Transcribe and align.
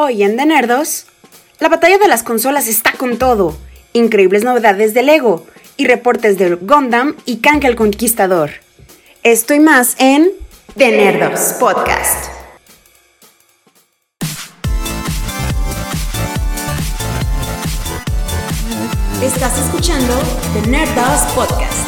Hoy 0.00 0.22
en 0.22 0.36
The 0.36 0.46
Nerdos, 0.46 1.06
la 1.58 1.68
batalla 1.68 1.98
de 1.98 2.06
las 2.06 2.22
consolas 2.22 2.68
está 2.68 2.92
con 2.92 3.18
todo. 3.18 3.58
Increíbles 3.94 4.44
novedades 4.44 4.94
de 4.94 5.02
Lego 5.02 5.44
y 5.76 5.88
reportes 5.88 6.38
de 6.38 6.54
Gundam 6.54 7.16
y 7.24 7.38
Kang 7.38 7.64
el 7.64 7.74
Conquistador. 7.74 8.50
Esto 9.24 9.54
y 9.54 9.58
más 9.58 9.96
en 9.98 10.30
The 10.76 10.92
Nerdos 10.92 11.56
Podcast. 11.58 12.30
Estás 19.20 19.58
escuchando 19.58 20.14
The 20.54 20.70
Nerdos 20.70 21.22
Podcast. 21.34 21.87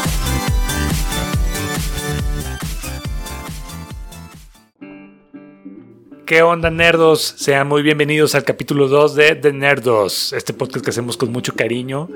¿Qué 6.31 6.43
onda, 6.43 6.71
nerdos? 6.71 7.35
Sean 7.39 7.67
muy 7.67 7.83
bienvenidos 7.83 8.37
al 8.37 8.45
capítulo 8.45 8.87
2 8.87 9.17
de 9.17 9.35
The 9.35 9.53
Nerdos, 9.53 10.33
este 10.33 10.53
podcast 10.53 10.85
que 10.85 10.91
hacemos 10.91 11.17
con 11.17 11.33
mucho 11.33 11.57
cariño. 11.57 12.09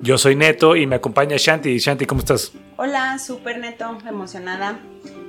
Yo 0.00 0.18
soy 0.18 0.36
Neto 0.36 0.76
y 0.76 0.86
me 0.86 0.96
acompaña 0.96 1.36
Shanti. 1.38 1.78
Shanti, 1.78 2.06
¿cómo 2.06 2.20
estás? 2.20 2.52
Hola, 2.76 3.18
súper 3.18 3.58
neto, 3.58 3.98
emocionada 4.08 4.78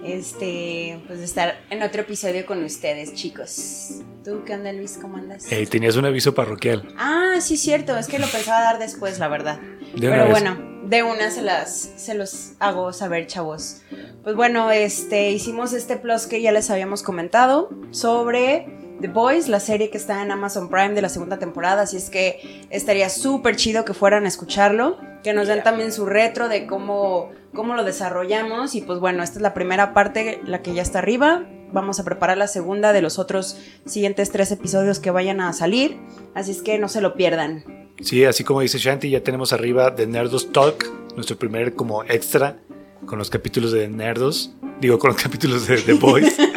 este, 0.07 0.99
pues 1.05 1.19
de 1.19 1.25
estar 1.25 1.57
en 1.69 1.83
otro 1.83 2.01
episodio 2.01 2.45
con 2.45 2.63
ustedes, 2.63 3.13
chicos. 3.13 4.01
¿Tú 4.23 4.43
qué 4.45 4.53
onda, 4.53 4.71
Luis? 4.71 4.97
¿Cómo 5.01 5.17
andas? 5.17 5.51
Eh, 5.51 5.65
tenías 5.67 5.95
un 5.95 6.05
aviso 6.05 6.33
parroquial. 6.33 6.87
Ah, 6.97 7.35
sí, 7.41 7.57
cierto, 7.57 7.97
es 7.97 8.07
que 8.07 8.19
lo 8.19 8.27
pensaba 8.27 8.61
dar 8.61 8.79
después, 8.79 9.19
la 9.19 9.27
verdad. 9.27 9.59
Pero 9.99 10.29
bueno, 10.29 10.57
de 10.85 11.03
una 11.03 11.31
se 11.31 11.41
las 11.41 11.91
se 11.97 12.13
los 12.13 12.53
hago 12.59 12.93
saber, 12.93 13.27
chavos. 13.27 13.81
Pues 14.23 14.35
bueno, 14.35 14.71
este 14.71 15.31
hicimos 15.31 15.73
este 15.73 15.97
plus 15.97 16.25
que 16.27 16.41
ya 16.41 16.51
les 16.51 16.69
habíamos 16.69 17.03
comentado 17.03 17.69
sobre 17.91 18.67
The 18.99 19.07
Boys, 19.07 19.47
la 19.47 19.59
serie 19.59 19.89
que 19.89 19.97
está 19.97 20.23
en 20.23 20.31
Amazon 20.31 20.69
Prime 20.69 20.93
de 20.93 21.01
la 21.01 21.09
segunda 21.09 21.37
temporada, 21.37 21.83
así 21.83 21.97
es 21.97 22.09
que 22.09 22.65
estaría 22.69 23.09
súper 23.09 23.55
chido 23.55 23.85
que 23.85 23.93
fueran 23.93 24.25
a 24.25 24.27
escucharlo, 24.27 24.97
que 25.23 25.33
nos 25.33 25.47
den 25.47 25.61
también 25.63 25.91
su 25.91 26.05
retro 26.05 26.49
de 26.49 26.65
cómo, 26.65 27.31
cómo 27.53 27.75
lo 27.75 27.83
desarrollamos 27.83 28.73
y 28.73 28.81
pues 28.81 28.99
bueno, 28.99 29.23
esta 29.23 29.37
es 29.37 29.41
la 29.43 29.53
primera 29.53 29.93
parte, 29.93 30.41
la 30.45 30.61
que 30.63 30.73
ya 30.73 30.81
está 30.81 30.99
arriba, 30.99 31.45
vamos 31.71 31.99
a 31.99 32.03
preparar 32.03 32.37
la 32.37 32.47
segunda 32.47 32.91
de 32.91 33.01
los 33.01 33.19
otros 33.19 33.57
siguientes 33.85 34.31
tres 34.31 34.51
episodios 34.51 34.99
que 34.99 35.11
vayan 35.11 35.41
a 35.41 35.53
salir, 35.53 35.97
así 36.33 36.51
es 36.51 36.61
que 36.61 36.79
no 36.79 36.89
se 36.89 37.01
lo 37.01 37.13
pierdan. 37.13 37.63
Sí, 38.01 38.25
así 38.25 38.43
como 38.43 38.61
dice 38.61 38.77
Shanti, 38.79 39.09
ya 39.09 39.21
tenemos 39.21 39.53
arriba 39.53 39.93
The 39.95 40.07
Nerdos 40.07 40.51
Talk, 40.51 40.85
nuestro 41.15 41.37
primer 41.37 41.75
como 41.75 42.03
extra 42.03 42.57
con 43.05 43.19
los 43.19 43.29
capítulos 43.29 43.71
de 43.71 43.87
Nerdos, 43.87 44.53
digo 44.81 44.97
con 44.97 45.11
los 45.11 45.21
capítulos 45.21 45.67
de 45.67 45.77
The 45.81 45.93
Boys. 45.93 46.35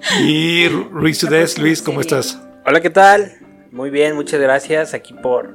Y 0.22 0.68
Luis 0.68 1.18
Sudes, 1.18 1.58
Luis, 1.58 1.82
¿cómo 1.82 2.00
estás? 2.00 2.40
Hola, 2.66 2.80
¿qué 2.80 2.90
tal? 2.90 3.32
Muy 3.70 3.90
bien, 3.90 4.14
muchas 4.14 4.40
gracias 4.40 4.94
aquí 4.94 5.14
por, 5.14 5.52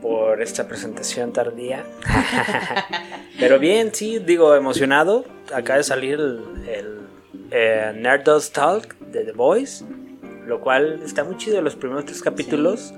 por 0.00 0.42
esta 0.42 0.66
presentación 0.66 1.32
tardía. 1.32 1.84
Pero 3.40 3.58
bien, 3.58 3.94
sí, 3.94 4.18
digo, 4.18 4.54
emocionado. 4.54 5.24
Acaba 5.54 5.78
de 5.78 5.84
salir 5.84 6.14
el, 6.14 6.68
el 6.68 6.98
eh, 7.50 7.92
Nerdos 7.96 8.52
Talk 8.52 8.98
de 8.98 9.24
The 9.24 9.32
Voice, 9.32 9.84
lo 10.46 10.60
cual 10.60 11.00
está 11.04 11.24
muy 11.24 11.36
chido 11.36 11.62
los 11.62 11.76
primeros 11.76 12.04
tres 12.04 12.22
capítulos. 12.22 12.92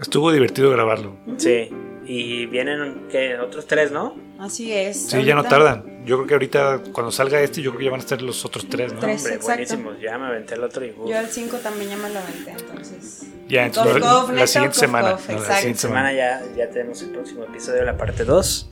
Estuvo 0.00 0.32
divertido 0.32 0.70
grabarlo. 0.70 1.16
Sí, 1.38 1.70
y 2.04 2.46
vienen 2.46 3.06
¿qué? 3.10 3.38
otros 3.38 3.66
tres, 3.66 3.90
¿no? 3.90 4.14
Así 4.44 4.72
es. 4.72 5.08
Sí, 5.08 5.24
ya 5.24 5.34
no 5.34 5.42
tardan. 5.44 6.04
Yo 6.04 6.16
creo 6.16 6.26
que 6.26 6.34
ahorita, 6.34 6.80
cuando 6.92 7.10
salga 7.10 7.40
este, 7.40 7.62
yo 7.62 7.70
creo 7.70 7.78
que 7.78 7.84
ya 7.86 7.90
van 7.90 8.00
a 8.00 8.02
estar 8.02 8.20
los 8.20 8.44
otros 8.44 8.68
tres, 8.68 8.92
¿no? 8.92 9.00
Tres, 9.00 9.22
Hombre, 9.22 9.34
exacto. 9.36 9.46
buenísimos. 9.46 10.00
Ya 10.02 10.18
me 10.18 10.26
aventé 10.26 10.54
el 10.54 10.64
otro 10.64 10.84
y 10.84 10.90
uf. 10.90 11.08
Yo 11.08 11.18
el 11.18 11.26
5 11.28 11.56
también 11.58 11.90
ya 11.90 11.96
me 11.96 12.10
lo 12.10 12.18
aventé, 12.18 12.50
entonces. 12.50 13.26
Ya, 13.48 13.64
entonces, 13.66 13.94
Cof, 13.94 14.02
la, 14.02 14.10
cof, 14.20 14.30
la 14.32 14.46
siguiente 14.46 14.74
cof, 14.74 14.80
semana. 14.80 15.08
no, 15.10 15.14
la 15.16 15.18
siguiente 15.56 15.80
semana 15.80 16.10
semana. 16.10 16.12
ya, 16.12 16.42
ya 16.56 16.70
tenemos 16.70 17.00
el 17.02 17.10
próximo 17.10 17.44
episodio, 17.44 17.84
la 17.84 17.96
parte 17.96 18.24
2. 18.24 18.70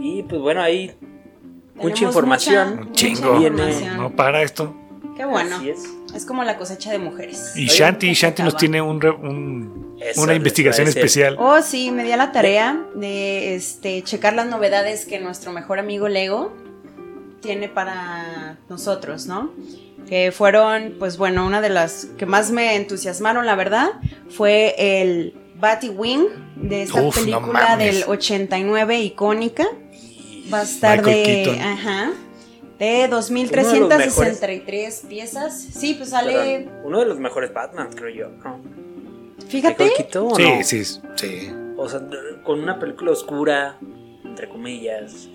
Y 0.00 0.22
pues 0.24 0.40
bueno, 0.40 0.62
ahí 0.62 0.92
mucha 1.76 2.04
información. 2.04 2.70
mucha- 2.76 2.88
Un 2.88 2.92
chingo. 2.94 3.20
mucha 3.34 3.38
Viene- 3.38 3.62
información. 3.70 3.96
No 3.98 4.16
para 4.16 4.42
esto. 4.42 4.74
Qué 5.18 5.24
bueno. 5.26 5.56
Así 5.56 5.68
es. 5.70 5.80
Es 6.14 6.24
como 6.24 6.44
la 6.44 6.56
cosecha 6.56 6.90
de 6.90 6.98
mujeres. 6.98 7.52
Y 7.56 7.64
Oye, 7.66 7.76
Shanti, 7.76 8.12
Shanti 8.14 8.42
nos 8.42 8.56
tiene 8.56 8.80
un, 8.80 9.00
re- 9.00 9.10
un- 9.10 9.98
una 10.16 10.34
investigación 10.34 10.88
especial. 10.88 11.36
Oh, 11.38 11.60
sí, 11.60 11.90
me 11.90 12.04
di 12.04 12.12
a 12.12 12.16
la 12.16 12.32
tarea 12.32 12.80
de 12.94 13.54
este, 13.56 14.02
checar 14.02 14.32
las 14.34 14.46
novedades 14.46 15.04
que 15.04 15.18
nuestro 15.20 15.52
mejor 15.52 15.78
amigo 15.80 16.08
Lego 16.08 16.56
tiene 17.42 17.68
para 17.68 18.58
nosotros, 18.70 19.26
¿no? 19.26 19.52
Que 20.08 20.32
fueron, 20.32 20.94
pues 20.98 21.18
bueno, 21.18 21.44
una 21.44 21.60
de 21.60 21.68
las 21.68 22.06
que 22.16 22.24
más 22.24 22.50
me 22.50 22.76
entusiasmaron, 22.76 23.44
la 23.44 23.54
verdad, 23.56 23.90
fue 24.30 24.74
el 25.02 25.34
Batwing 25.60 26.26
de 26.56 26.84
esta 26.84 27.02
Uf, 27.02 27.18
película 27.18 27.76
del 27.76 28.04
89 28.06 29.00
icónica. 29.00 29.66
Va 30.52 30.60
a 30.60 30.62
estar 30.62 31.02
Michael 31.02 31.16
de, 31.26 31.42
Keaton. 31.44 31.60
ajá, 31.60 32.10
de 32.78 33.08
2.363 33.10 35.06
piezas. 35.08 35.60
Sí, 35.60 35.94
pues 35.94 36.10
sale, 36.10 36.64
Perdón, 36.66 36.80
uno 36.84 37.00
de 37.00 37.06
los 37.06 37.18
mejores 37.18 37.52
Batman, 37.52 37.90
creo 37.94 38.10
yo. 38.14 38.28
¿no? 38.44 38.60
fíjate, 39.48 39.84
Michael 39.84 39.92
Keaton, 39.96 40.32
¿o 40.32 40.34
Sí, 40.34 40.42
no? 40.42 40.64
sí, 40.64 40.84
sí. 40.84 41.50
O 41.76 41.88
sea, 41.88 42.00
con 42.44 42.60
una 42.60 42.78
película 42.78 43.12
oscura, 43.12 43.78
entre 44.24 44.48
comillas, 44.48 45.28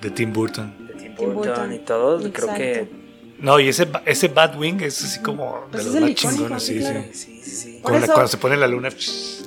De 0.00 0.10
Tim 0.10 0.32
Burton. 0.32 0.86
de 0.86 0.94
Tim 0.94 1.14
Tim 1.16 1.34
Burton, 1.34 1.72
y 1.72 1.78
todo. 1.80 2.18
Creo 2.32 2.54
que. 2.54 2.88
No, 3.40 3.60
y 3.60 3.68
ese, 3.68 3.86
ese 4.04 4.28
Batwing 4.28 4.80
es 4.82 5.02
así 5.04 5.20
como 5.20 5.66
Pues 5.70 5.84
de 5.84 5.90
los 5.90 5.96
el 5.96 6.02
más 6.02 6.14
chingones, 6.14 6.62
sí, 6.62 6.74
sí, 6.74 6.78
claro. 6.80 7.04
sí. 7.12 7.14
Sí, 7.14 7.42
sí, 7.44 7.50
sí. 7.50 7.72
Por 7.82 7.92
Con 7.92 7.92
la- 8.00 8.04
eso- 8.06 8.12
cuando 8.14 8.28
se 8.28 8.36
pone 8.38 8.56
la 8.56 8.66
luna. 8.66 8.88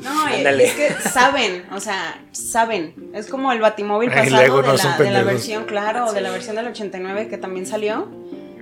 No, 0.02 0.30
y 0.32 0.34
Ándale. 0.38 0.66
es 0.66 0.74
que 0.74 1.10
saben, 1.10 1.66
o 1.72 1.80
sea, 1.80 2.24
saben. 2.32 2.94
Es 3.14 3.28
como 3.28 3.52
el 3.52 3.60
Batimóvil 3.60 4.10
El 4.10 4.16
pasado 4.16 4.42
Lego 4.42 4.62
de, 4.62 4.68
la, 5.12 5.20
de 5.20 5.24
versión, 5.26 5.66
claro, 5.66 6.12
de 6.14 6.22
la 6.22 6.30
Sí. 6.30 6.34
versión 6.34 6.56
del 6.56 6.68
89 6.68 7.28
que 7.28 7.38
también 7.38 7.66
salió. 7.66 8.08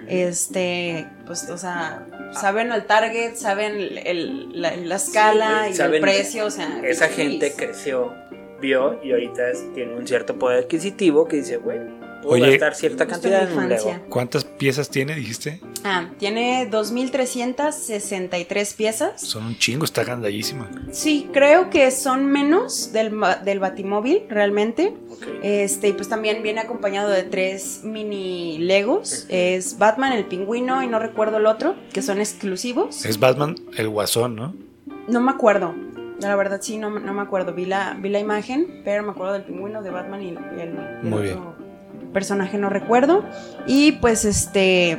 Este, 0.08 1.06
pues, 1.28 1.48
o 1.52 1.58
sea, 1.60 2.04
saben 2.34 2.72
al 2.72 2.86
target, 2.88 3.36
saben 3.36 3.76
el- 3.76 3.98
el- 4.00 4.62
la, 4.62 4.76
la 4.76 4.96
escala 4.96 5.70
y 5.70 5.76
saben- 5.76 5.96
el 5.98 6.02
precio, 6.02 6.46
o 6.48 6.52
sea. 6.52 6.82
Esa 6.84 7.08
sí. 7.10 7.14
gente 7.14 7.54
creció, 7.56 8.16
vio 8.60 9.00
y 9.04 9.12
ahorita 9.12 9.52
es- 9.52 9.72
tiene 9.76 9.94
un 9.94 10.08
cierto 10.08 10.40
poder 10.40 10.64
adquisitivo 10.64 11.28
que 11.28 11.38
dice, 11.38 11.58
güey, 11.58 11.80
puedo 12.22 12.44
Oye, 12.44 12.52
gastar 12.52 12.76
cierta 12.76 13.06
Justo 13.06 13.22
cantidad 13.22 13.44
en 13.44 13.48
en 13.50 13.54
mi 13.54 13.58
un 13.58 13.64
infancia. 13.66 13.94
Lego. 13.94 14.10
¿Cuántas 14.10 14.46
piezas 14.46 14.90
tiene, 14.90 15.16
dijiste? 15.16 15.62
Ah, 15.84 16.10
tiene 16.18 16.70
2.363 16.70 18.76
piezas. 18.76 19.22
Son 19.22 19.46
un 19.46 19.58
chingo, 19.58 19.86
está 19.86 20.04
gandallísima. 20.04 20.70
Sí, 20.92 21.30
creo 21.32 21.70
que 21.70 21.92
son 21.92 22.26
menos 22.26 22.92
del, 22.92 23.14
del 23.44 23.60
Batimóvil, 23.60 24.24
realmente. 24.30 24.94
Este, 25.42 25.90
y 25.90 25.94
pues 25.94 26.10
también 26.10 26.44
viene 26.44 26.62
acompañado 26.62 27.10
de 27.10 27.24
tres 27.24 27.82
mini 27.84 28.58
Legos. 28.60 29.26
Es 29.30 29.78
Batman, 29.78 30.14
el 30.14 30.26
pingüino 30.26 30.84
y 30.84 30.88
no 30.88 31.00
recuerdo 31.00 31.38
el 31.38 31.46
otro, 31.46 31.76
que 31.94 32.02
son 32.02 32.20
exclusivos. 32.20 33.06
Es 33.06 33.20
Batman, 33.20 33.56
el 33.78 33.90
guasón, 33.90 34.36
¿no? 34.36 34.56
No 35.08 35.22
me 35.22 35.32
acuerdo. 35.32 35.74
La 36.20 36.36
verdad 36.36 36.60
sí, 36.62 36.78
no, 36.78 36.90
no 36.90 37.14
me 37.14 37.22
acuerdo. 37.22 37.54
Vi 37.54 37.66
la, 37.66 37.98
vi 38.00 38.10
la 38.10 38.20
imagen, 38.20 38.82
pero 38.84 39.04
me 39.04 39.12
acuerdo 39.12 39.34
del 39.34 39.44
pingüino, 39.44 39.82
de 39.82 39.90
Batman 39.90 40.22
y 40.22 40.30
el, 40.30 40.74
Muy 41.04 41.30
otro 41.30 41.69
personaje 42.14 42.58
no 42.58 42.70
recuerdo. 42.70 43.24
Y 43.68 43.94
pues 43.94 44.26
este 44.26 44.98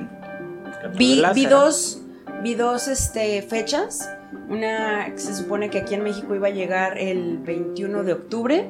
vi, 0.97 1.23
vi 1.35 1.47
dos, 1.47 2.03
vi 2.43 2.55
dos 2.55 2.89
este, 2.89 3.43
fechas. 3.43 4.09
Una 4.49 5.07
que 5.13 5.19
se 5.19 5.35
supone 5.35 5.71
que 5.71 5.79
aquí 5.79 5.95
en 5.95 6.03
México 6.03 6.35
iba 6.35 6.49
a 6.49 6.51
llegar 6.51 6.99
el 6.99 7.39
21 7.39 8.03
de 8.03 8.13
octubre, 8.13 8.69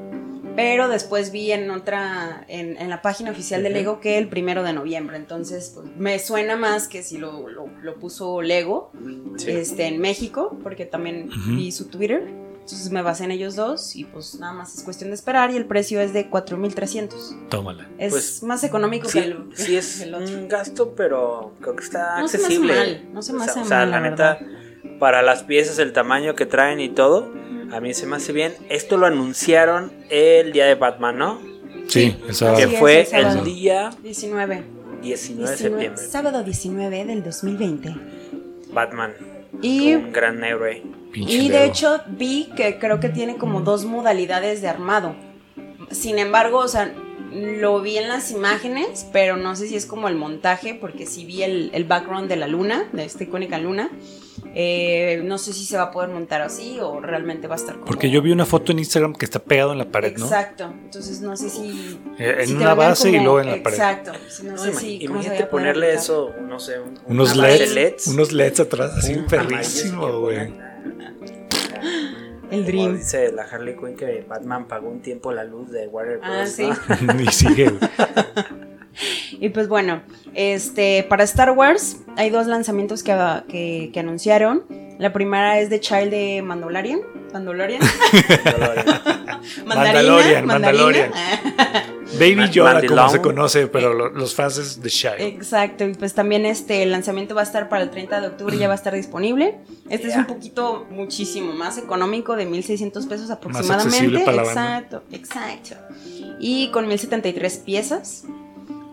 pero 0.56 0.88
después 0.88 1.32
vi 1.32 1.52
en 1.52 1.70
otra, 1.70 2.44
en, 2.48 2.76
en 2.76 2.90
la 2.90 3.00
página 3.02 3.30
oficial 3.30 3.62
de. 3.62 3.70
Lego 3.70 4.00
que 4.00 4.18
el 4.18 4.28
primero 4.28 4.62
de 4.62 4.72
noviembre. 4.74 5.16
Entonces, 5.16 5.72
pues, 5.74 5.86
me 5.96 6.18
suena 6.18 6.56
más 6.56 6.88
que 6.88 7.02
si 7.02 7.16
lo, 7.18 7.48
lo, 7.48 7.66
lo 7.82 7.94
puso 7.98 8.42
Lego 8.42 8.90
Sí. 9.36 9.50
este, 9.52 9.86
en 9.86 10.00
México, 10.00 10.59
porque 10.62 10.84
también 10.84 11.30
vi 11.56 11.72
su 11.72 11.88
Twitter. 11.88 12.28
Entonces 12.72 12.92
me 12.92 13.02
basé 13.02 13.24
en 13.24 13.30
ellos 13.32 13.56
dos 13.56 13.96
y 13.96 14.04
pues 14.04 14.36
nada 14.38 14.52
más 14.52 14.74
es 14.76 14.82
cuestión 14.84 15.10
de 15.10 15.14
esperar 15.14 15.50
y 15.50 15.56
el 15.56 15.66
precio 15.66 16.00
es 16.00 16.12
de 16.12 16.30
4.300. 16.30 17.48
Tómala. 17.48 17.88
Es 17.98 18.10
Pues, 18.12 18.42
más 18.42 18.62
económico 18.64 19.08
Sí, 19.08 19.20
que 19.20 19.24
el, 19.26 19.44
sí 19.54 19.76
es 19.76 19.96
que 19.98 20.04
el 20.04 20.14
otro. 20.14 20.34
un 20.38 20.48
gasto, 20.48 20.94
pero 20.96 21.52
creo 21.60 21.76
que 21.76 21.84
está 21.84 22.20
No 22.20 22.28
se 22.28 22.38
me 22.38 22.44
hace 22.44 22.54
accesible. 22.54 22.74
mal, 22.74 23.08
no 23.12 23.22
se 23.22 23.32
me 23.32 23.38
O 23.40 23.42
sea- 23.42 23.50
hace 23.52 23.60
o 23.60 23.64
sea, 23.64 23.78
mal, 23.78 23.90
la, 23.90 24.00
la 24.00 24.10
neta, 24.10 24.38
para 24.98 25.22
las 25.22 25.42
piezas, 25.42 25.78
el 25.78 25.92
tamaño 25.92 26.34
que 26.34 26.46
traen 26.46 26.80
y 26.80 26.88
todo, 26.88 27.32
a 27.72 27.80
mí 27.80 27.92
se 27.94 28.06
me 28.06 28.16
hace 28.16 28.32
bien. 28.32 28.54
Esto 28.68 28.96
lo 28.96 29.06
anunciaron 29.06 29.92
el 30.10 30.52
día 30.52 30.66
de 30.66 30.74
Batman, 30.76 31.18
¿no? 31.18 31.40
Sí, 31.88 32.16
el 32.28 32.34
sábado. 32.34 32.58
que 32.58 32.68
fue 32.78 33.00
el 33.00 33.06
sábado. 33.06 33.38
el 33.40 33.44
día 33.44 33.90
19. 34.02 34.62
19 35.00 35.00
de 35.00 35.02
19, 35.02 35.56
septiembre. 35.56 35.96
sábado 35.96 36.44
19 36.44 37.04
del 37.06 37.22
2020. 37.24 37.94
Batman, 38.72 39.12
Y, 39.62 39.94
un 39.94 40.12
gran 40.12 40.42
héroe. 40.44 40.82
Pinche 41.12 41.34
y 41.34 41.48
de 41.48 41.64
hecho 41.64 42.00
vi 42.06 42.50
que 42.56 42.78
creo 42.78 43.00
que 43.00 43.08
tiene 43.08 43.36
como 43.36 43.60
dos 43.60 43.84
modalidades 43.84 44.62
de 44.62 44.68
armado. 44.68 45.14
Sin 45.91 46.18
embargo, 46.18 46.58
o 46.58 46.68
sea, 46.68 46.94
lo 47.32 47.80
vi 47.80 47.98
en 47.98 48.08
las 48.08 48.30
imágenes, 48.30 49.06
pero 49.12 49.36
no 49.36 49.56
sé 49.56 49.66
si 49.66 49.76
es 49.76 49.86
como 49.86 50.08
el 50.08 50.14
montaje, 50.14 50.74
porque 50.74 51.06
sí 51.06 51.24
vi 51.24 51.42
el, 51.42 51.70
el 51.72 51.84
background 51.84 52.28
de 52.28 52.36
la 52.36 52.47
luna, 52.47 52.88
de 52.92 53.04
esta 53.04 53.24
icónica 53.24 53.58
luna. 53.58 53.91
Eh, 54.52 55.20
no 55.24 55.38
sé 55.38 55.52
si 55.52 55.64
se 55.64 55.76
va 55.76 55.84
a 55.84 55.91
poder 55.92 56.10
montar 56.10 56.42
así 56.42 56.78
o 56.80 56.98
realmente 57.00 57.47
va 57.47 57.54
a 57.54 57.58
estar 57.58 57.74
como... 57.74 57.86
Porque 57.86 58.10
yo 58.10 58.20
vi 58.20 58.32
una 58.32 58.44
foto 58.47 58.72
en 58.72 58.80
Instagram 58.80 59.14
que 59.14 59.24
está 59.24 59.38
pegado 59.38 59.70
en 59.72 59.78
la 59.78 59.84
pared, 59.84 60.16
¿no? 60.18 60.24
Exacto. 60.26 60.72
Entonces 60.84 61.20
no 61.20 61.36
sé 61.36 61.50
si... 61.50 62.00
Eh, 62.18 62.36
en 62.41 62.47
si 62.48 62.54
una 62.54 62.74
base 62.74 63.10
y 63.10 63.12
como- 63.12 63.24
luego 63.24 63.41
en 63.42 63.47
la 63.58 63.62
pared. 63.62 63.76
Exacto. 63.76 64.12
Si 64.28 64.42
no, 64.44 64.52
No, 64.52 64.58
sé 64.58 64.74
si... 64.74 65.04
imagínate 65.04 65.47
ponerle 65.47 65.94
eso, 65.94 66.32
no 66.48 66.58
sé, 66.58 66.80
un- 66.80 66.98
Unos 67.06 67.36
base 67.36 67.68
LEDs, 67.68 68.08
unos 68.08 68.32
LEDs 68.32 68.60
atrás, 68.60 68.92
así 68.98 69.14
un 69.14 69.26
perrísimo, 69.26 70.20
güey. 70.20 70.38
El 72.50 72.64
Como 72.64 72.64
Dream. 72.64 72.96
dice 72.96 73.30
la 73.30 73.42
Harley 73.44 73.76
Quinn 73.76 73.94
que 73.94 74.24
Batman 74.28 74.66
pagó 74.66 74.88
un 74.88 75.00
tiempo 75.00 75.30
la 75.32 75.44
luz 75.44 75.70
de 75.70 75.86
Warner 75.86 76.18
Ah, 76.24 76.38
Bros. 76.41 76.50
sí. 76.50 76.68
¿no? 77.03 77.20
y 77.22 77.26
sigue, 77.28 77.68
güey. 77.70 77.78
Y 79.33 79.48
pues 79.51 79.69
bueno, 79.69 80.03
este, 80.34 81.04
para 81.09 81.25
Star 81.25 81.51
Wars 81.53 81.98
hay 82.16 82.31
dos 82.31 82.47
lanzamientos 82.47 83.03
que, 83.03 83.15
que, 83.48 83.91
que 83.92 84.01
anunciaron. 84.01 84.65
La 84.98 85.13
primera 85.13 85.59
es 85.60 85.71
de 85.71 85.81
Child 85.81 86.10
de 86.10 86.42
Mandalorian. 86.42 87.01
Mandalorian. 87.33 87.81
Mandalorian, 89.65 90.47
Mandarina. 90.47 91.10
Baby 92.19 92.51
Yoda, 92.51 92.83
como 92.87 93.09
se 93.09 93.21
conoce, 93.21 93.66
pero 93.69 93.95
lo- 93.95 94.10
los 94.10 94.34
fans 94.34 94.59
es 94.59 94.83
de 94.83 94.89
Shy. 94.89 95.09
Exacto, 95.19 95.84
y 95.87 95.95
pues 95.95 96.13
también 96.13 96.45
este 96.45 96.83
el 96.83 96.91
lanzamiento 96.91 97.34
va 97.34 97.42
a 97.42 97.45
estar 97.45 97.69
para 97.69 97.83
el 97.84 97.91
30 97.91 98.21
de 98.21 98.27
octubre, 98.27 98.59
ya 98.59 98.66
va 98.66 98.75
a 98.75 98.77
estar 98.77 98.92
disponible. 98.95 99.59
Este 99.89 100.09
es 100.09 100.16
un 100.16 100.27
poquito 100.27 100.87
muchísimo 100.91 101.53
más 101.53 101.78
económico, 101.78 102.34
de 102.37 102.47
1600 102.47 103.07
pesos 103.07 103.31
aproximadamente. 103.31 103.87
accesible 103.89 104.21
para 104.21 104.37
la 104.39 104.42
banda. 104.42 104.78
exacto, 104.78 105.03
exacto. 105.13 105.77
Y 106.41 106.71
con 106.72 106.89
1073 106.89 107.59
piezas. 107.59 108.25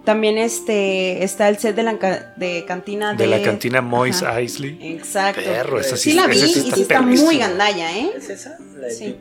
También 0.07 0.37
este 0.37 1.21
está 1.25 1.49
el 1.49 1.57
set 1.57 1.75
de 1.75 1.83
la 1.83 1.95
de 2.37 2.63
cantina 2.65 3.13
de, 3.13 3.25
De 3.25 3.27
la 3.27 3.41
cantina 3.43 3.81
Moise 3.81 4.25
Ajá. 4.25 4.41
Isley. 4.41 4.79
Exacto. 4.81 5.41
Perro, 5.43 5.81
esa 5.81 5.97
sí 5.97 6.11
Sí 6.11 6.15
la 6.15 6.27
vi 6.27 6.37
esa 6.37 6.45
y 6.45 6.53
sí 6.53 6.61
sí 6.61 6.67
está 6.69 6.81
está 6.81 7.01
muy 7.01 7.37
gandalla, 7.37 7.97
¿eh? 7.97 8.11
¿Es 8.15 8.29
esa? 8.29 8.57
La 8.79 8.87
de 8.87 8.93
Sí. 8.93 9.17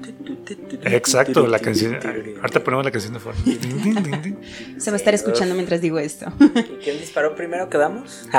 Exacto, 0.84 1.44
la 1.48 1.58
canción. 1.58 1.98
Ahorita 2.40 2.62
ponemos 2.62 2.84
la 2.84 2.92
canción 2.92 3.14
de 3.14 3.18
fondo. 3.18 3.36
Se 4.78 4.92
va 4.92 4.94
a 4.94 4.98
estar 4.98 5.12
escuchando 5.12 5.56
mientras 5.56 5.80
digo 5.80 5.98
esto. 5.98 6.26
¿Y 6.38 6.84
quién 6.84 7.00
disparó 7.00 7.34
primero? 7.34 7.68
¿Quedamos? 7.68 8.28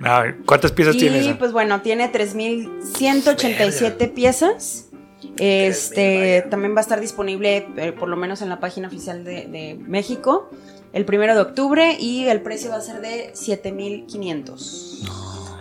No, 0.00 0.22
¿Cuántas 0.46 0.72
piezas 0.72 0.96
tiene 0.96 1.18
Y 1.18 1.28
esa? 1.28 1.38
pues 1.38 1.52
bueno, 1.52 1.80
tiene 1.82 2.08
3187 2.08 4.08
piezas. 4.08 4.88
Este 5.36 6.44
también 6.50 6.74
va 6.74 6.78
a 6.78 6.80
estar 6.80 7.00
disponible 7.00 7.68
eh, 7.76 7.92
por 7.92 8.08
lo 8.08 8.16
menos 8.16 8.42
en 8.42 8.48
la 8.48 8.58
página 8.58 8.88
oficial 8.88 9.22
de, 9.22 9.46
de 9.46 9.78
México 9.78 10.50
el 10.92 11.04
primero 11.04 11.34
de 11.34 11.40
octubre 11.40 11.96
y 11.98 12.26
el 12.26 12.40
precio 12.42 12.70
va 12.70 12.76
a 12.76 12.80
ser 12.80 13.00
de 13.00 13.30
7500. 13.34 15.02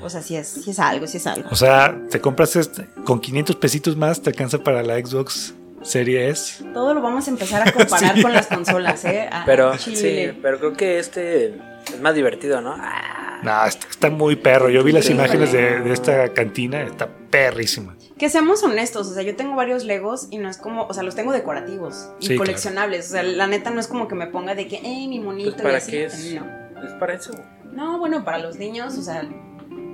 O 0.01 0.09
sea, 0.09 0.21
si 0.21 0.35
es, 0.35 0.47
sí 0.47 0.71
es 0.71 0.79
algo, 0.79 1.07
si 1.07 1.17
es 1.17 1.27
algo. 1.27 1.49
O 1.51 1.55
sea, 1.55 1.95
te 2.09 2.21
compras 2.21 2.55
este, 2.55 2.87
con 3.03 3.19
500 3.19 3.55
pesitos 3.57 3.97
más, 3.97 4.21
te 4.21 4.29
alcanza 4.29 4.57
para 4.59 4.81
la 4.81 4.95
Xbox 4.97 5.53
Series. 5.81 6.63
Todo 6.73 6.93
lo 6.93 7.01
vamos 7.01 7.27
a 7.27 7.31
empezar 7.31 7.67
a 7.67 7.71
comparar 7.71 8.15
Sí. 8.15 8.21
con 8.21 8.33
las 8.33 8.47
consolas, 8.47 9.03
¿eh? 9.05 9.29
Pero 9.45 9.75
Chile. 9.77 10.31
sí, 10.33 10.39
pero 10.41 10.59
creo 10.59 10.73
que 10.73 10.99
este 10.99 11.47
es 11.93 11.99
más 12.01 12.15
divertido, 12.15 12.61
¿no? 12.61 12.75
Ah, 12.77 13.08
No, 13.43 13.65
está, 13.65 13.87
está 13.89 14.09
muy 14.09 14.35
perro. 14.35 14.69
Yo 14.69 14.83
vi 14.83 14.91
las 14.91 15.05
Sí, 15.05 15.13
imágenes 15.13 15.51
de, 15.51 15.91
esta 15.93 16.33
cantina, 16.33 16.81
está 16.81 17.07
perrísima. 17.29 17.95
Que 18.17 18.29
seamos 18.29 18.61
honestos, 18.63 19.07
o 19.07 19.13
sea, 19.13 19.23
yo 19.23 19.35
tengo 19.35 19.55
varios 19.55 19.85
Legos 19.85 20.27
y 20.29 20.37
no 20.39 20.49
es 20.49 20.57
como, 20.57 20.83
o 20.87 20.93
sea, 20.93 21.03
los 21.03 21.15
tengo 21.15 21.31
decorativos 21.31 22.09
y 22.19 22.23
Sí, 22.23 22.27
claro. 22.29 22.39
coleccionables. 22.45 23.07
O 23.07 23.11
sea, 23.11 23.23
la 23.23 23.47
neta 23.47 23.69
no 23.69 23.79
es 23.79 23.87
como 23.87 24.07
que 24.07 24.15
me 24.15 24.27
ponga 24.27 24.55
de 24.55 24.67
que, 24.67 24.77
eh, 24.77 25.07
mi 25.07 25.19
monito 25.19 25.51
Pues, 25.51 25.61
¿para 25.63 25.73
y 25.75 25.77
así. 25.77 25.91
qué 25.91 26.03
es? 26.05 26.33
No. 26.35 26.45
es 26.85 26.91
para 26.99 27.13
eso. 27.13 27.31
No, 27.71 27.97
bueno, 27.99 28.25
para 28.25 28.39
los 28.39 28.57
niños, 28.57 28.97
o 28.97 29.01
sea, 29.01 29.23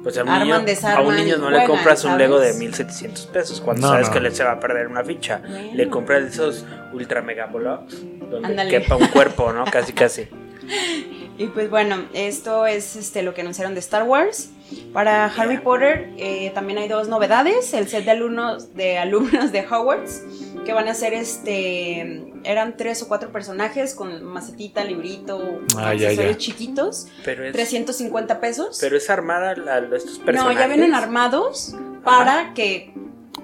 Pues 0.01 0.17
a 0.17 0.23
un, 0.23 0.29
Arman, 0.29 0.43
niño, 0.47 0.55
a 0.55 0.59
desarman 0.61 1.05
un 1.07 1.15
niño 1.15 1.37
no 1.37 1.49
le 1.51 1.65
compras 1.65 2.03
un 2.03 2.11
¿sabes? 2.11 2.27
Lego 2.27 2.39
de 2.39 2.53
1700 2.53 3.27
pesos 3.27 3.59
cuando 3.61 3.81
No, 3.87 3.93
sabes 3.93 4.07
no. 4.07 4.13
que 4.13 4.19
le 4.21 4.31
se 4.31 4.43
va 4.43 4.53
a 4.53 4.59
perder 4.59 4.87
una 4.87 5.03
ficha. 5.03 5.41
Bueno. 5.47 5.69
Le 5.73 5.89
compras 5.89 6.23
esos 6.23 6.65
ultra 6.93 7.21
mega 7.21 7.45
blocks 7.47 7.95
donde 8.29 8.67
quepa 8.69 8.95
un 8.95 9.07
cuerpo, 9.07 9.51
¿no? 9.53 9.65
Casi, 9.65 9.93
casi. 9.93 10.27
y 11.37 11.47
pues 11.47 11.69
bueno, 11.69 12.05
esto 12.13 12.65
es 12.65 12.95
este 12.95 13.21
lo 13.23 13.33
que 13.33 13.41
anunciaron 13.41 13.73
de 13.73 13.79
Star 13.79 14.03
Wars. 14.03 14.49
Para 14.93 15.25
Harry 15.25 15.59
Potter 15.59 16.11
eh, 16.17 16.51
también 16.55 16.79
hay 16.79 16.87
dos 16.87 17.07
novedades, 17.07 17.71
el 17.75 17.87
set 17.87 18.03
de 18.05 18.11
alumnos 18.11 18.73
de 18.73 18.97
alumnos 18.97 19.51
de 19.51 19.61
Hogwarts 19.67 20.23
que 20.65 20.73
van 20.73 20.87
a 20.87 20.95
ser 20.95 21.13
este 21.13 22.33
eran 22.43 22.75
tres 22.75 23.03
o 23.03 23.07
cuatro 23.07 23.31
personajes 23.31 23.93
con 23.93 24.23
macetita, 24.23 24.83
librito, 24.83 25.59
Ah, 25.77 25.89
accesorios 25.89 26.31
ya. 26.33 26.37
chiquitos, 26.37 27.07
Pero 27.23 27.45
es, 27.45 27.53
350 27.53 28.39
pesos. 28.39 28.77
pero 28.81 28.97
es 28.97 29.07
armar 29.11 29.43
a, 29.43 29.49
a 29.51 29.79
estos 29.95 30.17
No, 30.19 30.25
personajes. 30.25 30.59
ya 30.59 30.67
vienen 30.67 30.95
armados 30.95 31.75
para 32.03 32.53
que 32.55 32.91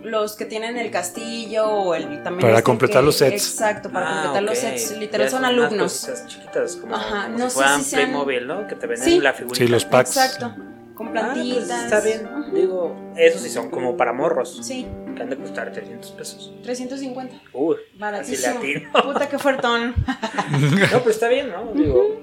los 0.04 0.36
que 0.36 0.46
tienen 0.46 0.78
el 0.78 0.90
castillo 0.92 1.66
o 1.68 1.96
el 1.96 2.24
también 2.24 2.50
Para 2.50 2.62
completar 2.62 3.02
que- 3.02 3.06
los 3.06 3.16
sets. 3.18 3.34
Exacto, 3.52 3.90
para 3.92 4.08
Ah, 4.10 4.14
completar 4.24 4.44
los 4.44 4.58
ok. 4.58 4.78
sets. 4.78 4.98
Literal 4.98 5.30
son 5.30 5.40
unas 5.40 5.52
alumnos. 5.52 6.10
chiquitas, 6.28 6.76
como, 6.78 6.96
Ajá, 6.96 7.26
como 7.26 7.38
no 7.38 7.44
si 7.46 7.50
sé 7.50 7.56
fueran 7.56 7.84
si 7.84 7.90
sean- 7.90 8.02
Playmobil, 8.10 8.48
¿no? 8.48 8.68
Que 8.68 8.76
te 8.76 8.88
venden 8.88 9.06
Sí. 9.08 9.20
la 9.20 9.34
figurita. 9.34 9.64
Sí, 9.66 9.72
los 9.72 9.86
packs. 9.86 10.18
Exacto. 10.18 10.56
Con 10.96 11.08
Ah, 11.08 11.12
plantitas. 11.12 11.68
pues 11.68 11.84
está 11.84 12.00
bien. 12.02 12.26
Ajá. 12.28 12.46
Digo, 12.54 12.96
esos 13.16 13.42
sí 13.42 13.50
son 13.50 13.70
como 13.70 13.96
para 13.98 14.14
morros. 14.14 14.60
Sí, 14.64 14.86
Que 15.16 15.24
han 15.24 15.30
de 15.30 15.36
costar 15.38 15.72
300 15.74 16.12
pesos. 16.12 16.54
350. 16.64 17.36
Uy, 17.54 17.76
Baratísimo. 18.00 18.56
latino. 18.56 18.90
Puta 19.04 19.28
que 19.28 19.38
fuertón. 19.38 19.94
No, 20.52 21.00
pero 21.00 21.10
está 21.10 21.28
bien, 21.28 21.52
¿no? 21.52 21.74
Digo, 21.74 22.22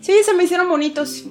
Sí, 0.00 0.22
se 0.24 0.32
me 0.34 0.44
hicieron 0.44 0.68
bonitos. 0.68 1.24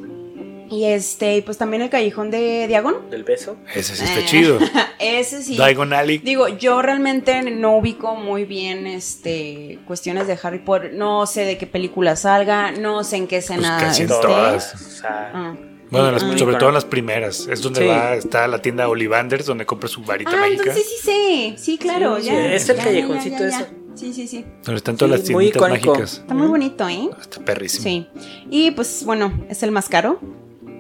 Y 0.70 0.86
este, 0.86 1.42
pues 1.44 1.58
también 1.58 1.82
el 1.84 1.90
callejón 1.90 2.32
de 2.32 2.68
Diagon. 2.68 3.10
del 3.12 3.24
beso. 3.24 3.56
Ese 3.74 3.96
sí 3.96 4.04
está 4.04 4.20
Eh, 4.20 4.26
chido. 4.26 4.60
Ese 5.00 5.44
sí. 5.44 5.54
Diagon 5.56 5.94
Alley. 5.94 6.18
Digo, 6.20 6.48
yo 6.48 6.82
realmente 6.82 7.42
no 7.52 7.78
ubico 7.78 8.16
muy 8.16 8.46
bien 8.46 8.88
este 8.88 9.80
cuestiones 9.86 10.28
de 10.28 10.38
Harry 10.42 10.60
Potter. 10.60 10.94
No 10.94 11.26
sé 11.28 11.46
de 11.46 11.58
qué 11.58 11.68
película 11.68 12.16
salga, 12.16 12.72
no 12.72 13.04
sé 13.04 13.18
en 13.18 13.28
qué 13.28 13.38
escena 13.38 13.78
casi 13.80 14.04
en 14.04 14.10
esté. 14.10 14.22
todas. 14.22 14.74
O 14.76 14.78
sea, 15.02 15.32
Ah. 15.34 15.56
Bueno, 15.92 16.12
las- 16.12 16.24
Ah. 16.24 16.38
sobre 16.38 16.56
todo 16.58 16.70
en 16.70 16.76
las 16.76 16.86
primeras. 16.86 17.48
Es 17.48 17.62
donde 17.62 17.82
Sí. 17.82 17.88
va, 17.88 18.16
está 18.16 18.48
la 18.48 18.60
tienda 18.60 18.90
Ollivanders, 18.90 19.46
donde 19.46 19.66
compra 19.68 19.88
su 19.88 20.02
varita 20.04 20.32
Ah, 20.34 20.38
mágica. 20.38 20.64
entonces 20.64 20.84
sí 20.90 21.06
sé. 21.06 21.54
Sí, 21.58 21.78
claro, 21.78 22.18
Sí, 22.20 22.26
ya. 22.26 22.54
es 22.56 22.68
el 22.70 22.78
Ya, 22.78 22.84
callejoncito 22.84 23.38
ya, 23.38 23.50
ya, 23.50 23.50
ya. 23.52 23.60
ese. 23.66 23.70
Sí, 23.94 24.12
sí, 24.14 24.28
sí. 24.28 24.46
Donde 24.64 24.78
están 24.78 24.98
todas 24.98 25.22
Sí, 25.22 25.32
las 25.34 25.44
icónico. 25.44 25.70
mágicas. 25.70 26.14
Está 26.18 26.34
muy 26.34 26.48
bonito, 26.48 26.90
¿eh? 26.90 27.10
Está 27.22 27.40
perrísimo. 27.46 27.84
Sí. 27.84 28.08
Y 28.50 28.72
pues 28.72 29.04
bueno, 29.06 29.46
es 29.48 29.62
el 29.64 29.72
más 29.72 29.88
caro. 29.88 30.20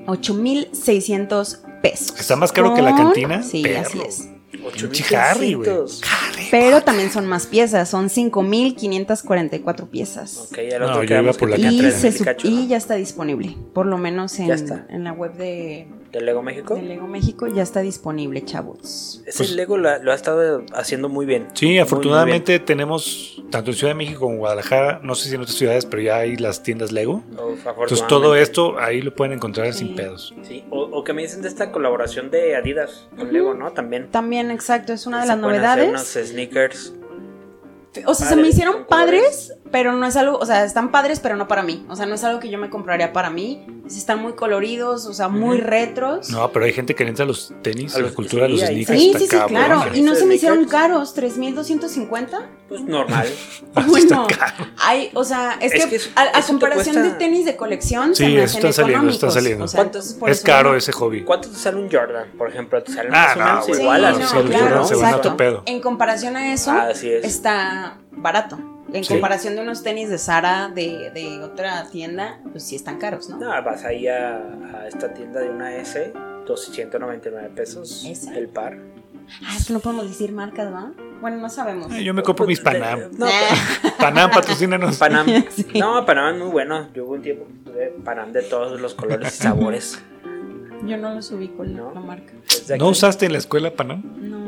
8600 0.07 1.59
pesos. 1.81 2.19
Está 2.19 2.35
más 2.35 2.51
caro 2.51 2.73
que 2.73 2.81
la 2.81 2.95
cantina. 2.95 3.43
Sí, 3.43 3.61
Perro. 3.63 3.81
así 3.81 4.01
es. 4.01 4.29
Pinche 4.51 5.15
Harry, 5.15 5.53
güey. 5.53 5.69
8,600. 5.69 6.01
Harry. 6.03 6.47
Pero 6.49 6.81
también 6.81 7.11
son 7.11 7.27
más 7.27 7.45
piezas, 7.45 7.89
son 7.89 8.09
5544 8.09 9.87
piezas. 9.87 10.49
Ok, 10.49 10.59
ya 10.69 10.79
lo 10.79 11.03
yo 11.03 11.21
iba 11.21 11.33
por 11.33 11.51
que 11.51 11.57
la 11.57 11.71
Y, 11.71 11.91
se 11.91 12.37
y 12.43 12.67
ya 12.67 12.77
está 12.77 12.95
disponible, 12.95 13.55
por 13.73 13.85
lo 13.85 13.97
menos 13.97 14.39
en, 14.39 14.49
en 14.89 15.03
la 15.03 15.11
web 15.11 15.33
de, 15.35 15.87
¿Del 16.15 16.25
Lego 16.25 16.41
México? 16.41 16.75
de 16.75 16.81
Lego 16.83 17.07
México 17.07 17.45
ya 17.47 17.61
está 17.61 17.81
disponible, 17.81 18.43
chavos. 18.45 19.21
Ese 19.25 19.39
Pues- 19.39 19.51
Lego 19.51 19.77
lo, 19.77 20.01
lo 20.01 20.11
ha 20.13 20.15
estado 20.15 20.63
haciendo 20.73 21.09
muy 21.09 21.25
bien. 21.25 21.47
Sí, 21.53 21.65
Muy, 21.65 21.73
muy 21.73 21.79
afortunadamente 21.79 22.57
tenemos, 22.59 23.43
tanto 23.51 23.71
en 23.71 23.75
Ciudad 23.77 23.91
de 23.91 23.97
México 23.97 24.21
como 24.21 24.33
en 24.33 24.39
Guadalajara, 24.39 25.01
no 25.03 25.13
sé 25.15 25.27
si 25.27 25.35
en 25.35 25.41
otras 25.41 25.57
ciudades, 25.57 25.85
pero 25.85 26.01
ya 26.01 26.15
hay 26.19 26.37
las 26.37 26.63
tiendas 26.63 26.93
Lego. 26.93 27.21
Uf, 27.33 27.67
Entonces 27.67 28.07
todo 28.07 28.35
esto 28.35 28.79
ahí 28.79 29.01
lo 29.01 29.13
pueden 29.13 29.33
encontrar 29.33 29.71
Sí. 29.73 29.79
sin 29.79 29.95
pedos. 29.95 30.33
Sí, 30.43 30.63
o, 30.69 30.83
o 30.83 31.03
que 31.03 31.11
me 31.11 31.21
dicen 31.23 31.41
de 31.41 31.49
esta 31.49 31.71
colaboración 31.73 32.31
de 32.31 32.55
Adidas 32.55 33.07
con. 33.17 33.33
Lego, 33.33 33.53
¿no? 33.53 33.71
También. 33.73 34.09
También, 34.09 34.51
exacto, 34.51 34.93
es 34.93 35.05
una 35.07 35.17
de 35.17 35.23
Se 35.23 35.27
las 35.29 35.39
pueden 35.39 35.61
hacer 35.65 35.77
novedades. 35.87 36.15
Unos 36.17 36.29
sneakers. 36.29 36.93
O 38.05 38.13
sea, 38.13 38.27
se 38.27 38.35
me 38.35 38.49
hicieron 38.49 38.85
padres, 38.87 39.53
pero 39.71 39.91
no 39.93 40.05
es 40.05 40.15
algo, 40.15 40.37
o 40.37 40.45
sea, 40.45 40.63
están 40.63 40.91
padres, 40.91 41.19
pero 41.19 41.35
no 41.35 41.47
para 41.47 41.61
mí. 41.63 41.85
O 41.89 41.95
sea, 41.95 42.05
no 42.05 42.15
es 42.15 42.23
algo 42.23 42.39
que 42.39 42.49
yo 42.49 42.57
me 42.57 42.69
compraría 42.69 43.11
para 43.13 43.29
mí. 43.29 43.65
Están 43.87 44.19
muy 44.21 44.33
coloridos, 44.33 45.05
o 45.05 45.13
sea, 45.13 45.27
muy 45.27 45.57
retros. 45.59 46.29
No, 46.29 46.51
pero 46.51 46.65
hay 46.65 46.73
gente 46.73 46.95
que 46.95 47.03
le 47.03 47.09
entra 47.11 47.23
a 47.25 47.27
los 47.27 47.53
tenis, 47.61 47.93
A 47.93 47.97
a 47.97 48.01
los- 48.01 48.11
la 48.11 48.15
cultura 48.15 48.43
de 48.43 48.49
los 48.49 48.61
sneakers. 48.61 48.99
Sí, 48.99 49.13
sí, 49.17 49.27
sí, 49.27 49.37
claro. 49.47 49.83
Y 49.93 50.01
no 50.01 50.15
se 50.15 50.25
me 50.25 50.35
hicieron 50.35 50.59
Sneakers. 50.59 50.81
caros, 50.81 51.13
3250. 51.13 52.49
Pues 52.67 52.81
normal. 52.81 53.27
Ah, 53.75 53.85
Bueno, 53.87 54.27
hay, 54.79 55.11
o 55.13 55.23
sea, 55.23 55.57
es, 55.61 55.73
Es 55.73 55.85
que, 55.85 55.99
a, 56.15 56.39
a 56.39 56.41
comparación 56.41 56.95
cuesta- 56.95 57.03
de 57.13 57.19
tenis 57.19 57.45
de 57.45 57.55
colección, 57.55 58.15
Sí, 58.15 58.23
se 58.23 58.29
me 58.29 58.35
eso 58.43 58.57
hacen 58.57 58.69
está 58.69 58.81
saliendo, 58.81 59.09
está 59.11 59.27
económicos. 59.27 59.33
saliendo. 59.33 59.65
O 59.65 59.67
sea, 59.67 59.81
entonces, 59.81 60.13
por 60.15 60.29
Es 60.31 60.37
eso 60.37 60.45
caro 60.47 60.71
no- 60.71 60.77
ese 60.77 60.91
hobby. 60.93 61.23
¿Cuánto 61.23 61.49
te 61.49 61.55
sale 61.57 61.77
un 61.77 61.91
Jordan, 61.91 62.27
por 62.37 62.49
ejemplo? 62.49 62.81
¿Te 62.81 62.91
sale 62.91 63.09
Ah, 63.13 63.35
no, 63.59 63.67
güey. 63.67 63.81
igual? 63.81 64.13
Sí, 64.15 64.19
no, 64.21 64.27
sí, 64.27 64.35
los 64.37 64.45
claro, 64.45 64.65
Jordan 64.65 64.87
se 64.87 64.95
van 64.95 65.13
a 65.13 65.17
otro 65.17 65.37
pedo. 65.37 65.63
En 65.67 65.79
comparación 65.81 66.35
a 66.37 66.53
eso, 66.53 66.71
Ah, 66.71 66.87
así 66.91 67.11
es. 67.11 67.23
está 67.23 67.97
barato. 68.11 68.57
En 68.93 69.03
Sí. 69.03 69.13
comparación 69.13 69.55
de 69.55 69.61
unos 69.61 69.83
tenis 69.83 70.09
de 70.09 70.17
Sara 70.17 70.69
de, 70.69 71.11
de 71.13 71.43
otra 71.43 71.89
tienda, 71.89 72.39
pues 72.51 72.63
sí 72.63 72.75
están 72.75 72.97
caros, 72.99 73.29
¿no? 73.29 73.37
No, 73.37 73.47
vas 73.63 73.83
ahí 73.83 74.07
a, 74.07 74.37
a 74.37 74.87
esta 74.87 75.13
tienda 75.13 75.41
de 75.41 75.49
una 75.49 75.75
S, 75.75 76.13
299 76.45 77.49
pesos 77.55 78.05
¿Esa? 78.07 78.37
el 78.37 78.47
par. 78.47 78.77
Ah, 79.43 79.55
es 79.57 79.65
que 79.65 79.73
no 79.73 79.79
podemos 79.79 80.07
decir 80.07 80.31
marcas, 80.31 80.71
¿va? 80.71 80.91
Bueno, 81.19 81.37
no 81.37 81.49
sabemos. 81.49 81.91
yo 81.95 82.13
me 82.13 82.21
compro 82.21 82.45
mis 82.45 82.59
Panam. 82.59 83.09
No, 83.17 83.25
Panam, 83.99 84.29
patrocínanos. 84.29 84.97
Panam. 84.97 85.25
No, 85.73 86.05
Panam 86.05 86.35
es 86.35 86.41
muy 86.43 86.51
bueno. 86.51 86.87
Yo 86.93 87.05
hubo 87.05 87.13
un 87.13 87.21
tiempo 87.23 87.45
que 87.47 87.71
tuve 87.71 87.85
Panam 88.03 88.31
de 88.33 88.43
todos 88.43 88.79
los 88.79 88.93
colores 88.93 89.33
y 89.39 89.43
sabores. 89.43 89.99
Yo 90.85 90.97
no 90.97 91.15
los 91.15 91.31
ubico 91.31 91.63
¿No? 91.63 91.91
la 91.93 92.01
marca. 92.01 92.33
¿No 92.77 92.89
usaste 92.89 93.25
en 93.25 93.31
la 93.31 93.39
escuela 93.39 93.71
Panam? 93.73 94.03
No. 94.17 94.45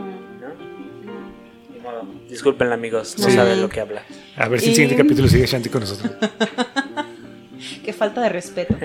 Disculpen 2.30 2.72
amigos, 2.72 3.18
no 3.20 3.30
saben 3.30 3.62
lo 3.62 3.70
que 3.70 3.82
habla. 3.82 4.04
A 4.36 4.48
ver 4.48 4.60
si 4.60 4.70
el 4.70 4.75
siguiente 4.75 4.96
capítulo 4.96 5.27
sigue 5.27 5.46
Shanti 5.46 5.70
con 5.70 5.82
nosotros. 5.82 6.12
Qué 7.84 7.94
falta 7.94 8.22
de 8.22 8.30
respeto. 8.30 8.75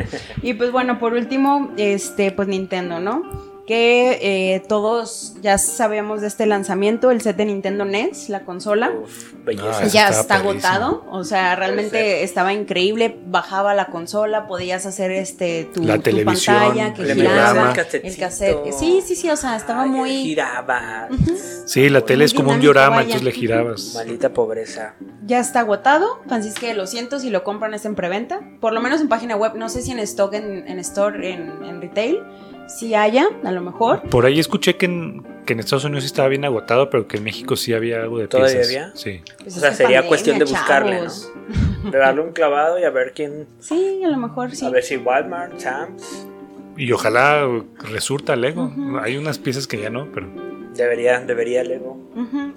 y 0.43 0.55
pues 0.55 0.71
bueno, 0.73 0.99
por 0.99 1.13
último, 1.13 1.73
este, 1.77 2.33
pues 2.33 2.49
Nintendo, 2.49 3.01
¿no? 3.01 3.52
Que 3.67 4.19
eh, 4.55 4.63
todos 4.69 5.35
ya 5.41 5.57
sabemos 5.57 6.21
de 6.21 6.27
este 6.27 6.47
lanzamiento, 6.47 7.11
el 7.11 7.21
set 7.21 7.37
de 7.37 7.45
Nintendo 7.45 7.85
NES, 7.85 8.29
la 8.29 8.45
consola. 8.45 8.93
Ah, 9.61 9.87
ya 9.87 10.09
está 10.09 10.37
agotado, 10.37 11.05
o 11.11 11.23
sea, 11.23 11.55
realmente 11.55 12.25
estaba 12.25 12.53
increíble, 12.53 13.17
bajaba 13.27 13.75
la 13.75 13.87
consola, 13.87 14.47
podías 14.49 14.85
hacer 14.87 15.13
este 15.13 15.69
tu, 15.73 15.85
la 15.85 15.99
pantalla 15.99 16.93
que 16.93 17.05
giraba, 17.15 17.73
el 17.73 18.17
cassette, 18.17 18.73
sí, 18.73 19.03
sí, 19.05 19.15
sí, 19.15 19.31
o 19.31 19.37
sea, 19.37 19.57
estaba 19.57 19.87
muy 19.87 20.11
giraba. 20.23 21.09
Sí, 21.65 21.89
la 21.89 22.01
tele 22.01 22.25
es 22.25 22.35
como 22.35 22.51
un 22.51 22.61
diorama, 22.61 23.03
entonces 23.03 23.23
le 23.23 23.33
girabas. 23.33 23.93
Maldita 23.95 24.33
pobreza. 24.33 24.95
Ya 25.25 25.39
está 25.39 25.61
agotado, 25.61 26.21
así 26.29 26.53
que 26.53 26.75
lo 26.75 26.87
siento 26.87 27.21
si 27.21 27.31
lo 27.31 27.45
compran 27.45 27.75
es 27.75 27.85
en 27.85 27.95
preventa, 27.95 28.41
por 28.61 28.73
lo 28.73 28.81
menos 28.81 29.01
en 29.01 29.09
página 29.09 29.37
web, 29.37 29.53
no 29.55 29.69
sé 29.69 29.83
si 29.83 29.93
en 29.93 30.01
stock 30.01 30.35
en, 30.35 30.67
en 30.67 30.79
store 30.81 31.33
en, 31.33 31.65
en 31.65 31.81
retail 31.81 32.21
si 32.69 32.95
haya, 32.95 33.29
a 33.45 33.53
lo 33.53 33.61
mejor. 33.61 34.03
Por 34.09 34.27
ahí 34.27 34.39
escuché 34.41 34.77
que 34.77 34.87
en, 34.87 35.23
que 35.45 35.53
en 35.53 35.61
Estados 35.61 35.85
Unidos 35.85 36.05
estaba 36.05 36.29
bien 36.29 36.45
agotado, 36.45 36.91
pero 36.91 37.07
que 37.07 37.19
en 37.19 37.25
México 37.25 37.57
sí 37.57 37.75
había 37.75 38.03
algo 38.03 38.19
de 38.19 38.29
¿Todavía 38.29 38.63
había? 38.65 38.93
Sí. 38.95 39.21
Pues 39.43 39.57
o 39.57 39.61
sea, 39.61 39.73
sería 39.73 40.07
cuestión 40.07 40.39
de 40.39 40.45
buscarle, 40.45 41.03
¿no? 41.03 41.91
De 41.91 41.99
darle 41.99 42.23
un 42.23 42.33
clavado 42.33 42.79
y 42.79 42.85
a 42.85 42.91
ver 42.91 43.13
quién. 43.15 43.47
Sí, 43.59 44.03
a 44.05 44.09
lo 44.09 44.17
mejor 44.17 44.55
sí. 44.55 44.65
A 44.65 44.71
ver 44.71 44.83
si 44.83 44.97
Walmart, 44.97 45.59
Champs. 45.59 46.27
Y 46.77 46.91
ojalá 46.93 47.47
resulta 47.91 48.37
Lego. 48.37 48.73
Hay 49.03 49.17
unas 49.17 49.39
piezas 49.39 49.67
que 49.67 49.81
ya 49.81 49.91
no, 49.91 50.11
pero. 50.13 50.29
Debería, 50.75 51.21
debería 51.21 51.63
Lego. 51.65 51.99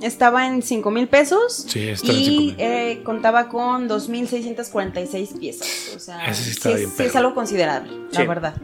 Estaba 0.01 0.47
en 0.47 0.61
5 0.61 0.89
mil 0.91 1.07
pesos. 1.07 1.65
Sí, 1.67 1.89
estaba 1.89 2.13
y 2.13 2.55
en 2.57 2.71
eh, 2.71 3.03
contaba 3.03 3.49
con 3.49 3.89
2.646 3.89 5.39
piezas. 5.39 5.93
O 5.95 5.99
sea, 5.99 6.33
sí, 6.33 6.51
es, 6.51 6.59
sí, 6.93 7.03
es, 7.03 7.15
algo 7.15 7.33
considerable, 7.33 7.91
la 8.11 8.23
verdad. 8.25 8.55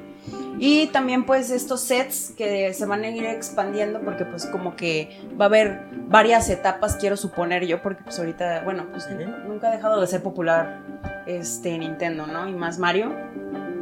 Y 0.60 0.88
también 0.88 1.26
pues 1.26 1.50
estos 1.50 1.82
sets 1.82 2.34
que 2.38 2.74
se 2.74 2.86
van 2.86 3.04
a 3.04 3.10
ir 3.10 3.26
expandiendo 3.26 4.02
porque 4.02 4.26
pues 4.26 4.46
como 4.46 4.76
que 4.76 5.20
va 5.40 5.46
a 5.46 5.48
haber 5.48 5.82
varias 6.08 6.50
etapas, 6.50 6.98
quiero 6.98 7.18
suponer 7.18 7.66
yo, 7.66 7.82
porque 7.82 8.04
pues 8.04 8.20
ahorita, 8.20 8.62
bueno, 8.64 8.88
pues 8.92 9.10
nunca 9.48 9.70
ha 9.70 9.72
dejado 9.72 10.00
de 10.00 10.08
ser 10.08 10.22
popular 10.22 10.82
este 11.26 11.78
Nintendo, 11.78 12.28
¿no? 12.28 12.48
Y 12.48 12.54
más 12.54 12.78
Mario. 12.78 13.16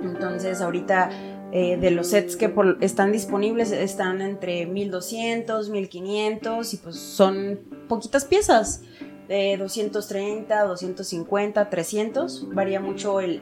Entonces 0.03 0.61
ahorita 0.61 1.09
eh, 1.51 1.77
de 1.77 1.91
los 1.91 2.07
sets 2.07 2.35
que 2.35 2.53
están 2.81 3.11
disponibles 3.11 3.71
están 3.71 4.21
entre 4.21 4.65
1200, 4.67 5.69
1500 5.69 6.73
y 6.73 6.77
pues 6.77 6.95
son 6.95 7.59
poquitas 7.87 8.25
piezas 8.25 8.83
de 9.29 9.57
230, 9.57 10.63
250, 10.63 11.69
300. 11.69 12.53
Varía 12.53 12.79
mucho 12.79 13.21
el, 13.21 13.39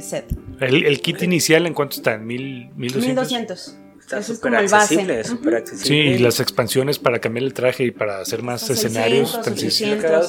set. 0.00 0.24
¿El, 0.60 1.00
kit 1.00 1.22
inicial 1.22 1.66
en 1.66 1.74
cuánto 1.74 1.96
está? 1.96 2.14
¿En 2.14 2.26
1200? 2.26 3.06
1200. 3.06 3.78
Está 3.98 4.22
súper 4.22 4.56
accesible, 4.56 5.20
accesible. 5.20 5.64
Sí, 5.76 5.94
y 5.94 6.18
las 6.18 6.38
expansiones 6.38 6.98
para 6.98 7.20
cambiar 7.20 7.44
el 7.44 7.54
traje 7.54 7.84
y 7.84 7.90
para 7.90 8.20
hacer 8.20 8.42
más 8.42 8.68
escenarios. 8.68 9.34
Lo 9.34 9.42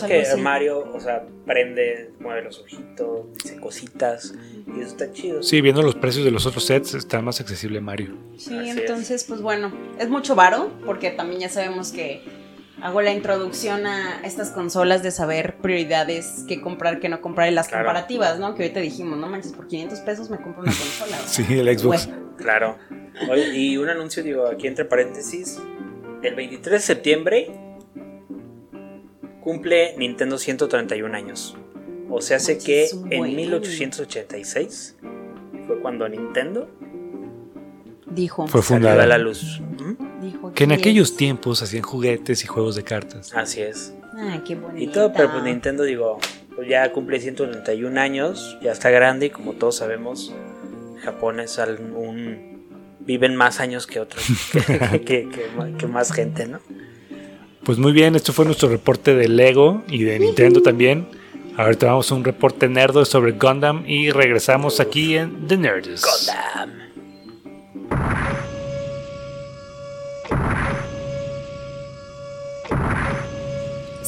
que 0.08 0.20
es 0.22 0.30
que 0.30 0.42
Mario, 0.42 0.89
o 0.94 1.00
sea, 1.00 1.24
prende, 1.46 2.12
mueve 2.20 2.44
los 2.44 2.60
ojitos, 2.60 3.25
dice 3.44 3.60
cositas, 3.60 4.34
y 4.68 4.80
eso 4.80 4.89
está 4.89 5.12
chido. 5.12 5.44
Sí, 5.44 5.60
viendo 5.60 5.82
los 5.82 5.96
precios 5.96 6.24
de 6.24 6.32
los 6.32 6.46
otros 6.46 6.65
sets, 6.65 6.94
está 6.94 7.22
más 7.22 7.42
accesible 7.42 7.82
Mario. 7.82 8.15
Sí, 8.38 8.56
entonces, 8.56 9.24
pues 9.25 9.42
bueno, 9.42 9.72
es 10.00 10.08
mucho 10.08 10.34
varo, 10.34 10.72
porque 10.86 11.12
también 11.12 11.42
ya 11.42 11.50
sabemos 11.50 11.92
que 11.92 12.22
hago 12.84 13.02
la 13.02 13.13
introducción 13.13 13.88
a 13.88 14.20
estas 14.25 14.50
consolas 14.50 15.02
de 15.04 15.12
saber 15.12 15.56
prioridades, 15.62 16.44
qué 16.50 16.60
comprar, 16.60 17.00
qué 17.00 17.08
no 17.08 17.22
comprar 17.22 17.50
y 17.50 17.56
las 17.56 17.70
comparativas, 17.70 18.40
¿no? 18.40 18.56
Que 18.56 18.63
ahorita 18.63 18.82
dijimos, 18.82 19.18
no 19.18 19.30
manches, 19.30 19.54
por 19.54 19.68
500 19.68 20.00
pesos 20.02 20.30
me 20.30 20.36
compro 20.36 20.63
una 20.63 20.74
consola. 20.74 21.18
sí, 21.25 21.46
el 21.58 21.80
Xbox. 21.80 22.10
Claro. 22.36 22.78
y 23.54 23.78
un 23.78 23.88
anuncio, 23.88 24.22
digo, 24.22 24.48
aquí 24.48 24.68
entre 24.68 24.84
paréntesis, 24.84 25.62
el 26.24 26.36
23 26.36 26.74
de 26.74 26.80
septiembre 26.80 27.52
cumple 29.40 29.96
Nintendo 29.98 30.38
131 30.38 31.16
años. 31.16 31.56
O 32.10 32.20
sea, 32.20 32.36
hace 32.36 32.58
que 32.58 32.90
en 33.12 33.34
1886 33.34 34.98
fue 35.68 35.80
cuando 35.80 36.10
Nintendo 36.10 36.70
dijo 38.13 38.48
fue 38.48 38.62
fundada 38.62 39.05
la 39.05 39.17
luz. 39.17 39.62
que 40.55 40.63
en 40.63 40.72
aquellos 40.72 41.15
tiempos 41.15 41.62
hacían 41.62 41.84
juguetes 41.84 42.43
y 42.43 42.48
juegos 42.48 42.75
de 42.75 42.84
cartas. 42.84 43.34
Así 43.34 43.62
es. 43.62 43.93
Ay, 44.15 44.41
qué 44.46 44.55
bonito. 44.55 44.84
Y 44.84 44.88
todo, 44.88 45.12
pero 45.13 45.32
pues 45.32 45.43
Nintendo, 45.43 45.84
digo, 45.84 46.20
pues 46.55 46.67
ya 46.67 46.91
cumple 46.91 47.20
131 47.20 48.00
años, 48.00 48.58
ya 48.62 48.72
está 48.72 48.89
grande 48.89 49.27
y 49.27 49.29
como 49.29 49.53
todos 49.53 49.77
sabemos, 49.77 50.34
Japón 51.03 51.39
es 51.39 51.58
un... 51.58 52.63
viven 53.00 53.36
más 53.36 53.60
años 53.60 53.88
que 53.88 54.00
otros, 54.00 54.24
que, 55.05 55.27
que, 55.77 55.88
más 55.88 56.12
gente, 56.12 56.48
¿no? 56.48 56.60
Pues 57.63 57.77
muy 57.77 57.91
bien, 57.91 58.15
esto 58.15 58.34
fue 58.34 58.46
nuestro 58.46 58.70
reporte 58.70 59.15
de 59.15 59.27
Lego 59.29 59.84
y 59.88 60.03
de 60.03 60.20
Nintendo 60.20 60.62
también. 60.62 61.08
Ahorita 61.55 61.88
vamos 61.88 62.12
a 62.12 62.15
un 62.15 62.24
reporte 62.24 62.67
nerdo 62.67 63.05
sobre 63.05 63.34
Gundam 63.34 63.84
y 63.88 64.12
regresamos 64.12 64.79
aquí 64.79 65.15
en 65.15 65.48
The 65.48 65.58
Nerds. 65.58 66.03
Gundam. 66.03 66.92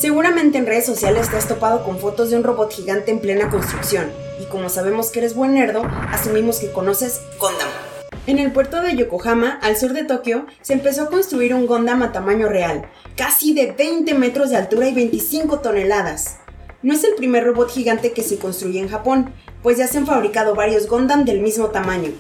Seguramente 0.05 0.59
en 0.59 0.67
redes 0.67 0.85
sociales 0.85 1.29
te 1.29 1.37
has 1.37 1.47
topado 1.47 1.83
con 1.83 1.97
fotos 1.97 2.29
de 2.29 2.37
un 2.37 2.43
robot 2.43 2.71
gigante 2.71 3.11
en 3.11 3.19
plena 3.19 3.49
construcción, 3.49 4.11
y 4.39 4.45
como 4.45 4.69
sabemos 4.69 5.09
que 5.09 5.19
eres 5.19 5.33
buen 5.33 5.55
nerdo, 5.55 5.83
asumimos 6.11 6.59
que 6.59 6.71
conoces 6.71 7.21
Gundam. 7.39 7.67
En 8.27 8.37
el 8.37 8.51
puerto 8.51 8.81
de 8.81 8.95
Yokohama, 8.95 9.59
al 9.63 9.77
sur 9.77 9.93
de 9.93 10.03
Tokio, 10.03 10.45
se 10.61 10.73
empezó 10.73 11.03
a 11.03 11.09
construir 11.09 11.53
un 11.53 11.65
Gundam 11.65 12.03
a 12.03 12.11
tamaño 12.11 12.49
real, 12.49 12.85
casi 13.15 13.53
de 13.53 13.71
20 13.71 14.13
metros 14.13 14.51
de 14.51 14.57
altura 14.57 14.87
y 14.87 14.93
25 14.93 15.59
toneladas. 15.59 16.37
No 16.83 16.93
es 16.93 17.03
el 17.03 17.15
primer 17.15 17.43
robot 17.43 17.71
gigante 17.71 18.11
que 18.11 18.21
se 18.21 18.37
construye 18.37 18.79
en 18.79 18.89
Japón, 18.89 19.31
pues 19.63 19.77
ya 19.77 19.87
se 19.87 19.97
han 19.97 20.05
fabricado 20.05 20.53
varios 20.55 20.87
Gundam 20.87 21.25
del 21.25 21.39
mismo 21.39 21.67
tamaño, 21.67 22.11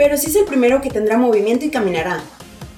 pero 0.00 0.16
sí 0.16 0.28
es 0.28 0.36
el 0.36 0.46
primero 0.46 0.80
que 0.80 0.88
tendrá 0.88 1.18
movimiento 1.18 1.66
y 1.66 1.70
caminará. 1.70 2.22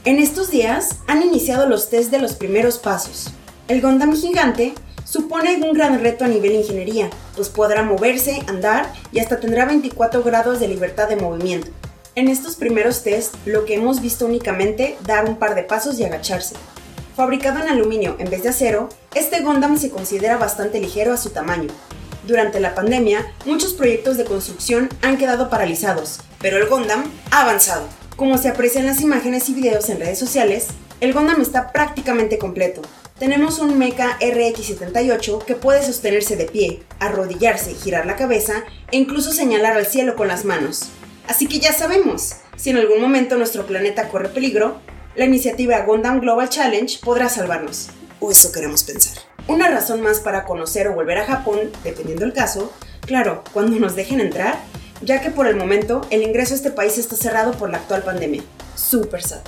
En 0.04 0.18
estos 0.18 0.50
días 0.50 0.98
han 1.06 1.22
iniciado 1.22 1.68
los 1.68 1.88
test 1.88 2.10
de 2.10 2.18
los 2.18 2.32
primeros 2.32 2.78
pasos. 2.78 3.30
El 3.68 3.80
Gundam 3.80 4.16
gigante 4.16 4.74
supone 5.04 5.54
un 5.62 5.72
gran 5.72 6.00
reto 6.02 6.24
a 6.24 6.28
nivel 6.28 6.50
ingeniería, 6.50 7.10
pues 7.36 7.48
podrá 7.48 7.84
moverse, 7.84 8.42
andar 8.48 8.92
y 9.12 9.20
hasta 9.20 9.38
tendrá 9.38 9.66
24 9.66 10.24
grados 10.24 10.58
de 10.58 10.66
libertad 10.66 11.08
de 11.08 11.14
movimiento. 11.14 11.70
En 12.16 12.26
estos 12.26 12.56
primeros 12.56 13.04
test, 13.04 13.36
lo 13.46 13.66
que 13.66 13.76
hemos 13.76 14.02
visto 14.02 14.26
únicamente 14.26 14.96
dar 15.06 15.24
un 15.24 15.36
par 15.36 15.54
de 15.54 15.62
pasos 15.62 16.00
y 16.00 16.04
agacharse. 16.04 16.56
Fabricado 17.14 17.60
en 17.60 17.68
aluminio 17.68 18.16
en 18.18 18.30
vez 18.30 18.42
de 18.42 18.48
acero, 18.48 18.88
este 19.14 19.42
Gundam 19.42 19.78
se 19.78 19.90
considera 19.90 20.38
bastante 20.38 20.80
ligero 20.80 21.12
a 21.12 21.16
su 21.16 21.30
tamaño. 21.30 21.68
Durante 22.26 22.60
la 22.60 22.74
pandemia, 22.74 23.32
muchos 23.46 23.74
proyectos 23.74 24.16
de 24.16 24.24
construcción 24.24 24.88
han 25.02 25.18
quedado 25.18 25.50
paralizados, 25.50 26.20
pero 26.40 26.56
el 26.56 26.68
Gundam 26.68 27.04
ha 27.30 27.42
avanzado. 27.42 27.88
Como 28.16 28.38
se 28.38 28.48
aprecia 28.48 28.80
en 28.80 28.86
las 28.86 29.00
imágenes 29.00 29.48
y 29.48 29.54
videos 29.54 29.88
en 29.88 29.98
redes 29.98 30.18
sociales, 30.18 30.68
el 31.00 31.12
Gundam 31.12 31.40
está 31.40 31.72
prácticamente 31.72 32.38
completo, 32.38 32.82
tenemos 33.22 33.60
un 33.60 33.78
Mecha 33.78 34.18
RX78 34.18 35.44
que 35.44 35.54
puede 35.54 35.84
sostenerse 35.84 36.34
de 36.34 36.46
pie, 36.46 36.82
arrodillarse, 36.98 37.72
girar 37.72 38.04
la 38.04 38.16
cabeza 38.16 38.64
e 38.90 38.96
incluso 38.96 39.30
señalar 39.30 39.76
al 39.76 39.86
cielo 39.86 40.16
con 40.16 40.26
las 40.26 40.44
manos. 40.44 40.88
Así 41.28 41.46
que 41.46 41.60
ya 41.60 41.72
sabemos, 41.72 42.32
si 42.56 42.70
en 42.70 42.78
algún 42.78 43.00
momento 43.00 43.38
nuestro 43.38 43.64
planeta 43.64 44.08
corre 44.08 44.30
peligro, 44.30 44.80
la 45.14 45.24
iniciativa 45.24 45.82
Gundam 45.82 46.18
Global 46.18 46.48
Challenge 46.48 46.98
podrá 46.98 47.28
salvarnos. 47.28 47.90
O 48.18 48.32
eso 48.32 48.50
queremos 48.50 48.82
pensar. 48.82 49.31
Una 49.48 49.68
razón 49.68 50.02
más 50.02 50.20
para 50.20 50.44
conocer 50.44 50.86
o 50.88 50.94
volver 50.94 51.18
a 51.18 51.24
Japón, 51.24 51.58
dependiendo 51.82 52.24
del 52.24 52.32
caso, 52.32 52.72
claro, 53.00 53.42
cuando 53.52 53.78
nos 53.78 53.96
dejen 53.96 54.20
entrar, 54.20 54.58
ya 55.02 55.20
que 55.20 55.30
por 55.30 55.46
el 55.46 55.56
momento 55.56 56.02
el 56.10 56.22
ingreso 56.22 56.54
a 56.54 56.56
este 56.56 56.70
país 56.70 56.96
está 56.96 57.16
cerrado 57.16 57.52
por 57.52 57.70
la 57.70 57.78
actual 57.78 58.02
pandemia. 58.02 58.42
Super 58.76 59.22
sad. 59.22 59.40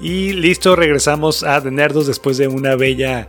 Y 0.00 0.34
listo, 0.34 0.76
regresamos 0.76 1.44
a 1.44 1.62
The 1.62 1.70
Nerdos 1.70 2.06
después 2.06 2.36
de 2.36 2.46
una 2.46 2.76
bella, 2.76 3.26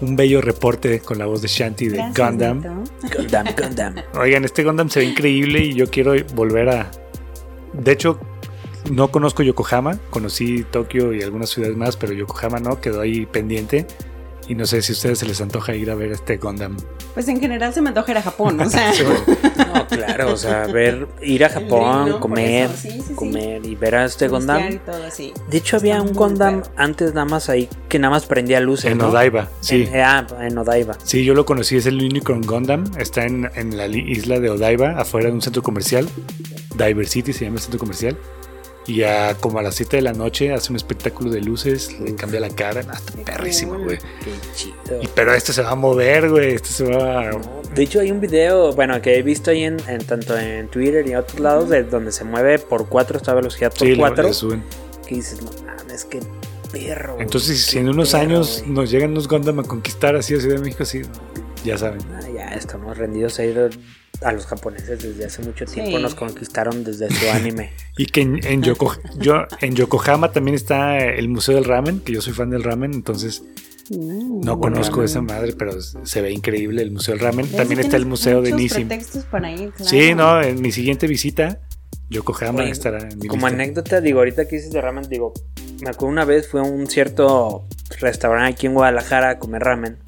un 0.00 0.16
bello 0.16 0.40
reporte 0.40 0.98
con 0.98 1.18
la 1.18 1.26
voz 1.26 1.42
de 1.42 1.48
Shanti 1.48 1.88
de 1.88 1.98
Gundam. 2.16 2.84
Gundam, 3.16 3.46
Gundam. 3.56 3.94
Oigan, 4.14 4.44
este 4.44 4.64
Gundam 4.64 4.90
se 4.90 4.98
ve 4.98 5.06
increíble 5.06 5.60
y 5.60 5.74
yo 5.74 5.88
quiero 5.88 6.14
volver 6.34 6.70
a 6.70 6.90
de 7.72 7.92
hecho, 7.92 8.18
no 8.90 9.08
conozco 9.10 9.42
Yokohama, 9.42 9.98
conocí 10.10 10.64
Tokio 10.64 11.12
y 11.14 11.22
algunas 11.22 11.50
ciudades 11.50 11.76
más, 11.76 11.96
pero 11.96 12.12
Yokohama 12.12 12.60
no, 12.60 12.80
quedó 12.80 13.00
ahí 13.00 13.26
pendiente. 13.26 13.86
Y 14.48 14.54
no 14.54 14.64
sé 14.64 14.80
si 14.80 14.92
a 14.92 14.94
ustedes 14.94 15.18
se 15.18 15.26
les 15.26 15.42
antoja 15.42 15.74
ir 15.74 15.90
a 15.90 15.94
ver 15.94 16.10
este 16.10 16.38
Gundam. 16.38 16.74
Pues 17.12 17.28
en 17.28 17.38
general 17.38 17.74
se 17.74 17.82
me 17.82 17.90
antoja 17.90 18.12
ir 18.12 18.16
a 18.16 18.22
Japón, 18.22 18.58
o 18.58 18.70
sea. 18.70 18.92
no, 19.74 19.86
claro, 19.86 20.32
o 20.32 20.36
sea, 20.38 20.66
ver, 20.68 21.06
ir 21.20 21.44
a 21.44 21.50
Japón, 21.50 22.18
comer, 22.18 22.70
comer 23.14 23.66
y 23.66 23.74
ver 23.74 23.94
a 23.94 24.04
este 24.06 24.28
Gundam. 24.28 24.80
De 25.50 25.58
hecho, 25.58 25.76
había 25.76 26.00
un 26.00 26.14
Gundam 26.14 26.62
antes 26.76 27.12
nada 27.12 27.26
más 27.26 27.50
ahí 27.50 27.68
que 27.90 27.98
nada 27.98 28.12
más 28.12 28.24
prendía 28.24 28.58
luces. 28.60 28.90
En 28.90 29.02
Odaiba, 29.02 29.50
sí. 29.60 29.86
En, 29.92 30.00
ah, 30.00 30.26
en 30.40 30.56
Odaiba. 30.56 30.96
Sí, 31.04 31.26
yo 31.26 31.34
lo 31.34 31.44
conocí, 31.44 31.76
es 31.76 31.84
el 31.84 31.96
Unicorn 31.96 32.40
Gundam. 32.40 32.84
Está 32.96 33.24
en, 33.24 33.50
en 33.54 33.76
la 33.76 33.86
isla 33.86 34.40
de 34.40 34.48
Odaiba, 34.48 34.92
afuera 34.98 35.28
de 35.28 35.34
un 35.34 35.42
centro 35.42 35.62
comercial. 35.62 36.08
Diver 36.74 37.06
City 37.06 37.34
se 37.34 37.44
llama 37.44 37.56
el 37.56 37.62
centro 37.62 37.80
comercial. 37.80 38.16
Y 38.88 38.96
ya 38.96 39.34
como 39.34 39.58
a 39.58 39.62
las 39.62 39.74
7 39.74 39.96
de 39.96 40.02
la 40.02 40.14
noche 40.14 40.50
hace 40.50 40.72
un 40.72 40.76
espectáculo 40.76 41.30
de 41.30 41.42
luces, 41.42 42.00
le 42.00 42.14
cambia 42.14 42.40
la 42.40 42.48
cara. 42.48 42.80
Hasta 42.88 43.12
perrísimo, 43.22 43.78
güey. 43.78 43.98
Qué 43.98 44.32
chido. 44.56 45.02
Y, 45.02 45.08
pero 45.14 45.34
este 45.34 45.52
se 45.52 45.60
va 45.60 45.72
a 45.72 45.74
mover, 45.74 46.30
güey. 46.30 46.54
Este 46.54 46.70
se 46.70 46.84
va 46.84 47.28
a... 47.28 47.30
De 47.74 47.82
hecho, 47.82 48.00
hay 48.00 48.10
un 48.10 48.18
video, 48.18 48.72
bueno, 48.72 49.00
que 49.02 49.18
he 49.18 49.22
visto 49.22 49.50
ahí 49.50 49.64
en, 49.64 49.76
tanto 50.06 50.38
en 50.38 50.68
Twitter 50.68 51.06
y 51.06 51.10
en 51.10 51.18
otros 51.18 51.38
lados, 51.38 51.68
de 51.68 51.82
donde 51.84 52.12
se 52.12 52.24
mueve 52.24 52.58
por 52.58 52.88
4 52.88 53.18
esta 53.18 53.34
velocidad 53.34 53.74
por 53.78 53.94
4. 53.94 54.30
Que 55.06 55.14
dices, 55.14 55.42
no 55.42 55.50
mames, 55.66 56.06
qué 56.06 56.20
perro. 56.72 57.18
Entonces, 57.20 57.62
si 57.66 57.78
en 57.78 57.90
unos 57.90 58.14
años 58.14 58.64
nos 58.66 58.90
llegan 58.90 59.12
los 59.12 59.28
Gundam 59.28 59.58
a 59.58 59.64
conquistar 59.64 60.16
así 60.16 60.34
a 60.34 60.40
Ciudad 60.40 60.56
de 60.56 60.62
México, 60.62 60.84
así, 60.84 61.02
ya 61.62 61.76
saben. 61.76 62.00
Ah, 62.14 62.26
ya 62.34 62.46
estamos 62.54 62.96
rendidos 62.96 63.38
a 63.38 63.44
ir 63.44 63.70
a 64.22 64.32
los 64.32 64.46
japoneses 64.46 65.02
desde 65.02 65.24
hace 65.24 65.42
mucho 65.42 65.64
tiempo 65.64 65.98
nos 65.98 66.14
conquistaron 66.14 66.84
desde 66.84 67.08
su 67.10 67.30
anime. 67.32 67.70
y 67.96 68.06
que 68.06 68.22
en, 68.22 68.40
en, 68.44 68.62
yo, 68.62 68.74
en 69.60 69.74
Yokohama 69.74 70.32
también 70.32 70.54
está 70.54 70.98
el 70.98 71.28
Museo 71.28 71.54
del 71.54 71.64
Ramen, 71.64 72.00
que 72.00 72.12
yo 72.12 72.20
soy 72.20 72.32
fan 72.32 72.50
del 72.50 72.64
ramen, 72.64 72.94
entonces 72.94 73.42
mm, 73.90 74.40
no 74.40 74.58
conozco 74.58 75.02
esa 75.02 75.20
madre, 75.20 75.54
pero 75.56 75.80
se 75.80 76.20
ve 76.20 76.32
increíble 76.32 76.82
el 76.82 76.90
Museo 76.90 77.14
del 77.14 77.22
Ramen. 77.22 77.48
También 77.48 77.80
está 77.80 77.96
el 77.96 78.06
Museo 78.06 78.42
de 78.42 78.52
Nissim. 78.52 78.88
Para 79.30 79.52
ir, 79.52 79.72
Sí, 79.76 80.14
no, 80.14 80.42
en 80.42 80.60
mi 80.60 80.72
siguiente 80.72 81.06
visita, 81.06 81.60
Yokohama 82.10 82.64
estará 82.64 83.00
en 83.00 83.18
mi 83.18 83.28
Como 83.28 83.46
anécdota, 83.46 84.00
digo, 84.00 84.18
ahorita 84.20 84.48
que 84.48 84.56
dices 84.56 84.72
de 84.72 84.80
ramen, 84.80 85.08
digo, 85.08 85.32
me 85.82 85.90
acuerdo 85.90 86.12
una 86.12 86.24
vez 86.24 86.48
fue 86.48 86.60
a 86.60 86.64
un 86.64 86.86
cierto 86.86 87.66
restaurante 88.00 88.52
aquí 88.52 88.66
en 88.66 88.74
Guadalajara 88.74 89.30
a 89.30 89.38
comer 89.38 89.62
ramen. 89.62 89.98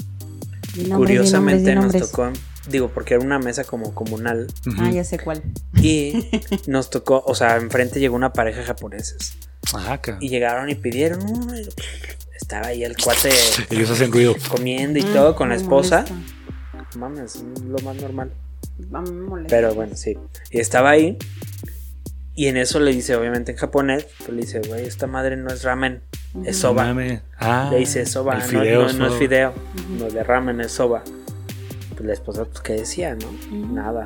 Curiosamente 0.94 1.74
nos 1.74 1.92
tocó 1.92 2.30
Digo, 2.70 2.88
porque 2.88 3.14
era 3.14 3.24
una 3.24 3.38
mesa 3.38 3.64
como 3.64 3.94
comunal. 3.94 4.46
Ah, 4.78 4.90
ya 4.90 5.04
sé 5.04 5.18
cuál. 5.18 5.42
Y 5.82 6.28
nos 6.66 6.90
tocó, 6.90 7.22
o 7.26 7.34
sea, 7.34 7.56
enfrente 7.56 8.00
llegó 8.00 8.16
una 8.16 8.32
pareja 8.32 8.62
japoneses. 8.62 9.36
Ajá, 9.74 10.00
Y 10.20 10.28
llegaron 10.28 10.70
y 10.70 10.74
pidieron. 10.74 11.20
Estaba 12.34 12.68
ahí 12.68 12.84
el 12.84 12.96
cuate. 12.96 13.30
Ellos 13.70 13.90
hacen 13.90 14.10
ruido. 14.10 14.34
Comiendo 14.48 14.98
y 14.98 15.02
todo 15.02 15.36
con 15.36 15.50
la 15.50 15.56
esposa. 15.56 16.04
Mames, 16.96 17.36
es 17.36 17.62
lo 17.62 17.78
más 17.80 17.96
normal. 17.96 18.32
Pero 19.48 19.74
bueno, 19.74 19.94
sí. 19.96 20.18
Y 20.50 20.60
estaba 20.60 20.90
ahí. 20.90 21.18
Y 22.34 22.46
en 22.46 22.56
eso 22.56 22.80
le 22.80 22.92
dice, 22.92 23.16
obviamente 23.16 23.52
en 23.52 23.58
japonés, 23.58 24.06
pues 24.18 24.30
le 24.30 24.40
dice, 24.42 24.60
güey, 24.66 24.86
esta 24.86 25.06
madre 25.06 25.36
no 25.36 25.52
es 25.52 25.62
ramen, 25.62 26.02
es 26.44 26.56
soba. 26.56 26.94
Ah, 27.38 27.68
le 27.70 27.78
dice 27.78 28.06
soba, 28.06 28.34
no, 28.34 28.40
no, 28.92 29.06
es 29.08 29.14
fideo, 29.14 29.52
no 29.98 30.06
es 30.06 30.14
de 30.14 30.22
ramen, 30.22 30.60
es 30.60 30.72
soba. 30.72 31.02
Pues, 32.00 32.06
la 32.06 32.14
esposa, 32.14 32.44
pues, 32.46 32.60
¿qué 32.62 32.72
decía, 32.72 33.14
no? 33.14 33.28
Nada. 33.74 34.04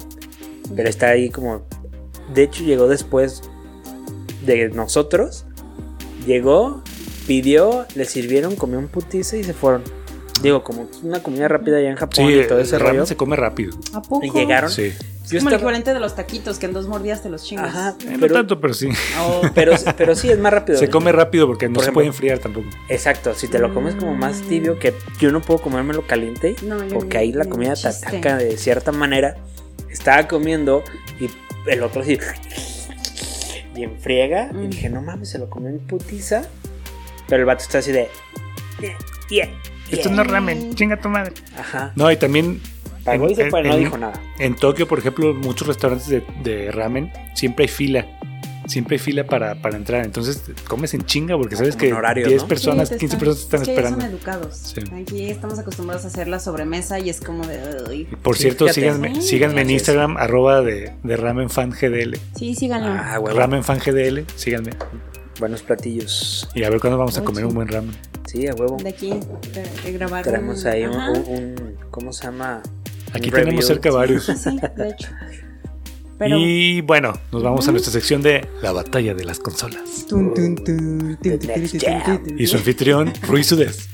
Pero 0.75 0.89
está 0.89 1.11
ahí 1.11 1.31
como. 1.31 1.63
De 2.35 2.43
hecho, 2.43 2.65
llegó 2.65 2.89
después 2.89 3.43
de 4.45 4.69
nosotros. 4.71 5.47
Llegó, 6.27 6.83
pidió, 7.29 7.87
le 7.95 8.05
sirvieron, 8.05 8.57
comió 8.57 8.81
un 8.81 8.89
putice 8.89 9.39
y 9.39 9.45
se 9.45 9.55
fueron. 9.55 9.85
Digo, 10.43 10.63
como 10.63 10.89
una 11.03 11.23
comida 11.23 11.49
rápida 11.49 11.79
allá 11.79 11.91
en 11.91 11.97
Japón 11.97 12.31
y 12.31 12.47
todo 12.47 12.59
ese 12.59 12.79
rollo. 12.79 13.07
se 13.07 13.17
come 13.17 13.37
rápido. 13.37 13.77
¿A 13.93 14.03
poco? 14.03 14.25
Y 14.25 14.31
llegaron. 14.31 14.71
Sí. 14.71 14.93
Es 15.25 15.39
como 15.39 15.49
el 15.49 15.55
equivalente 15.57 15.95
de 15.95 16.01
los 16.01 16.15
taquitos, 16.15 16.59
que 16.59 16.67
en 16.67 16.75
dos 16.75 16.87
mordidas 16.87 17.23
te 17.23 17.31
los 17.31 17.45
chingas. 17.45 17.69
Ajá, 17.69 17.97
eh, 18.01 18.17
pero, 18.21 18.35
no 18.35 18.41
tanto, 18.41 18.61
pero 18.61 18.75
sí. 18.75 18.91
Oh, 19.19 19.41
pero, 19.55 19.73
pero 19.97 20.15
sí, 20.15 20.29
es 20.29 20.39
más 20.39 20.53
rápido. 20.53 20.79
Se 20.79 20.91
come 20.91 21.13
rápido 21.13 21.47
porque 21.47 21.69
no 21.69 21.81
se 21.81 21.93
puede 21.93 22.09
enfriar 22.09 22.41
tampoco. 22.41 22.69
Exacto, 22.89 23.35
si 23.35 23.49
te 23.49 23.59
lo 23.59 23.73
comes 23.73 23.95
como 23.95 24.15
más 24.15 24.43
mm. 24.43 24.49
tibio, 24.49 24.79
que 24.79 24.93
yo 25.19 25.33
no 25.33 25.41
puedo 25.41 25.63
comérmelo 25.63 26.07
caliente, 26.07 26.57
porque 26.93 27.17
ahí 27.17 27.33
la 27.33 27.47
comida 27.47 27.75
te 27.75 27.89
ataca 27.89 28.37
de 28.37 28.57
cierta 28.59 28.93
manera. 28.93 29.37
Estaba 29.89 30.29
comiendo 30.29 30.83
y 31.19 31.31
el 31.71 31.83
otro 31.83 32.03
así, 32.03 32.19
y 33.75 33.83
enfriega, 33.83 34.51
y 34.53 34.57
mm. 34.57 34.71
dije, 34.71 34.91
no 34.91 35.01
mames, 35.01 35.31
se 35.31 35.39
lo 35.39 35.49
comió 35.49 35.71
en 35.71 35.79
putiza. 35.79 36.43
Pero 37.29 37.41
el 37.41 37.47
vato 37.47 37.63
está 37.63 37.79
así 37.79 37.93
de, 37.93 38.09
yeah, 39.31 39.49
Esto 39.91 40.11
no 40.11 40.23
es 40.23 40.29
ramen, 40.29 40.75
chinga 40.75 41.01
tu 41.01 41.09
madre. 41.09 41.33
Ajá. 41.59 41.93
No, 41.95 42.11
y 42.11 42.17
también 42.17 42.61
Pagó 43.05 43.29
y 43.29 43.35
no 43.35 43.77
dijo 43.77 43.99
nada. 43.99 44.21
En 44.39 44.57
Tokio, 44.57 44.89
por 44.89 44.99
ejemplo, 44.99 45.35
muchos 45.35 45.69
restaurantes 45.69 46.09
de, 46.09 46.71
ramen 46.73 47.13
siempre 47.35 47.65
hay 47.65 47.69
fila. 47.69 48.07
Siempre 48.67 48.95
hay 48.95 48.99
fila 48.99 49.27
para, 49.27 49.61
para, 49.61 49.77
entrar. 49.77 50.07
Entonces 50.07 50.43
comes 50.67 50.95
en 50.95 51.05
chinga 51.05 51.37
porque 51.37 51.55
sabes 51.55 51.77
que 51.77 51.93
10 51.93 52.45
personas, 52.45 52.89
15 52.89 53.17
personas 53.19 53.43
están 53.43 53.61
esperando. 53.61 54.01
Son 54.01 54.11
educados. 54.11 54.75
Aquí 55.03 55.27
estamos 55.27 55.59
acostumbrados 55.59 56.07
a 56.07 56.09
hacer 56.09 56.29
la 56.29 56.41
sobremesa 56.41 56.99
y 56.99 57.11
es 57.11 57.21
como 57.21 57.47
de. 57.47 58.07
por 58.23 58.39
cierto, 58.39 58.67
síganme, 58.69 59.21
síganme 59.21 59.61
en 59.61 59.71
Instagram, 59.71 60.17
arroba 60.17 60.63
de, 60.63 60.95
de 61.03 61.17
Ramen 61.19 61.51
Fan 61.51 61.73
GDL. 61.73 62.17
Sí, 62.37 62.55
síganlo. 62.55 62.89
Ah, 62.89 63.21
Ramen 63.35 63.65
Fan 63.65 63.81
GDL, 63.81 64.25
síganme. 64.35 64.71
Buenos 65.41 65.63
platillos. 65.63 66.49
Y 66.55 66.63
a 66.65 66.71
ver 66.71 66.81
cuándo 66.81 66.99
vamos 66.99 67.19
a 67.19 67.25
comer 67.25 67.45
un 67.45 67.55
buen 67.55 67.69
ramen. 67.69 67.95
Sí, 68.27 68.47
a 68.47 68.55
huevo. 68.55 68.77
De 68.83 68.89
aquí, 68.89 69.13
de, 69.53 69.93
grabar. 69.93 70.25
Tenemos 70.25 70.65
ahí 70.65 70.85
un, 70.85 71.77
¿Cómo 71.91 72.13
se 72.13 72.25
llama? 72.25 72.63
Aquí 73.13 73.31
tenemos 73.31 73.67
cerca 73.67 73.91
varios. 73.91 74.25
Sí, 74.27 74.59
de 74.77 74.89
hecho. 74.89 75.09
Y 76.21 76.81
bueno, 76.83 77.13
nos 77.33 77.43
vamos 77.43 77.67
a 77.69 77.73
nuestra 77.73 77.93
sección 77.93 78.23
de 78.23 78.47
la 78.63 78.73
batalla 78.73 79.15
de 79.15 79.25
las 79.25 79.41
consolas. 79.41 80.07
y 82.39 82.47
su 82.47 82.57
anfitrión, 82.57 83.13
Ruiz 83.23 83.47
Sudes. 83.49 83.89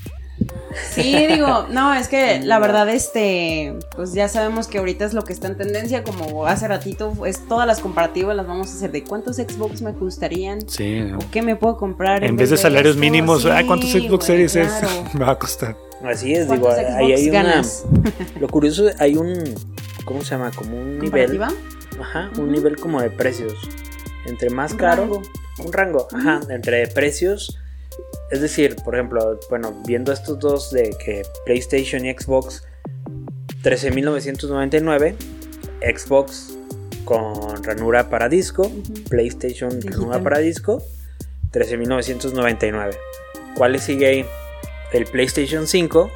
Sí, 0.91 1.27
digo, 1.27 1.67
no, 1.71 1.95
es 1.95 2.09
que 2.09 2.41
la 2.41 2.59
verdad, 2.59 2.89
este, 2.89 3.75
pues 3.97 4.13
ya 4.13 4.29
sabemos 4.29 4.69
que 4.69 4.79
ahorita 4.79 5.05
es 5.05 5.15
lo 5.15 5.25
que 5.25 5.33
está 5.33 5.49
en 5.49 5.57
tendencia, 5.57 6.05
como 6.05 6.47
hace 6.47 6.69
ratito, 6.69 7.13
es 7.27 7.47
todas 7.49 7.67
las 7.67 7.81
comparativas 7.81 8.37
las 8.37 8.47
vamos 8.47 8.71
a 8.71 8.75
hacer 8.75 8.93
de 8.93 9.05
cuántos 9.05 9.37
Xbox 9.37 9.83
me 9.83 9.93
gustarían, 9.93 10.69
sí, 10.69 11.03
o 11.13 11.31
qué 11.31 11.43
me 11.43 11.57
puedo 11.57 11.77
comprar. 11.77 12.25
En, 12.25 12.37
vez 12.37 12.51
de 12.51 12.57
salarios 12.57 12.97
mínimos, 12.97 13.47
¿cuántos 13.67 13.91
Xbox 13.91 14.25
Series 14.25 14.57
es? 14.57 14.71
me 15.15 15.25
va 15.25 15.33
a 15.33 15.39
costar. 15.39 15.77
Así 16.05 16.33
es, 16.33 16.51
digo, 16.51 16.71
ahí 16.71 17.13
hay 17.13 17.29
una. 17.29 17.63
Lo 18.41 18.49
curioso, 18.49 18.89
hay 18.99 19.17
un. 19.17 19.55
¿Cómo 20.05 20.23
se 20.23 20.31
llama? 20.31 20.51
Como 20.51 20.79
un 20.79 20.99
nivel. 20.99 21.41
Ajá, 22.01 22.31
un 22.39 22.51
nivel 22.51 22.77
como 22.77 23.03
de 23.03 23.11
precios. 23.11 23.55
Entre 24.27 24.51
más 24.51 24.75
caro. 24.75 25.23
Un 25.59 25.73
rango, 25.73 26.09
ajá, 26.13 26.41
entre 26.49 26.87
precios. 26.87 27.59
Es 28.31 28.41
decir, 28.41 28.77
por 28.77 28.95
ejemplo, 28.95 29.39
bueno, 29.49 29.75
viendo 29.87 30.13
estos 30.13 30.39
dos 30.39 30.71
de 30.71 30.97
que 31.05 31.23
PlayStation 31.45 32.05
y 32.05 32.13
Xbox 32.13 32.63
13.999, 33.63 35.15
Xbox 35.83 36.57
con 37.05 37.63
ranura 37.65 38.09
para 38.09 38.29
disco, 38.29 38.71
PlayStation 39.09 39.81
ranura 39.83 40.23
para 40.23 40.39
disco, 40.39 40.83
13.999. 41.53 42.97
¿Cuál 43.57 43.79
sigue 43.81 44.07
ahí? 44.07 44.27
el 44.93 45.07
PlayStation 45.07 45.67
5 45.67 46.11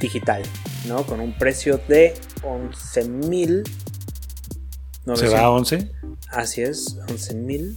digital, 0.00 0.42
¿no? 0.86 1.04
Con 1.04 1.20
un 1.20 1.36
precio 1.36 1.80
de 1.88 2.14
11.000. 2.42 3.68
¿Se 5.14 5.28
va 5.28 5.40
a 5.40 5.50
11? 5.50 5.90
Así 6.28 6.62
es, 6.62 6.96
11.000. 7.08 7.76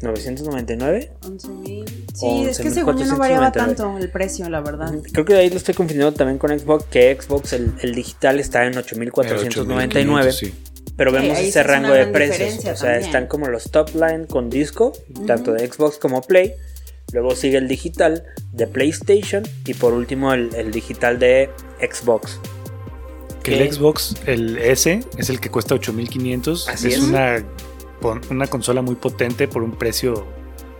999 0.00 1.10
11.000 1.22 1.98
Sí, 2.14 2.46
es 2.48 2.58
que 2.58 2.70
según 2.70 2.98
yo 2.98 3.06
no 3.06 3.16
variaba 3.16 3.52
tanto 3.52 3.96
el 3.96 4.10
precio, 4.10 4.48
la 4.48 4.60
verdad. 4.60 4.92
Creo 5.12 5.24
que 5.24 5.34
ahí 5.34 5.50
lo 5.50 5.56
estoy 5.56 5.74
confundiendo 5.74 6.12
también 6.12 6.38
con 6.38 6.56
Xbox, 6.58 6.84
que 6.86 7.16
Xbox 7.20 7.52
el, 7.52 7.94
digital 7.94 8.40
está 8.40 8.64
en 8.66 8.74
8.499. 8.74 10.32
Sí. 10.32 10.54
Pero 10.96 11.12
vemos 11.12 11.38
ese 11.38 11.62
rango 11.62 11.92
de 11.92 12.06
precios. 12.06 12.64
O 12.64 12.76
sea, 12.76 12.98
están 12.98 13.28
como 13.28 13.46
los 13.46 13.70
top 13.70 13.90
line 13.94 14.26
con 14.26 14.50
disco, 14.50 14.92
tanto 15.26 15.52
de 15.52 15.70
Xbox 15.70 15.98
como 15.98 16.22
Play. 16.22 16.54
Luego 17.12 17.36
sigue 17.36 17.56
el 17.56 17.68
digital 17.68 18.24
de 18.52 18.66
PlayStation 18.66 19.44
y 19.64 19.74
por 19.74 19.94
último 19.94 20.32
el, 20.34 20.70
digital 20.72 21.20
de 21.20 21.50
Xbox. 21.80 22.40
Que 23.44 23.62
el 23.62 23.72
Xbox, 23.72 24.16
el 24.26 24.58
S, 24.58 25.00
es 25.16 25.30
el 25.30 25.40
que 25.40 25.50
cuesta 25.50 25.76
8500. 25.76 26.68
Es, 26.68 26.84
es, 26.84 26.98
Una, 26.98 27.44
una 28.30 28.46
consola 28.46 28.82
muy 28.82 28.94
potente 28.94 29.48
por 29.48 29.62
un 29.62 29.72
precio. 29.72 30.26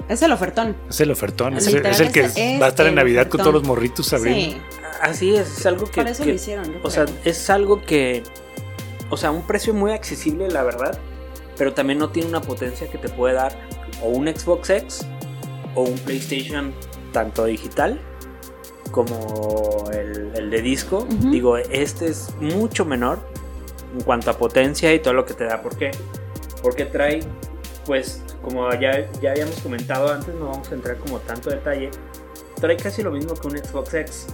Es 0.08 0.22
el 0.22 0.32
ofertón. 0.32 0.76
Es 0.88 1.00
el 1.00 1.10
ofertón. 1.10 1.56
Es, 1.56 1.66
el 1.66 2.12
que 2.12 2.58
va 2.60 2.66
a 2.66 2.68
estar 2.70 2.86
en 2.86 2.94
Navidad 2.94 3.28
con 3.28 3.40
todos 3.40 3.52
los 3.52 3.64
morritos 3.64 4.12
abriendo. 4.12 4.56
Sí. 4.56 4.62
Así 5.02 5.34
es, 5.34 5.58
es 5.58 5.66
algo 5.66 5.86
que. 5.86 6.00
Por 6.02 6.10
eso 6.10 6.24
lo 6.24 6.32
hicieron. 6.32 6.76
o 6.82 6.90
sea, 6.90 7.04
es 7.24 7.50
algo 7.50 7.82
que. 7.82 8.22
O 9.10 9.16
sea, 9.16 9.30
un 9.30 9.46
precio 9.46 9.74
muy 9.74 9.92
accesible, 9.92 10.48
la 10.48 10.62
verdad 10.62 10.98
pero 11.58 11.74
también 11.74 11.98
no 11.98 12.08
tiene 12.10 12.28
una 12.28 12.40
potencia 12.40 12.88
que 12.88 12.96
te 12.96 13.08
puede 13.08 13.34
dar 13.34 13.52
o 14.02 14.08
un 14.08 14.28
Xbox 14.28 14.70
X 14.70 15.06
o 15.74 15.82
un 15.82 15.98
PlayStation 15.98 16.72
tanto 17.12 17.44
digital 17.44 18.00
como 18.92 19.90
el, 19.92 20.50
de 20.50 20.62
disco. 20.62 21.06
Digo, 21.30 21.58
este 21.58 22.06
es 22.06 22.34
mucho 22.40 22.86
menor 22.86 23.18
en 23.92 24.02
cuanto 24.02 24.30
a 24.30 24.38
potencia 24.38 24.94
y 24.94 25.00
todo 25.00 25.12
lo 25.12 25.26
que 25.26 25.34
te 25.34 25.44
da. 25.44 25.60
¿Por 25.60 25.76
qué? 25.76 25.90
Porque 26.62 26.84
trae, 26.84 27.20
pues, 27.86 28.22
como 28.42 28.70
ya, 28.74 29.10
ya 29.20 29.30
habíamos 29.30 29.60
comentado 29.60 30.12
antes, 30.12 30.34
no 30.34 30.46
vamos 30.46 30.70
a 30.70 30.74
entrar 30.74 30.96
como 30.98 31.18
tanto 31.20 31.50
detalle, 31.50 31.90
trae 32.60 32.76
casi 32.76 33.02
lo 33.02 33.10
mismo 33.10 33.34
que 33.34 33.46
un 33.46 33.58
Xbox 33.58 33.94
X. 33.94 34.26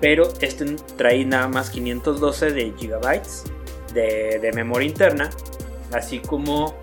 Pero 0.00 0.28
este 0.40 0.64
trae 0.96 1.24
nada 1.24 1.48
más 1.48 1.70
512 1.70 2.52
de 2.52 2.72
gigabytes 2.76 3.44
de, 3.92 4.38
de 4.40 4.52
memoria 4.52 4.88
interna, 4.88 5.28
así 5.92 6.20
como 6.20 6.76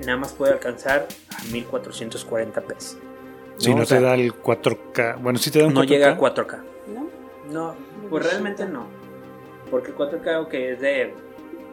nada 0.00 0.16
más 0.16 0.32
puede 0.32 0.52
alcanzar 0.52 1.06
a 1.30 1.42
1440p. 1.52 2.98
Si 3.58 3.74
no, 3.74 3.84
te 3.84 4.00
da 4.00 4.14
el 4.14 4.32
4K. 4.32 5.20
Bueno, 5.20 5.38
si 5.38 5.50
te 5.50 5.58
da 5.58 5.66
un 5.66 5.74
No 5.74 5.84
llega 5.84 6.12
a 6.12 6.18
4K. 6.18 6.62
¿No? 6.94 7.08
No, 7.52 7.74
pues 8.08 8.24
realmente 8.24 8.66
no. 8.66 8.86
Porque 9.70 9.94
4K, 9.94 10.42
ok, 10.42 10.54
es 10.54 10.80
de. 10.80 11.14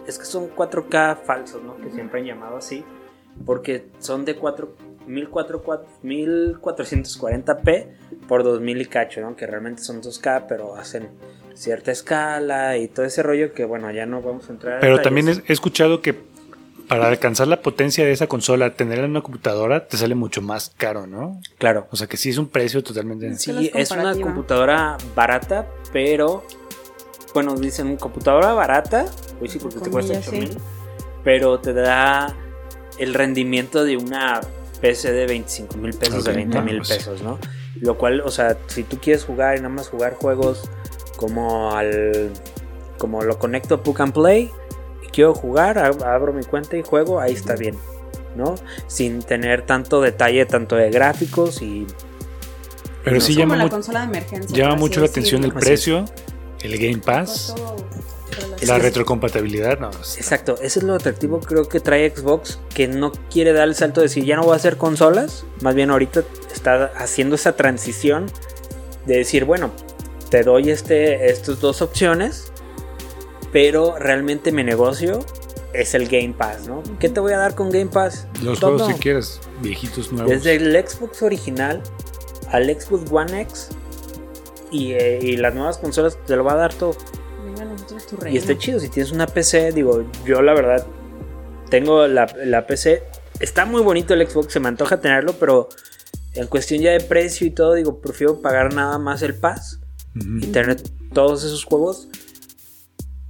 Es 0.07 0.19
que 0.19 0.25
son 0.25 0.49
4K 0.55 1.17
falsos, 1.23 1.63
¿no? 1.63 1.77
Que 1.77 1.89
siempre 1.91 2.19
han 2.19 2.25
llamado 2.25 2.57
así. 2.57 2.83
Porque 3.45 3.87
son 3.99 4.23
de 4.23 4.35
4, 4.35 4.75
1440p 5.07 7.87
por 8.27 8.43
2000 8.43 8.81
y 8.81 8.85
cacho, 8.85 9.21
¿no? 9.21 9.35
Que 9.35 9.47
realmente 9.47 9.81
son 9.81 10.01
2K, 10.01 10.45
pero 10.47 10.75
hacen 10.75 11.09
cierta 11.53 11.91
escala 11.91 12.77
y 12.77 12.87
todo 12.87 13.05
ese 13.05 13.23
rollo 13.23 13.53
que, 13.53 13.65
bueno, 13.65 13.91
ya 13.91 14.05
no 14.05 14.21
vamos 14.21 14.49
a 14.49 14.53
entrar. 14.53 14.79
Pero 14.79 15.01
también 15.01 15.27
he 15.29 15.53
escuchado 15.53 16.01
que 16.01 16.15
para 16.87 17.07
alcanzar 17.07 17.47
la 17.47 17.61
potencia 17.61 18.05
de 18.05 18.11
esa 18.11 18.27
consola, 18.27 18.75
tenerla 18.75 19.05
en 19.05 19.11
una 19.11 19.21
computadora 19.21 19.87
te 19.87 19.97
sale 19.97 20.15
mucho 20.15 20.41
más 20.41 20.71
caro, 20.77 21.07
¿no? 21.07 21.41
Claro. 21.57 21.87
O 21.91 21.95
sea 21.95 22.07
que 22.07 22.17
sí 22.17 22.29
es 22.29 22.37
un 22.37 22.47
precio 22.47 22.83
totalmente. 22.83 23.33
Sí, 23.35 23.71
es 23.73 23.91
una 23.91 24.15
computadora 24.15 24.97
barata, 25.15 25.67
pero. 25.91 26.43
Bueno, 27.35 27.55
dicen 27.55 27.97
computadora 27.97 28.53
barata, 28.53 29.05
pues 29.37 29.51
sí, 29.51 29.59
porque 29.59 29.79
te 29.79 29.91
cuesta 29.91 30.17
8 30.17 30.31
mil. 30.31 30.57
Pero 31.23 31.59
te 31.59 31.73
da 31.73 32.35
el 32.97 33.13
rendimiento 33.13 33.83
de 33.83 33.97
una 33.97 34.41
PC 34.81 35.11
de 35.11 35.27
25 35.27 35.77
mil 35.77 35.93
pesos, 35.93 36.23
de 36.23 36.33
20 36.33 36.61
mil 36.61 36.77
pues 36.77 36.89
pesos, 36.89 37.21
¿no? 37.21 37.37
Lo 37.79 37.97
cual, 37.97 38.21
o 38.21 38.31
sea, 38.31 38.57
si 38.65 38.83
tú 38.83 38.97
quieres 38.99 39.23
jugar 39.23 39.57
y 39.57 39.59
nada 39.59 39.69
más 39.69 39.89
jugar 39.89 40.15
juegos 40.15 40.67
como 41.15 41.75
al. 41.75 42.31
Como 42.97 43.21
lo 43.21 43.37
conecto 43.37 43.75
a 43.75 43.77
Book 43.77 44.01
and 44.01 44.13
Play 44.13 44.51
quiero 45.15 45.33
jugar, 45.33 45.77
abro 45.77 46.33
mi 46.33 46.43
cuenta 46.43 46.75
y 46.75 46.83
juego, 46.83 47.21
ahí 47.21 47.33
está 47.33 47.55
bien, 47.55 47.75
¿no? 48.35 48.55
Sin 48.87 49.23
tener 49.23 49.65
tanto 49.65 50.01
detalle, 50.01 50.45
tanto 50.45 50.75
de 50.75 50.91
gráficos 50.91 51.61
y... 51.61 51.87
Pero 53.05 53.21
sí 53.21 53.33
llama, 53.33 53.69
llama 54.49 54.75
mucho 54.75 54.99
la 54.99 55.05
atención 55.05 55.43
el 55.45 55.53
precio, 55.53 56.05
el 56.65 56.77
Game 56.77 56.97
Pass, 56.97 57.55
la 58.61 58.79
retrocompatibilidad, 58.79 59.79
no. 59.79 59.89
Exacto, 59.89 60.57
eso 60.61 60.79
es 60.79 60.83
lo 60.83 60.95
atractivo 60.95 61.39
creo 61.39 61.67
que 61.67 61.79
trae 61.79 62.09
Xbox, 62.09 62.59
que 62.73 62.87
no 62.87 63.11
quiere 63.29 63.53
dar 63.53 63.67
el 63.67 63.75
salto 63.75 64.01
de 64.01 64.07
decir 64.07 64.25
ya 64.25 64.35
no 64.35 64.43
voy 64.43 64.53
a 64.53 64.55
hacer 64.57 64.77
consolas, 64.77 65.45
más 65.61 65.75
bien 65.75 65.91
ahorita 65.91 66.23
está 66.53 66.85
haciendo 66.97 67.35
esa 67.35 67.55
transición 67.55 68.25
de 69.05 69.17
decir, 69.17 69.45
bueno, 69.45 69.71
te 70.29 70.43
doy 70.43 70.69
este, 70.69 71.29
estas 71.29 71.59
dos 71.59 71.81
opciones 71.81 72.51
pero 73.55 73.97
realmente 73.97 74.51
mi 74.51 74.65
negocio 74.65 75.25
es 75.71 75.93
el 75.93 76.09
Game 76.09 76.33
Pass, 76.37 76.67
¿no? 76.67 76.83
¿Qué 76.99 77.07
te 77.07 77.21
voy 77.21 77.31
a 77.31 77.37
dar 77.37 77.55
con 77.55 77.69
Game 77.69 77.85
Pass? 77.85 78.27
Los 78.43 78.59
juegos 78.59 78.85
si 78.87 78.93
quieres, 78.95 79.39
viejitos 79.61 80.11
nuevos. 80.11 80.29
Desde 80.29 80.55
el 80.55 80.85
Xbox 80.85 81.21
original 81.21 81.81
al 82.51 82.65
Xbox 82.65 83.09
One 83.09 83.39
X 83.43 83.69
y, 84.75 84.93
eh, 84.93 85.35
las 85.37 85.53
nuevas 85.53 85.77
consolas 85.77 86.17
te 86.25 86.35
lo 86.35 86.43
va 86.43 86.53
a 86.53 86.57
dar 86.57 86.73
todo. 86.73 86.95
y 88.29 88.37
está 88.37 88.57
chido, 88.57 88.79
si 88.79 88.89
tienes 88.89 89.11
una 89.11 89.27
PC, 89.27 89.71
digo, 89.71 90.05
yo 90.25 90.41
la 90.41 90.53
verdad 90.53 90.85
tengo 91.69 92.07
la, 92.07 92.27
PC, 92.67 93.03
está 93.39 93.65
muy 93.65 93.81
bonito 93.81 94.13
el 94.13 94.27
Xbox, 94.27 94.53
se 94.53 94.59
me 94.59 94.67
antoja 94.67 94.99
tenerlo, 94.99 95.33
pero 95.39 95.69
en 96.33 96.47
cuestión 96.47 96.81
ya 96.81 96.91
de 96.91 97.01
precio 97.01 97.47
y 97.47 97.51
todo, 97.51 97.73
digo, 97.73 98.01
prefiero 98.01 98.41
pagar 98.41 98.73
nada 98.73 98.97
más 98.97 99.21
el 99.21 99.35
Pass 99.35 99.79
y 100.13 100.47
tener 100.47 100.81
todos 101.13 101.43
esos 101.43 101.63
juegos 101.65 102.07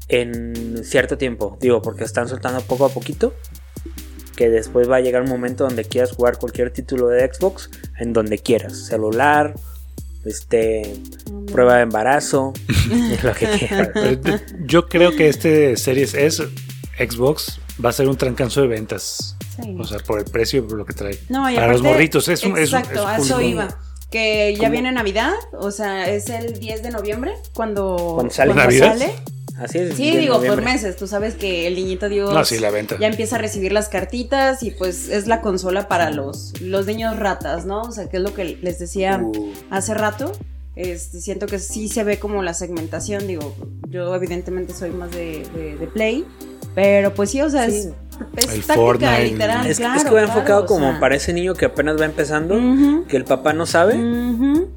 en 0.07 0.83
cierto 0.83 1.17
tiempo. 1.17 1.57
Digo, 1.59 1.81
porque 1.81 2.03
están 2.03 2.27
soltando 2.27 2.61
poco 2.61 2.85
a 2.85 2.89
poquito. 2.89 3.33
Que 4.35 4.49
después 4.49 4.89
va 4.89 4.97
a 4.97 4.99
llegar 4.99 5.21
un 5.21 5.29
momento 5.29 5.63
donde 5.63 5.85
quieras 5.85 6.11
jugar 6.11 6.37
cualquier 6.37 6.69
título 6.71 7.07
de 7.07 7.31
Xbox 7.33 7.69
en 7.97 8.11
donde 8.11 8.37
quieras. 8.37 8.85
Celular, 8.85 9.55
este, 10.25 10.95
prueba 11.51 11.77
de 11.77 11.83
embarazo, 11.83 12.53
lo 13.23 13.33
que 13.33 13.47
quieras. 13.47 14.41
Yo 14.65 14.87
creo 14.87 15.15
que 15.15 15.29
este 15.29 15.77
Series 15.77 16.13
S, 16.13 16.47
Xbox, 16.97 17.59
va 17.83 17.89
a 17.89 17.93
ser 17.93 18.07
un 18.07 18.17
trancanzo 18.17 18.61
de 18.61 18.67
ventas. 18.67 19.37
O 19.79 19.85
sea, 19.85 19.99
por 19.99 20.19
el 20.19 20.25
precio 20.25 20.59
y 20.59 20.61
por 20.63 20.77
lo 20.77 20.85
que 20.85 20.93
trae. 20.93 21.17
Para 21.29 21.71
los 21.71 21.81
morritos, 21.81 22.27
es 22.27 22.43
un. 22.43 22.57
Exacto, 22.57 23.07
a 23.07 23.17
eso 23.17 23.41
iba. 23.41 23.79
Que 24.11 24.55
ya 24.59 24.69
viene 24.69 24.91
Navidad, 24.91 25.33
o 25.53 25.71
sea, 25.71 26.07
es 26.07 26.29
el 26.29 26.59
10 26.59 26.83
de 26.83 26.91
noviembre 26.91 27.33
cuando, 27.53 28.25
sale. 28.29 28.53
sale 28.79 29.13
Así 29.57 29.79
es. 29.79 29.95
Sí, 29.95 30.17
digo, 30.17 30.41
por 30.41 30.61
meses. 30.61 30.95
Tú 30.95 31.07
sabes 31.07 31.35
que 31.35 31.67
el 31.67 31.75
niñito 31.75 32.09
Dios 32.09 32.51
la 32.59 32.71
venta. 32.71 32.97
ya 32.99 33.07
empieza 33.07 33.37
a 33.37 33.39
recibir 33.39 33.71
las 33.71 33.89
cartitas 33.89 34.63
y 34.63 34.71
pues 34.71 35.09
es 35.09 35.27
la 35.27 35.41
consola 35.41 35.87
para 35.87 36.11
los, 36.11 36.59
los 36.61 36.85
niños 36.85 37.17
ratas, 37.17 37.65
¿no? 37.65 37.81
O 37.81 37.91
sea, 37.91 38.09
que 38.09 38.17
es 38.17 38.23
lo 38.23 38.33
que 38.33 38.57
les 38.61 38.79
decía 38.79 39.19
uh. 39.21 39.53
hace 39.69 39.93
rato. 39.93 40.31
Este, 40.75 41.21
siento 41.21 41.45
que 41.45 41.59
sí 41.59 41.87
se 41.87 42.03
ve 42.03 42.19
como 42.19 42.43
la 42.43 42.53
segmentación. 42.53 43.27
Digo, 43.27 43.55
yo 43.87 44.13
evidentemente 44.13 44.73
soy 44.73 44.91
más 44.91 45.11
de, 45.11 45.47
de, 45.79 45.87
Play. 45.87 46.25
Pero 46.73 47.13
pues 47.13 47.31
sí, 47.31 47.41
o 47.41 47.49
sea, 47.49 47.65
es 47.65 47.91
el 48.37 48.63
Fortnite. 48.63 49.23
literal. 49.23 49.65
Es, 49.65 49.79
es 49.79 50.03
que 50.03 50.09
va 50.09 50.21
enfocado 50.23 50.65
como 50.65 50.99
para 50.99 51.15
ese 51.15 51.33
niño 51.33 51.53
que 51.53 51.65
apenas 51.65 51.99
va 51.99 52.05
empezando, 52.05 52.59
que 53.07 53.17
el 53.17 53.25
papá 53.25 53.53
no 53.53 53.65
sabe 53.65 53.95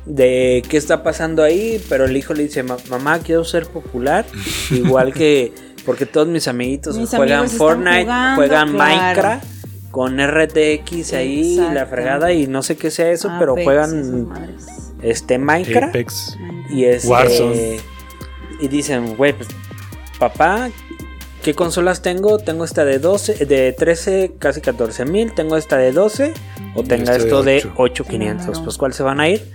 de 0.06 0.62
qué 0.68 0.76
está 0.76 1.02
pasando 1.02 1.42
ahí, 1.42 1.82
pero 1.88 2.06
el 2.06 2.16
hijo 2.16 2.34
le 2.34 2.44
dice, 2.44 2.62
mamá, 2.62 3.18
quiero 3.20 3.44
ser 3.44 3.66
popular, 3.66 4.24
igual 4.70 5.12
que, 5.12 5.52
porque 5.84 6.06
todos 6.06 6.28
mis 6.28 6.48
amiguitos 6.48 6.96
juegan 7.10 7.48
Fortnite, 7.48 8.10
juegan 8.34 8.72
Minecraft 8.74 9.44
con 9.90 10.18
RTX 10.18 11.12
ahí, 11.14 11.56
la 11.72 11.86
fregada, 11.86 12.32
y 12.32 12.46
no 12.46 12.62
sé 12.62 12.76
qué 12.76 12.90
sea 12.90 13.10
eso, 13.10 13.30
pero 13.38 13.54
juegan 13.54 14.28
este 15.02 15.38
Minecraft 15.38 15.96
y 16.70 16.84
este, 16.84 17.80
y 18.60 18.68
dicen, 18.68 19.16
güey, 19.16 19.32
pues 19.32 19.48
papá 20.18 20.70
¿Qué 21.42 21.54
consolas 21.54 22.02
tengo? 22.02 22.38
Tengo 22.38 22.64
esta 22.64 22.84
de 22.84 22.98
12, 22.98 23.46
de 23.46 23.72
13, 23.72 24.32
casi 24.38 24.60
14 24.60 25.04
mil. 25.04 25.32
Tengo 25.34 25.56
esta 25.56 25.76
de 25.76 25.92
12 25.92 26.34
o 26.74 26.82
tenga 26.82 27.12
este 27.12 27.24
esto 27.24 27.42
de 27.42 27.66
8500. 27.76 28.60
Pues 28.60 28.76
¿cuál 28.76 28.92
se 28.92 29.02
van 29.02 29.20
a 29.20 29.28
ir? 29.28 29.54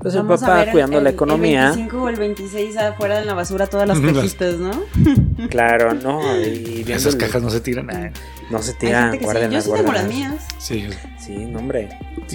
Pues 0.00 0.14
el 0.14 0.26
papá 0.26 0.66
cuidando 0.70 1.00
la 1.00 1.10
economía. 1.10 1.70
El 1.70 1.76
25 1.76 2.02
o 2.02 2.08
el 2.08 2.16
26 2.16 2.76
afuera 2.76 3.20
en 3.20 3.26
la 3.26 3.34
basura 3.34 3.66
todas 3.66 3.88
las 3.88 4.00
cajitas, 4.14 4.54
¿no? 4.56 4.70
claro, 5.50 5.94
no. 5.94 6.20
Y 6.40 6.84
Esas 6.88 7.16
cajas 7.16 7.42
no 7.42 7.50
se 7.50 7.60
tiran. 7.60 7.90
Eh. 7.90 8.12
No 8.50 8.62
se 8.62 8.74
tiran, 8.74 9.18
guarden 9.18 9.50
Yo 9.50 9.60
sí 9.60 9.70
tengo 9.72 9.92
las 9.92 10.06
mías. 10.06 10.46
Sí. 10.58 10.86
Sí, 11.18 11.36
no, 11.46 11.58
hombre. 11.58 11.88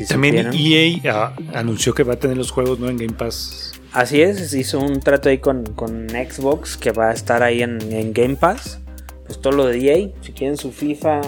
También 0.08 0.50
EA 0.54 1.14
ah, 1.14 1.36
anunció 1.54 1.94
que 1.94 2.04
va 2.04 2.14
a 2.14 2.18
tener 2.18 2.38
los 2.38 2.52
juegos 2.52 2.80
¿no? 2.80 2.90
en 2.90 2.98
Game 2.98 3.14
Pass. 3.14 3.74
Así 3.92 4.22
es, 4.22 4.54
hizo 4.54 4.80
un 4.80 5.00
trato 5.00 5.30
ahí 5.30 5.38
con, 5.38 5.66
con 5.74 6.10
Xbox 6.10 6.78
que 6.78 6.92
va 6.92 7.10
a 7.10 7.14
estar 7.14 7.44
ahí 7.44 7.62
en, 7.62 7.80
en, 7.92 8.12
Game 8.12 8.36
Pass. 8.36 8.80
Pues 9.26 9.40
todo 9.40 9.54
lo 9.54 9.66
de 9.68 9.78
EA, 9.80 10.10
si 10.22 10.32
quieren 10.34 10.58
su 10.58 10.72
FIFA 10.72 11.22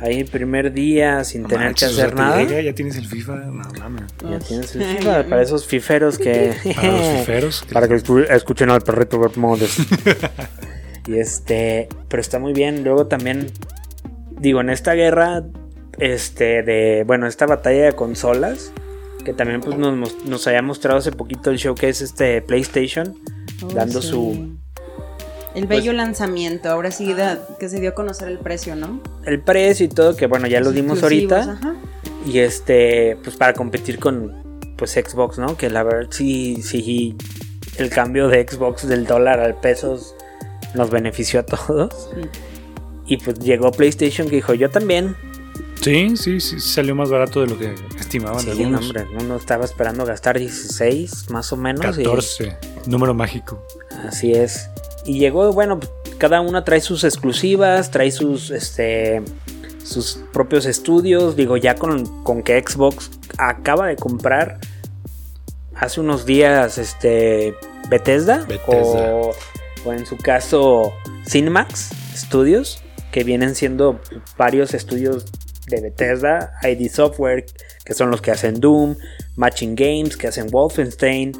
ahí 0.00 0.20
el 0.20 0.26
primer 0.26 0.72
día 0.72 1.24
sin 1.24 1.46
tener 1.46 1.74
que 1.74 1.86
hacer 1.86 2.14
nada. 2.14 2.42
ya 2.42 2.72
tienes 2.72 2.96
el 2.96 3.06
FIFA, 3.06 3.36
no 3.36 3.62
Ya 4.30 4.38
tienes 4.38 4.74
el 4.74 4.84
FIFA 4.96 5.24
para 5.24 5.42
esos 5.42 5.66
fiferos 5.66 6.18
que. 6.18 6.54
Para 6.76 6.92
los 6.92 7.18
fiferos. 7.18 7.64
para 7.72 7.88
que 7.88 7.94
escuchen 7.94 8.70
al 8.70 8.80
perrito 8.82 9.18
Bermúdez. 9.18 9.76
y 11.06 11.18
este. 11.18 11.88
Pero 12.08 12.20
está 12.20 12.38
muy 12.38 12.52
bien. 12.52 12.84
Luego 12.84 13.06
también. 13.06 13.50
Digo, 14.38 14.60
en 14.60 14.70
esta 14.70 14.94
guerra. 14.94 15.44
Este, 15.98 16.62
de. 16.62 17.04
Bueno, 17.06 17.26
esta 17.26 17.46
batalla 17.46 17.86
de 17.86 17.92
consolas 17.92 18.72
que 19.24 19.34
también 19.34 19.60
pues, 19.60 19.76
nos, 19.76 20.24
nos 20.24 20.46
había 20.46 20.62
mostrado 20.62 20.98
hace 20.98 21.12
poquito 21.12 21.50
el 21.50 21.58
show 21.58 21.74
que 21.74 21.88
es 21.90 22.00
este 22.00 22.40
PlayStation, 22.40 23.14
oh, 23.62 23.68
dando 23.74 24.00
su... 24.00 24.56
El 25.54 25.66
bello 25.66 25.92
pues, 25.92 25.96
lanzamiento, 25.96 26.70
ahora 26.70 26.90
sí 26.90 27.14
que 27.58 27.68
se 27.68 27.80
dio 27.80 27.90
a 27.90 27.94
conocer 27.94 28.28
el 28.28 28.38
precio, 28.38 28.76
¿no? 28.76 29.00
El 29.24 29.40
precio 29.40 29.86
y 29.86 29.88
todo, 29.88 30.16
que 30.16 30.26
bueno, 30.26 30.46
ya 30.46 30.60
lo 30.60 30.72
dimos 30.72 31.02
ahorita. 31.02 31.58
Y 32.26 32.38
este, 32.40 33.16
pues 33.22 33.36
para 33.36 33.54
competir 33.54 33.98
con 33.98 34.48
pues 34.76 34.92
Xbox, 34.92 35.38
¿no? 35.38 35.56
Que 35.56 35.70
la 35.70 35.82
verdad 35.82 36.08
sí, 36.10 36.62
sí, 36.62 37.16
el 37.78 37.90
cambio 37.90 38.28
de 38.28 38.46
Xbox 38.46 38.86
del 38.86 39.06
dólar 39.06 39.40
al 39.40 39.58
peso 39.58 39.98
nos 40.74 40.90
benefició 40.90 41.40
a 41.40 41.42
todos. 41.44 42.10
Y 43.06 43.16
pues 43.16 43.38
llegó 43.38 43.72
PlayStation 43.72 44.28
que 44.28 44.36
dijo, 44.36 44.54
yo 44.54 44.70
también. 44.70 45.16
Sí, 45.80 46.16
sí, 46.16 46.40
sí, 46.40 46.60
salió 46.60 46.94
más 46.94 47.08
barato 47.08 47.40
de 47.40 47.46
lo 47.46 47.58
que 47.58 47.74
estimaban 47.98 48.40
sí, 48.40 48.64
hombre, 48.64 49.06
uno 49.18 49.36
estaba 49.36 49.64
esperando 49.64 50.04
gastar 50.04 50.38
16 50.38 51.30
más 51.30 51.52
o 51.52 51.56
menos. 51.56 51.96
14, 51.96 52.56
número 52.86 53.14
mágico. 53.14 53.64
Así 54.06 54.32
es. 54.32 54.68
Y 55.04 55.18
llegó, 55.18 55.52
bueno, 55.52 55.80
cada 56.18 56.40
una 56.40 56.64
trae 56.64 56.80
sus 56.80 57.04
exclusivas, 57.04 57.90
trae 57.90 58.10
sus, 58.10 58.50
este, 58.50 59.22
sus 59.82 60.20
propios 60.32 60.66
estudios. 60.66 61.36
Digo, 61.36 61.56
ya 61.56 61.74
con, 61.74 62.22
con 62.24 62.42
que 62.42 62.60
Xbox 62.60 63.10
acaba 63.38 63.86
de 63.86 63.96
comprar 63.96 64.58
hace 65.74 66.00
unos 66.00 66.26
días, 66.26 66.78
este, 66.78 67.54
Bethesda, 67.88 68.46
O, 68.66 69.32
o 69.84 69.92
en 69.92 70.04
su 70.06 70.16
caso 70.16 70.92
Cinemax 71.26 71.90
Studios, 72.14 72.82
que 73.12 73.24
vienen 73.24 73.54
siendo 73.54 74.00
varios 74.36 74.74
estudios 74.74 75.26
de 75.68 75.80
Bethesda, 75.80 76.52
ID 76.62 76.90
Software, 76.90 77.46
que 77.84 77.94
son 77.94 78.10
los 78.10 78.20
que 78.20 78.30
hacen 78.30 78.60
Doom, 78.60 78.96
Matching 79.36 79.74
Games, 79.76 80.16
que 80.16 80.26
hacen 80.26 80.48
Wolfenstein. 80.50 81.32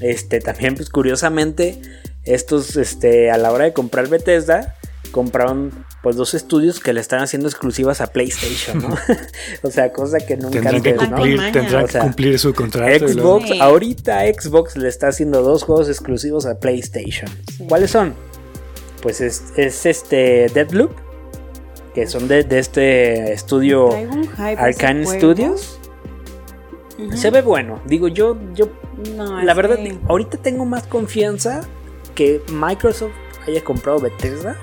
Este, 0.00 0.40
también, 0.40 0.74
pues 0.74 0.88
curiosamente, 0.90 1.80
estos, 2.24 2.76
este, 2.76 3.30
a 3.30 3.36
la 3.36 3.52
hora 3.52 3.64
de 3.64 3.72
comprar 3.72 4.08
Bethesda, 4.08 4.76
compraron 5.10 5.84
pues 6.02 6.16
dos 6.16 6.34
estudios 6.34 6.80
que 6.80 6.92
le 6.92 7.00
están 7.00 7.20
haciendo 7.20 7.48
exclusivas 7.48 8.00
a 8.00 8.08
PlayStation, 8.08 8.82
¿no? 8.82 8.96
o 9.62 9.70
sea, 9.70 9.92
cosa 9.92 10.18
que 10.18 10.36
nunca 10.36 10.60
tendrán 10.60 10.82
que 10.82 10.96
cumplir, 10.96 11.52
tendrán 11.52 11.86
que 11.86 11.98
cumplir 11.98 12.38
su 12.38 12.52
contrato. 12.54 13.08
Xbox, 13.08 13.50
ahorita 13.60 14.22
Xbox 14.32 14.76
le 14.76 14.88
está 14.88 15.08
haciendo 15.08 15.42
dos 15.42 15.62
juegos 15.62 15.88
exclusivos 15.88 16.46
a 16.46 16.58
PlayStation. 16.58 17.30
¿Cuáles 17.68 17.90
son? 17.90 18.14
Pues 19.00 19.20
es, 19.20 19.52
es 19.56 19.86
este 19.86 20.48
Deadloop 20.52 20.92
que 21.94 22.06
son 22.06 22.26
de, 22.26 22.46
este 22.50 23.32
estudio 23.32 23.90
Arcane 24.38 25.06
Studios. 25.06 25.78
Se 27.14 27.30
ve 27.30 27.42
bueno. 27.42 27.82
Digo, 27.86 28.08
yo, 28.08 28.38
yo 28.54 28.68
la 29.16 29.54
verdad, 29.54 29.78
ahorita 30.08 30.38
tengo 30.38 30.64
más 30.64 30.84
confianza 30.86 31.62
que 32.14 32.42
Microsoft 32.48 33.12
haya 33.46 33.62
comprado 33.62 34.00
Bethesda. 34.00 34.56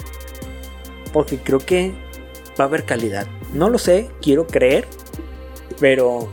Porque 1.14 1.38
creo 1.38 1.60
que 1.60 1.94
va 2.60 2.66
a 2.66 2.68
haber 2.68 2.86
calidad. 2.86 3.28
No 3.54 3.70
lo 3.70 3.78
sé, 3.78 4.10
quiero 4.22 4.48
creer. 4.48 4.88
Pero. 5.80 6.30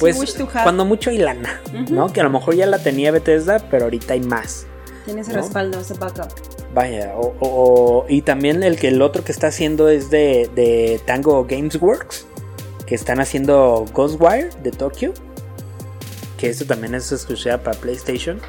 pues 0.00 0.36
cuando 0.62 0.84
mucho 0.84 1.10
hay 1.10 1.18
lana, 1.18 1.60
¿no? 1.90 2.12
Que 2.12 2.20
a 2.20 2.24
lo 2.24 2.30
mejor 2.30 2.54
ya 2.54 2.66
la 2.66 2.82
tenía 2.82 3.10
Bethesda, 3.10 3.58
pero 3.70 3.84
ahorita 3.84 4.14
hay 4.14 4.20
más. 4.20 4.66
Tiene 5.04 5.20
ese 5.20 5.32
respaldo, 5.32 5.80
ese 5.80 5.94
backup. 5.94 6.32
Vaya, 6.72 7.14
o, 7.16 8.04
y 8.08 8.22
también 8.22 8.64
el 8.64 8.76
que 8.76 8.88
el 8.88 9.00
otro 9.00 9.22
que 9.22 9.30
está 9.30 9.48
haciendo 9.48 9.88
es 9.88 10.10
de, 10.10 10.50
de 10.56 11.00
Tango 11.06 11.44
Games 11.44 11.80
Works, 11.80 12.26
que 12.86 12.96
están 12.96 13.20
haciendo 13.20 13.84
Ghostwire 13.94 14.50
de 14.62 14.72
Tokyo, 14.72 15.12
que 16.36 16.48
esto 16.48 16.64
también 16.64 16.94
es 16.96 17.12
exclusiva 17.12 17.58
para 17.58 17.78
PlayStation. 17.78 18.40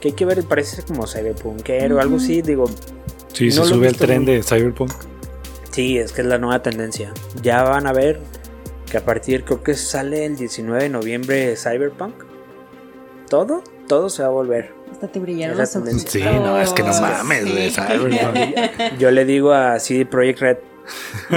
Que 0.00 0.08
hay 0.08 0.14
que 0.14 0.24
ver, 0.24 0.42
parece 0.44 0.82
como 0.82 1.06
Cyberpunk 1.06 1.68
o 1.68 2.00
algo 2.00 2.16
así, 2.16 2.42
digo. 2.42 2.66
Sí, 3.32 3.50
se 3.50 3.64
sube 3.64 3.88
el 3.88 3.96
tren 3.96 4.24
de 4.24 4.42
Cyberpunk. 4.42 4.92
Sí, 5.70 5.98
es 5.98 6.12
que 6.12 6.22
es 6.22 6.26
la 6.26 6.38
nueva 6.38 6.62
tendencia. 6.62 7.12
Ya 7.42 7.62
van 7.62 7.86
a 7.86 7.92
ver 7.92 8.20
que 8.90 8.96
a 8.96 9.04
partir, 9.04 9.44
creo 9.44 9.62
que 9.62 9.74
sale 9.74 10.24
el 10.24 10.36
19 10.36 10.82
de 10.82 10.88
noviembre 10.88 11.54
Cyberpunk. 11.56 12.14
Todo, 13.28 13.62
todo 13.86 14.08
se 14.08 14.22
va 14.22 14.28
a 14.28 14.32
volver 14.32 14.80
te 15.08 15.18
brillaron 15.18 15.56
los 15.58 15.76
ojos. 15.76 15.90
Sí, 16.06 16.22
no, 16.22 16.60
es 16.60 16.72
que 16.72 16.82
no 16.82 16.92
mames, 17.00 17.50
güey, 17.50 17.72
Yo 18.98 19.10
le 19.10 19.24
digo 19.24 19.52
a 19.52 19.78
CD 19.78 20.04
Projekt 20.06 20.40
Red, 20.40 20.56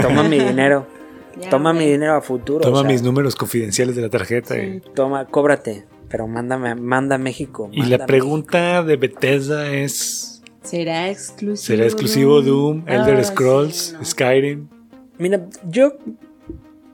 toma 0.02 0.23
mi 0.23 0.39
dinero. 0.47 0.86
toma 1.49 1.73
mi 1.73 1.86
dinero 1.86 2.15
a 2.15 2.21
futuro. 2.21 2.62
Toma 2.62 2.84
mis 2.84 3.02
números 3.02 3.36
confidenciales 3.36 3.95
de 3.95 4.02
la 4.02 4.10
tarjeta. 4.10 4.56
Toma, 4.95 5.26
cóbrate, 5.26 5.86
pero 6.13 6.28
mándame, 6.28 6.76
manda 6.76 7.15
a 7.15 7.17
México. 7.17 7.69
y 7.71 7.86
la 7.86 8.06
pregunta 8.06 8.84
de 8.84 8.97
Bethesda 8.97 9.71
es... 9.73 10.43
¿Será 10.62 11.10
exclusivo? 11.10 11.56
¿Será 11.56 11.86
exclusivo 11.86 12.41
Doom, 12.43 12.84
Elder 12.88 13.17
ah, 13.17 13.23
Scrolls, 13.23 13.95
Skyrim? 14.04 14.67
Mira, 15.17 15.47
yo 15.67 15.93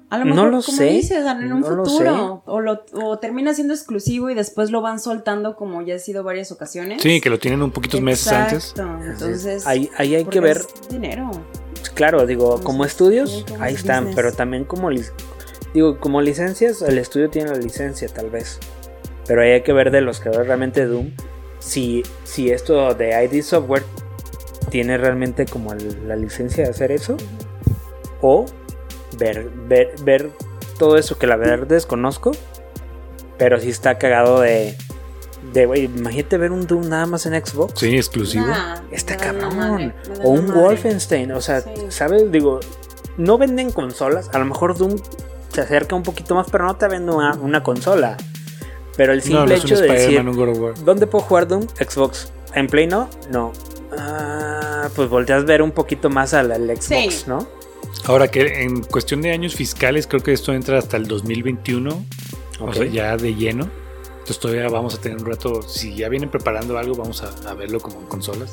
a 0.10 0.20
lo 0.20 0.24
mejor, 0.24 0.36
no 0.36 0.46
lo 0.46 0.64
como 0.64 0.78
sé. 0.78 0.86
dices, 0.86 1.26
en 1.26 1.52
un 1.52 1.66
futuro. 1.66 2.44
O, 2.46 2.62
lo, 2.62 2.86
o 2.94 3.20
termina 3.20 3.54
siendo 3.54 3.74
exclusivo 3.74 4.30
y 4.30 4.36
después 4.36 4.72
lo 4.72 4.82
van 4.82 5.02
soltando 5.02 5.58
como 5.58 5.82
ya 5.82 5.96
ha 5.96 6.00
sido 6.00 6.24
varias 6.24 6.54
ocasiones. 6.54 7.02
Sí, 7.02 7.20
que 7.20 7.30
lo 7.30 7.40
tienen 7.40 7.62
un 7.62 7.72
poquito 7.72 8.00
meses 8.00 8.32
antes. 8.32 8.74
Entonces, 8.78 9.68
ahí, 9.68 9.90
ahí 9.98 10.16
hay 10.16 10.24
que 10.24 10.40
ver. 10.40 10.62
dinero. 10.90 11.30
Claro, 11.94 12.26
digo, 12.26 12.62
como 12.64 12.86
estudios, 12.86 13.46
ahí 13.60 13.74
están, 13.74 14.14
pero 14.16 14.32
también 14.32 14.64
como 14.64 14.90
digo, 15.74 16.00
como 16.00 16.22
licencias, 16.22 16.82
el 16.82 16.98
estudio 16.98 17.30
tiene 17.30 17.50
la 17.50 17.58
licencia 17.58 18.08
tal 18.08 18.30
vez. 18.30 18.60
Pero 19.30 19.44
ahí 19.44 19.52
hay 19.52 19.62
que 19.62 19.74
ver 19.74 19.92
de 19.92 20.02
los 20.02 20.20
que 20.20 20.32
realmente 20.32 20.88
Doom 20.88 21.12
si, 21.60 22.02
si 22.24 22.50
esto 22.50 22.96
de 22.96 23.24
ID 23.24 23.44
Software 23.44 23.84
tiene 24.72 24.98
realmente 24.98 25.46
como 25.46 25.76
la 25.76 26.16
licencia 26.16 26.64
de 26.64 26.72
hacer 26.72 26.92
eso 26.92 27.16
o 28.22 28.48
ver, 29.20 29.52
ver, 29.68 29.94
ver 30.04 30.32
todo 30.80 30.98
eso 30.98 31.20
que 31.20 31.28
la 31.28 31.36
verdad 31.36 31.68
desconozco. 31.68 32.32
Pero 33.38 33.60
sí 33.60 33.70
está 33.70 34.00
cagado 34.00 34.42
de. 34.42 34.76
De, 35.54 35.68
güey, 35.68 35.86
imagínate 35.86 36.38
ver 36.38 36.52
un 36.52 36.66
Doom 36.66 36.90
nada 36.90 37.06
más 37.06 37.28
en 37.28 37.34
Xbox. 37.34 37.80
Sí, 37.80 37.96
exclusivo. 37.96 38.48
está 38.92 39.16
cabrón. 39.16 39.94
o 40.24 40.32
un 40.32 40.52
Wolfenstein. 40.52 41.32
O 41.34 41.42
sea, 41.42 41.64
¿sabes? 41.90 42.32
Digo, 42.32 42.60
no 43.18 43.38
venden 43.38 43.72
consolas. 43.72 44.30
A 44.34 44.40
lo 44.40 44.46
mejor 44.46 44.76
Doom 44.76 44.98
se 45.54 45.62
acerca 45.62 45.96
un 45.96 46.04
poquito 46.04 46.36
más, 46.36 46.48
pero 46.52 46.66
no 46.66 46.76
te 46.76 46.88
vende 46.88 47.14
una, 47.14 47.64
consola. 47.64 48.18
Pero 49.00 49.14
el 49.14 49.22
simple 49.22 49.56
hecho 49.56 49.78
de 49.78 49.88
decir, 49.88 50.22
¿dónde 50.84 51.08
puedo 51.08 51.24
jugar 51.24 51.48
Doom? 51.48 51.66
Xbox. 51.80 52.34
¿En 52.54 52.68
Play 52.68 52.86
no? 52.86 53.10
No. 53.32 53.54
Ah, 53.98 54.90
pues 54.94 55.08
volteas 55.08 55.44
a 55.44 55.46
ver 55.46 55.62
un 55.62 55.72
poquito 55.72 56.10
más 56.10 56.34
al, 56.34 56.52
Xbox, 56.76 57.26
¿no? 57.26 57.48
Ahora 58.08 58.28
que 58.28 58.62
en 58.64 58.84
cuestión 58.84 59.22
de 59.22 59.32
años 59.32 59.56
fiscales, 59.56 60.06
creo 60.06 60.22
que 60.22 60.34
esto 60.34 60.52
entra 60.52 60.78
hasta 60.78 60.98
el 60.98 61.08
2021, 61.08 62.06
o 62.60 62.74
sea, 62.74 62.86
ya 62.88 63.16
de 63.16 63.36
lleno. 63.36 63.70
Entonces 64.10 64.38
todavía 64.38 64.68
vamos 64.68 64.96
a 64.96 65.00
tener 65.00 65.18
un 65.18 65.28
rato, 65.28 65.62
si 65.62 65.96
ya 65.96 66.10
vienen 66.10 66.30
preparando 66.30 66.78
algo, 66.78 66.96
vamos 66.96 67.24
a, 67.24 67.54
verlo 67.54 67.80
como 67.80 68.02
en 68.02 68.06
consolas. 68.08 68.52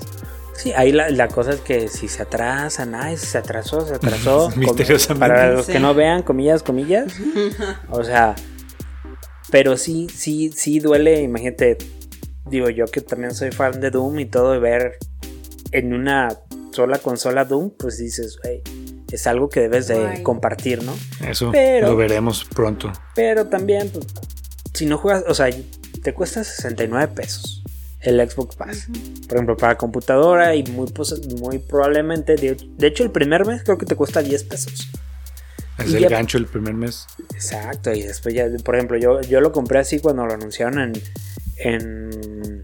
Sí, 0.54 0.72
ahí 0.76 0.92
la, 0.92 1.26
cosa 1.26 1.54
es 1.54 1.60
que 1.60 1.88
si 1.88 2.06
se 2.06 2.22
atrasan, 2.22 2.94
ay, 2.94 3.16
si 3.16 3.26
se 3.26 3.38
atrasó, 3.38 3.84
se 3.84 3.94
atrasó. 3.94 4.52
Misteriosamente. 4.56 5.28
Para 5.28 5.54
los 5.54 5.66
que 5.66 5.80
no 5.80 5.92
vean, 5.92 6.22
comillas, 6.22 6.62
comillas. 6.62 7.12
o 7.90 8.04
sea, 8.04 8.36
pero 9.50 9.76
sí, 9.76 10.08
sí, 10.14 10.50
sí 10.54 10.78
duele, 10.78 11.22
imagínate, 11.22 11.78
digo 12.46 12.68
yo 12.70 12.86
que 12.86 13.00
también 13.00 13.34
soy 13.34 13.52
fan 13.52 13.80
de 13.80 13.90
Doom 13.90 14.20
y 14.20 14.26
todo, 14.26 14.54
y 14.54 14.58
ver 14.58 14.98
en 15.72 15.92
una 15.94 16.36
sola 16.72 16.98
consola 16.98 17.44
Doom, 17.44 17.70
pues 17.78 17.98
dices, 17.98 18.38
hey, 18.42 18.62
es 19.10 19.26
algo 19.26 19.48
que 19.48 19.60
debes 19.60 19.88
de 19.88 20.22
compartir, 20.22 20.82
¿no? 20.82 20.94
Eso 21.26 21.52
lo 21.80 21.96
veremos 21.96 22.44
pronto. 22.44 22.92
Pero 23.14 23.46
también, 23.46 23.90
pues, 23.90 24.06
si 24.74 24.86
no 24.86 24.98
juegas, 24.98 25.24
o 25.28 25.34
sea, 25.34 25.48
te 26.02 26.12
cuesta 26.12 26.44
69 26.44 27.08
pesos 27.14 27.62
el 28.06 28.30
Xbox 28.30 28.56
Pass. 28.56 28.88
Por 29.26 29.36
ejemplo, 29.36 29.56
para 29.56 29.76
computadora 29.76 30.54
y 30.54 30.62
muy, 30.64 30.92
muy 31.40 31.58
probablemente, 31.58 32.36
de, 32.36 32.86
hecho 32.86 33.02
el 33.02 33.10
primer 33.10 33.44
mes 33.44 33.62
creo 33.64 33.78
que 33.78 33.86
te 33.86 33.96
cuesta 33.96 34.22
10 34.22 34.44
pesos. 34.44 34.88
Es 35.78 35.92
el 35.92 36.08
gancho 36.08 36.38
el 36.38 36.46
primer 36.46 36.74
mes. 36.74 37.06
Exacto, 37.34 37.92
y 37.92 38.02
después 38.02 38.34
ya, 38.34 38.46
por 38.64 38.76
ejemplo, 38.76 38.96
yo, 38.98 39.20
yo 39.22 39.40
lo 39.40 39.52
compré 39.52 39.78
así 39.78 39.98
cuando 40.00 40.24
lo 40.24 40.32
anunciaron 40.32 40.80
en, 40.80 40.92
en 41.56 42.62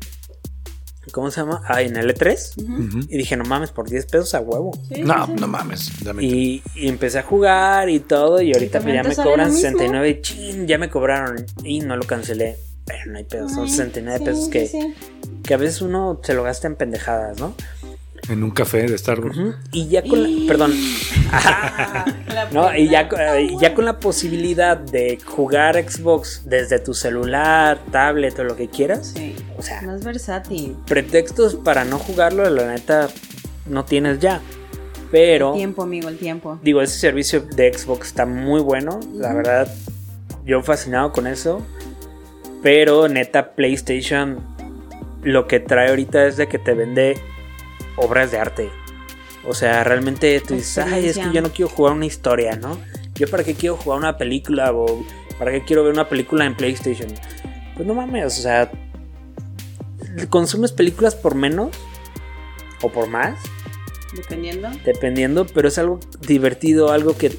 ¿Cómo 1.12 1.31
se 1.31 1.40
llama? 1.40 1.62
Ah, 1.66 1.83
en 1.83 1.94
L3. 1.94 3.07
Y 3.09 3.16
dije, 3.18 3.37
no 3.37 3.44
mames, 3.44 3.70
por 3.70 3.88
10 3.88 4.07
pesos 4.07 4.35
a 4.35 4.40
huevo. 4.40 4.72
no, 5.05 5.27
no 5.27 5.46
mames. 5.46 5.90
Y, 6.20 6.62
empecé 6.75 7.18
a 7.18 7.22
jugar 7.22 7.90
y 7.90 8.01
todo. 8.01 8.40
Y 8.40 8.53
ahorita 8.53 8.81
ya 8.81 9.03
me 9.03 9.14
cobran 9.14 9.53
69 9.53 10.09
y 10.09 10.20
chin, 10.22 10.66
ya 10.66 10.79
me 10.79 10.88
cobraron. 10.88 11.44
Y 11.62 11.81
no 11.81 11.96
lo 11.96 12.05
cancelé. 12.05 12.57
Pero 12.85 13.12
no 13.12 13.18
hay 13.18 13.25
pesos, 13.25 13.53
son 13.53 13.68
69 13.68 14.25
pesos 14.25 14.48
que, 14.48 14.92
que 15.44 15.55
a 15.55 15.57
veces 15.57 15.83
uno 15.83 16.20
se 16.22 16.35
lo 16.35 16.42
gasta 16.42 16.66
en 16.66 16.75
pendejadas, 16.75 17.38
¿no? 17.38 17.55
En 18.33 18.42
un 18.42 18.51
café 18.51 18.87
de 18.87 18.97
Starbucks. 18.97 19.37
Y 19.73 19.88
ya 19.88 20.03
con 20.03 20.23
la, 20.23 20.49
perdón. 20.49 20.73
no, 22.53 22.75
y 22.75 22.88
ya, 22.88 23.09
ya 23.61 23.75
con 23.75 23.85
la 23.85 24.01
posibilidad 24.01 24.79
de 24.79 25.18
jugar 25.23 25.77
Xbox 25.77 26.42
desde 26.47 26.79
tu 26.79 26.95
celular, 26.95 27.79
tablet 27.90 28.38
o 28.38 28.45
lo 28.45 28.57
que 28.57 28.68
quieras. 28.68 29.12
Sí. 29.14 29.35
O 29.59 29.62
sea, 29.62 29.83
más 29.83 30.03
versátil. 30.03 30.77
Pretextos 30.87 31.57
para 31.57 31.85
no 31.85 31.99
jugarlo, 31.99 32.49
la 32.49 32.73
neta, 32.73 33.09
no 33.66 33.85
tienes 33.85 34.18
ya. 34.18 34.40
Pero. 35.11 35.51
El 35.51 35.59
tiempo, 35.59 35.83
amigo, 35.83 36.09
el 36.09 36.16
tiempo. 36.16 36.59
Digo, 36.62 36.81
ese 36.81 36.99
servicio 36.99 37.42
de 37.42 37.71
Xbox 37.75 38.09
está 38.09 38.25
muy 38.25 38.62
bueno. 38.62 38.99
La 39.12 39.35
verdad, 39.35 39.71
yo 40.47 40.62
fascinado 40.62 41.12
con 41.12 41.27
eso. 41.27 41.61
Pero 42.62 43.09
neta, 43.09 43.55
PlayStation 43.55 44.38
lo 45.23 45.47
que 45.47 45.61
trae 45.61 45.90
ahorita 45.90 46.27
es 46.27 46.37
de 46.37 46.49
que 46.49 46.59
te 46.59 46.75
vende 46.75 47.16
obras 47.96 48.31
de 48.31 48.38
arte. 48.38 48.70
O 49.44 49.55
sea, 49.55 49.83
realmente 49.85 50.40
tú 50.40 50.55
dices, 50.55 50.78
ay, 50.78 51.07
es 51.07 51.18
que 51.18 51.33
yo 51.33 51.42
no 51.42 51.50
quiero 51.50 51.68
jugar 51.68 51.94
una 51.94 52.07
historia, 52.07 52.57
¿no? 52.57 52.78
Yo 53.14 53.28
para 53.28 53.42
qué 53.44 53.55
quiero 53.55 53.76
jugar 53.76 53.98
una 53.98 54.16
película 54.16 54.72
o 54.72 55.05
para 55.38 55.50
qué 55.50 55.64
quiero 55.64 55.83
ver 55.83 55.92
una 55.92 56.09
película 56.09 56.44
en 56.44 56.57
PlayStation. 56.57 57.09
Pues 57.74 57.87
no 57.87 57.94
mames, 57.94 58.38
o 58.38 58.42
sea, 58.42 58.70
consumes 60.31 60.72
películas 60.72 61.14
por 61.14 61.35
menos 61.35 61.70
o 62.83 62.88
por 62.88 63.09
más. 63.09 63.38
Dependiendo. 64.14 64.70
Dependiendo, 64.85 65.46
pero 65.46 65.68
es 65.68 65.78
algo 65.78 65.98
divertido, 66.20 66.92
algo 66.92 67.16
que, 67.16 67.31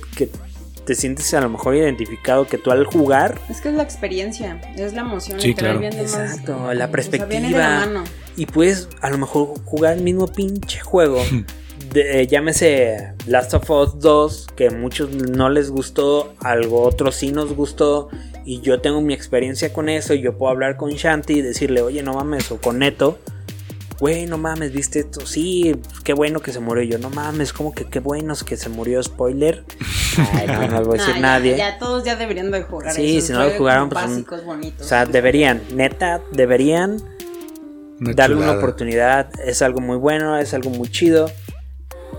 te 0.86 0.96
sientes 0.96 1.34
a 1.34 1.40
lo 1.40 1.50
mejor 1.50 1.76
identificado, 1.76 2.46
que 2.46 2.58
tú 2.58 2.72
al 2.72 2.86
jugar... 2.86 3.40
Es 3.50 3.62
que 3.62 3.70
es 3.70 3.76
la 3.76 3.84
experiencia, 3.84 4.60
es 4.76 4.94
la 4.94 5.02
emoción. 5.02 5.40
Sí, 5.40 5.54
claro. 5.54 5.82
Exacto, 5.82 6.74
la 6.74 6.90
perspectiva. 6.92 8.04
Y 8.36 8.46
puedes 8.46 8.90
a 9.02 9.10
lo 9.10 9.18
mejor 9.18 9.54
jugar 9.66 9.98
el 9.98 10.04
mismo 10.04 10.28
pinche 10.28 10.80
juego. 10.80 11.22
Eh, 11.96 12.26
llámese 12.28 13.14
Last 13.28 13.54
of 13.54 13.70
Us 13.70 14.00
2, 14.00 14.48
que 14.56 14.68
a 14.68 14.72
muchos 14.72 15.12
no 15.12 15.50
les 15.50 15.70
gustó, 15.70 16.34
algo 16.40 16.82
otro 16.82 17.12
sí 17.12 17.32
nos 17.32 17.54
gustó, 17.54 18.10
y 18.46 18.62
yo 18.62 18.82
tengo 18.82 19.00
mi 19.02 19.14
experiencia 19.14 19.72
con 19.72 19.90
eso, 19.90 20.16
y 20.16 20.22
yo 20.22 20.36
puedo 20.36 20.52
hablar 20.52 20.76
con 20.76 20.90
Shanti 20.92 21.34
y 21.34 21.42
decirle, 21.42 21.82
oye, 21.82 22.02
no 22.02 22.16
mames, 22.16 22.52
o 22.52 22.60
con 22.60 22.80
Neto, 22.80 23.20
güey, 24.00 24.26
no 24.26 24.38
mames, 24.38 24.74
viste 24.74 25.00
esto, 25.00 25.26
sí, 25.26 25.76
qué 26.04 26.14
bueno 26.14 26.40
que 26.40 26.52
se 26.52 26.60
murió. 26.60 26.84
yo, 26.84 26.98
no 26.98 27.10
mames, 27.12 27.54
como 27.54 27.74
que 27.74 27.86
qué 27.86 28.00
bueno 28.00 28.34
que 28.46 28.58
se 28.58 28.70
murió, 28.70 29.04
spoiler. 29.04 29.64
Ay, 30.34 30.48
no, 30.48 30.68
no 30.68 30.82
lo 30.82 30.88
voy 30.88 31.00
a 31.00 31.06
decir 31.06 31.22
nadie. 31.22 31.58
Ya, 31.58 31.78
todos 31.78 32.04
ya 32.04 32.16
deberían 32.16 32.50
de 32.50 32.64
jugar. 32.64 32.92
Sí, 32.92 33.22
si 33.22 33.34
no 33.34 33.44
lo 33.44 33.52
jugaron, 33.52 33.90
pues. 33.90 34.06
Básicos, 34.06 34.44
bonitos, 34.44 34.86
o 34.86 34.90
sea, 34.90 35.06
deberían, 35.06 35.62
neta, 35.76 36.22
deberían 36.32 36.98
darle 38.16 38.38
una 38.38 38.52
oportunidad. 38.54 39.30
Es 39.40 39.62
algo 39.62 39.80
muy 39.80 39.98
bueno, 39.98 40.38
es 40.38 40.54
algo 40.54 40.70
muy 40.70 40.90
chido. 40.90 41.32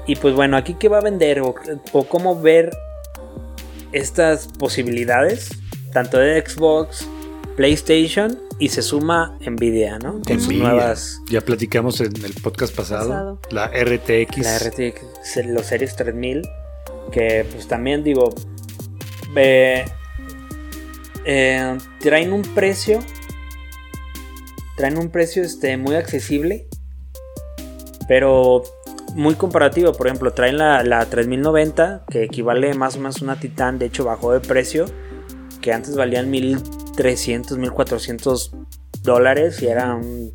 Y 0.07 0.17
pues 0.17 0.35
bueno, 0.35 0.57
aquí 0.57 0.75
qué 0.75 0.89
va 0.89 0.99
a 0.99 1.03
vender 1.03 1.41
o, 1.41 1.55
cómo 2.09 2.41
ver 2.41 2.71
estas 3.93 4.49
posibilidades, 4.59 5.51
tanto 5.93 6.19
de 6.19 6.45
Xbox, 6.45 7.09
PlayStation 7.57 8.39
y 8.59 8.69
se 8.69 8.83
suma 8.83 9.39
Nvidia, 9.41 9.99
¿no? 9.99 10.21
Con 10.27 10.41
sus 10.41 10.55
nuevas. 10.55 11.21
Ya 11.31 11.41
platicamos 11.41 12.01
en 12.01 12.13
el 12.25 12.35
podcast 12.35 12.75
pasado, 12.75 13.41
la 13.51 13.69
RTX. 13.69 14.39
La 14.39 14.59
RTX, 14.59 15.47
los 15.47 15.67
Series 15.67 15.97
3000, 15.97 16.43
que 17.11 17.47
pues 17.51 17.67
también 17.67 18.05
digo, 18.05 18.35
eh, 21.25 21.79
traen 22.01 22.33
un 22.33 22.43
precio, 22.43 23.01
traen 24.77 24.99
un 24.99 25.11
precio 25.11 25.43
este, 25.43 25.77
muy 25.77 25.95
accesible, 25.95 26.67
pero 28.09 28.63
muy 29.15 29.35
comparativo. 29.35 29.93
Por 29.93 30.07
ejemplo, 30.07 30.33
traen 30.33 30.59
la, 30.59 31.07
3090, 31.07 32.05
que 32.09 32.25
equivale 32.25 32.75
más 32.75 32.97
o 32.97 32.99
menos 32.99 33.21
a 33.21 33.25
una 33.25 33.41
Titan, 33.41 33.79
de 33.79 33.87
hecho 33.87 34.05
bajó 34.05 34.33
de 34.33 34.41
precio, 34.41 34.87
que 35.61 35.73
antes 35.73 35.97
valían 35.97 36.31
1300, 36.31 37.59
1400 37.59 38.53
dólares 39.03 39.63
y 39.63 39.67
era 39.69 39.95
un, 39.95 40.35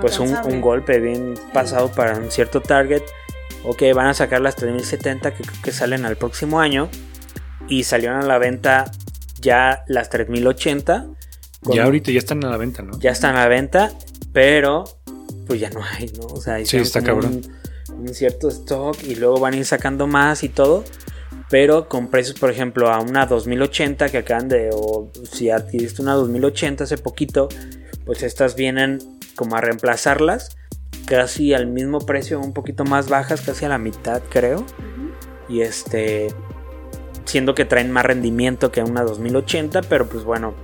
pues 0.00 0.18
un, 0.18 0.60
golpe 0.60 1.00
bien 1.00 1.34
pasado 1.52 1.88
para 1.88 2.16
un 2.16 2.30
cierto 2.30 2.60
target. 2.60 3.02
Ok, 3.64 3.82
van 3.94 4.08
a 4.08 4.14
sacar 4.14 4.40
las 4.40 4.56
3070 4.56 5.34
que 5.34 5.44
que 5.62 5.72
salen 5.72 6.04
al 6.04 6.16
próximo 6.16 6.60
año. 6.60 6.88
Y 7.68 7.84
salieron 7.84 8.20
a 8.22 8.26
la 8.26 8.38
venta 8.38 8.90
ya 9.40 9.84
las 9.86 10.08
3080. 10.10 11.06
Ya 11.70 11.84
ahorita 11.84 12.10
ya 12.10 12.18
están 12.18 12.44
a 12.44 12.50
la 12.50 12.56
venta, 12.56 12.82
¿no? 12.82 12.98
Ya 12.98 13.10
están 13.10 13.36
a 13.36 13.40
la 13.40 13.48
venta, 13.48 13.92
pero 14.32 14.84
pues 15.46 15.60
ya 15.60 15.70
no 15.70 15.80
hay, 15.84 16.10
¿no? 16.18 16.26
O 16.26 16.40
sea, 16.40 16.64
sí, 16.64 16.76
está 16.78 17.02
cabrón 17.02 17.42
un 18.02 18.14
cierto 18.14 18.48
stock 18.48 18.96
y 19.04 19.14
luego 19.14 19.38
van 19.40 19.54
a 19.54 19.56
ir 19.56 19.64
sacando 19.64 20.06
más 20.06 20.42
y 20.42 20.48
todo. 20.48 20.84
Pero 21.50 21.88
con 21.88 22.08
precios, 22.08 22.38
por 22.38 22.50
ejemplo, 22.50 22.88
a 22.88 23.00
una 23.00 23.26
2080 23.26 24.08
que 24.08 24.18
acaban 24.18 24.48
de, 24.48 24.70
o 24.72 25.10
si 25.30 25.50
adquiriste 25.50 26.00
una 26.00 26.14
2080 26.14 26.84
hace 26.84 26.96
poquito, 26.96 27.48
pues 28.06 28.22
estas 28.22 28.56
vienen 28.56 28.98
como 29.34 29.56
a 29.56 29.60
reemplazarlas, 29.60 30.56
casi 31.04 31.52
al 31.52 31.66
mismo 31.66 32.00
precio, 32.00 32.40
un 32.40 32.54
poquito 32.54 32.84
más 32.84 33.10
bajas, 33.10 33.42
casi 33.42 33.66
a 33.66 33.68
la 33.68 33.78
mitad 33.78 34.22
creo. 34.30 34.64
Y 35.46 35.60
este, 35.60 36.28
siendo 37.26 37.54
que 37.54 37.66
traen 37.66 37.90
más 37.90 38.06
rendimiento 38.06 38.72
que 38.72 38.82
una 38.82 39.02
2080, 39.02 39.82
pero 39.82 40.08
pues 40.08 40.24
bueno, 40.24 40.54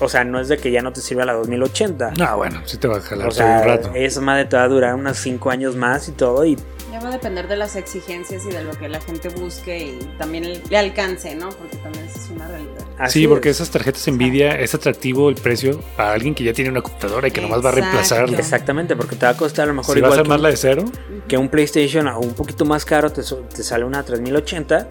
o 0.00 0.08
sea, 0.08 0.24
no 0.24 0.40
es 0.40 0.48
de 0.48 0.58
que 0.58 0.70
ya 0.70 0.82
no 0.82 0.92
te 0.92 1.00
sirva 1.00 1.24
la 1.24 1.34
2080. 1.34 2.12
No, 2.18 2.36
bueno, 2.36 2.62
sí 2.64 2.78
te 2.78 2.88
va 2.88 2.98
a 2.98 3.00
jalar 3.00 3.28
o 3.28 3.30
sea, 3.30 3.60
un 3.60 3.68
rato. 3.68 3.90
Esa 3.94 4.20
madre 4.20 4.46
te 4.46 4.56
va 4.56 4.64
a 4.64 4.68
durar 4.68 4.94
unos 4.94 5.16
5 5.18 5.50
años 5.50 5.76
más 5.76 6.08
y 6.08 6.12
todo. 6.12 6.44
Y 6.44 6.56
ya 6.94 7.00
va 7.00 7.08
a 7.08 7.12
depender 7.12 7.48
de 7.48 7.56
las 7.56 7.74
exigencias 7.74 8.44
y 8.46 8.50
de 8.50 8.62
lo 8.62 8.72
que 8.72 8.88
la 8.88 9.00
gente 9.00 9.28
busque 9.28 9.78
y 9.78 9.98
también 10.16 10.62
le 10.68 10.78
alcance, 10.78 11.34
¿no? 11.34 11.48
Porque 11.48 11.76
también 11.78 12.04
es 12.04 12.30
una 12.30 12.46
realidad. 12.46 13.08
sí, 13.08 13.26
porque 13.26 13.50
esas 13.50 13.70
tarjetas 13.70 14.06
Nvidia 14.06 14.52
es 14.60 14.74
atractivo 14.74 15.28
el 15.28 15.34
precio 15.34 15.80
para 15.96 16.12
alguien 16.12 16.36
que 16.36 16.44
ya 16.44 16.52
tiene 16.52 16.70
una 16.70 16.82
computadora 16.82 17.26
y 17.26 17.30
que 17.32 17.40
nomás 17.40 17.64
va 17.64 17.70
a 17.70 17.72
reemplazar. 17.72 18.32
Exactamente, 18.34 18.94
porque 18.94 19.16
te 19.16 19.26
va 19.26 19.32
a 19.32 19.36
costar 19.36 19.64
a 19.64 19.66
lo 19.66 19.74
mejor 19.74 19.94
si 19.94 20.00
igual. 20.00 20.30
a 20.30 20.38
la 20.38 20.48
de 20.50 20.56
cero? 20.56 20.84
Que 21.26 21.36
un 21.36 21.48
PlayStation 21.48 22.06
o 22.06 22.20
un 22.20 22.34
poquito 22.34 22.64
más 22.64 22.84
caro 22.84 23.10
te, 23.10 23.22
te 23.22 23.62
sale 23.62 23.84
una 23.84 24.04
3080, 24.04 24.86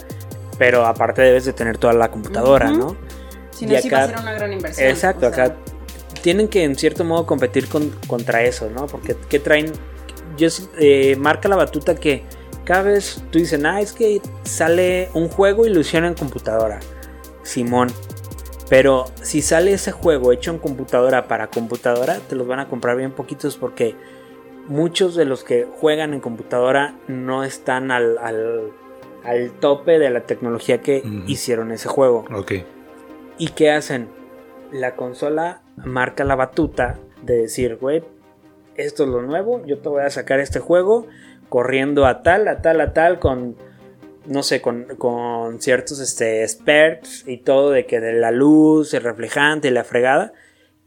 pero 0.58 0.86
aparte 0.86 1.22
debes 1.22 1.46
de 1.46 1.54
tener 1.54 1.78
toda 1.78 1.94
la 1.94 2.12
computadora, 2.12 2.70
¿no? 2.70 2.98
Si 3.54 3.66
no, 3.66 3.80
sí 3.80 3.90
va 3.90 4.04
a 4.04 4.08
ser 4.08 4.20
una 4.20 4.34
gran 4.34 4.52
inversión. 4.54 4.90
Exacto, 4.90 5.28
acá 5.28 5.56
tienen 6.22 6.48
que 6.48 6.64
en 6.64 6.76
cierto 6.76 7.04
modo 7.04 7.26
competir 7.26 7.68
contra 8.08 8.44
eso, 8.44 8.70
¿no? 8.70 8.88
Porque 8.88 9.16
¿qué 9.30 9.40
traen? 9.40 9.72
Yo, 10.38 10.48
eh, 10.80 11.16
marca 11.18 11.50
la 11.50 11.56
batuta 11.56 11.96
que 11.96 12.24
cada 12.64 12.84
vez 12.84 13.22
tú 13.30 13.40
dices, 13.40 13.62
ah, 13.66 13.82
es 13.82 13.92
que 13.92 14.22
sale 14.44 15.10
un 15.14 15.28
juego 15.28 15.66
ilusión 15.66 16.06
en 16.06 16.14
computadora. 16.14 16.80
Simón. 17.44 17.90
Pero 18.70 19.06
si 19.22 19.42
sale 19.42 19.74
ese 19.74 19.92
juego 19.92 20.32
hecho 20.32 20.52
en 20.52 20.60
computadora 20.60 21.28
para 21.28 21.48
computadora, 21.48 22.20
te 22.28 22.36
los 22.36 22.48
van 22.48 22.60
a 22.60 22.70
comprar 22.70 22.96
bien 22.96 23.12
poquitos 23.12 23.58
porque 23.58 23.96
muchos 24.68 25.16
de 25.16 25.26
los 25.26 25.44
que 25.44 25.68
juegan 25.80 26.14
en 26.14 26.22
computadora 26.22 26.96
no 27.08 27.44
están 27.44 27.92
al, 27.92 28.18
al, 28.18 28.72
tope 29.60 30.00
de 30.00 30.10
la 30.10 30.22
tecnología 30.22 30.82
que 30.82 31.04
hicieron 31.28 31.72
ese 31.72 31.90
juego. 31.90 32.26
Ok. 32.34 32.54
¿Y 33.38 33.50
qué 33.50 33.72
hacen? 33.72 34.10
La 34.72 34.96
consola 34.96 35.62
marca 35.78 36.24
la 36.24 36.36
batuta 36.36 37.00
de 37.22 37.38
decir, 37.38 37.78
güey, 37.78 38.04
esto 38.76 39.04
es 39.04 39.10
lo 39.10 39.22
nuevo, 39.22 39.66
yo 39.66 39.80
te 39.80 39.90
voy 39.90 40.04
a 40.04 40.10
sacar 40.10 40.40
este 40.40 40.60
juego 40.60 41.08
corriendo 41.50 42.06
a 42.06 42.24
tal, 42.24 42.48
a 42.48 42.62
tal, 42.62 42.82
a 42.82 42.94
tal, 42.94 43.20
con, 43.20 43.56
no 44.26 44.44
sé, 44.44 44.62
con, 44.62 44.86
con 44.98 45.62
ciertos 45.62 46.00
este, 46.00 46.44
experts 46.44 47.28
y 47.28 47.38
todo, 47.38 47.72
de 47.72 47.86
que 47.86 48.00
de 48.00 48.14
la 48.14 48.32
luz, 48.32 48.94
el 48.94 49.04
reflejante 49.04 49.70
la 49.72 49.84
fregada. 49.84 50.34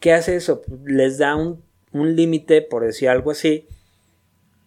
¿Qué 0.01 0.13
hace 0.13 0.37
eso? 0.37 0.63
Les 0.85 1.19
da 1.19 1.37
un, 1.37 1.63
un 1.93 2.17
límite, 2.17 2.63
por 2.63 2.85
decir 2.85 3.09
algo 3.09 3.31
así, 3.31 3.69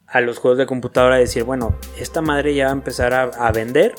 a 0.08 0.22
los 0.22 0.40
juegos 0.40 0.58
de 0.58 0.66
computadora, 0.66 1.18
decir, 1.18 1.44
bueno, 1.44 1.76
esta 2.00 2.22
madre 2.22 2.56
ya 2.56 2.66
va 2.66 2.72
a 2.72 2.74
empezar 2.74 3.14
a, 3.14 3.24
a 3.24 3.52
vender. 3.52 3.94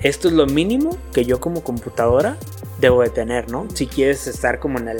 Esto 0.00 0.28
es 0.28 0.34
lo 0.34 0.46
mínimo 0.46 0.98
que 1.14 1.24
yo 1.24 1.40
como 1.40 1.62
computadora 1.62 2.36
debo 2.82 3.00
de 3.00 3.08
tener, 3.08 3.50
¿no? 3.50 3.66
Si 3.72 3.86
quieres 3.86 4.26
estar 4.26 4.58
como 4.58 4.78
en 4.78 4.88
el 4.88 4.98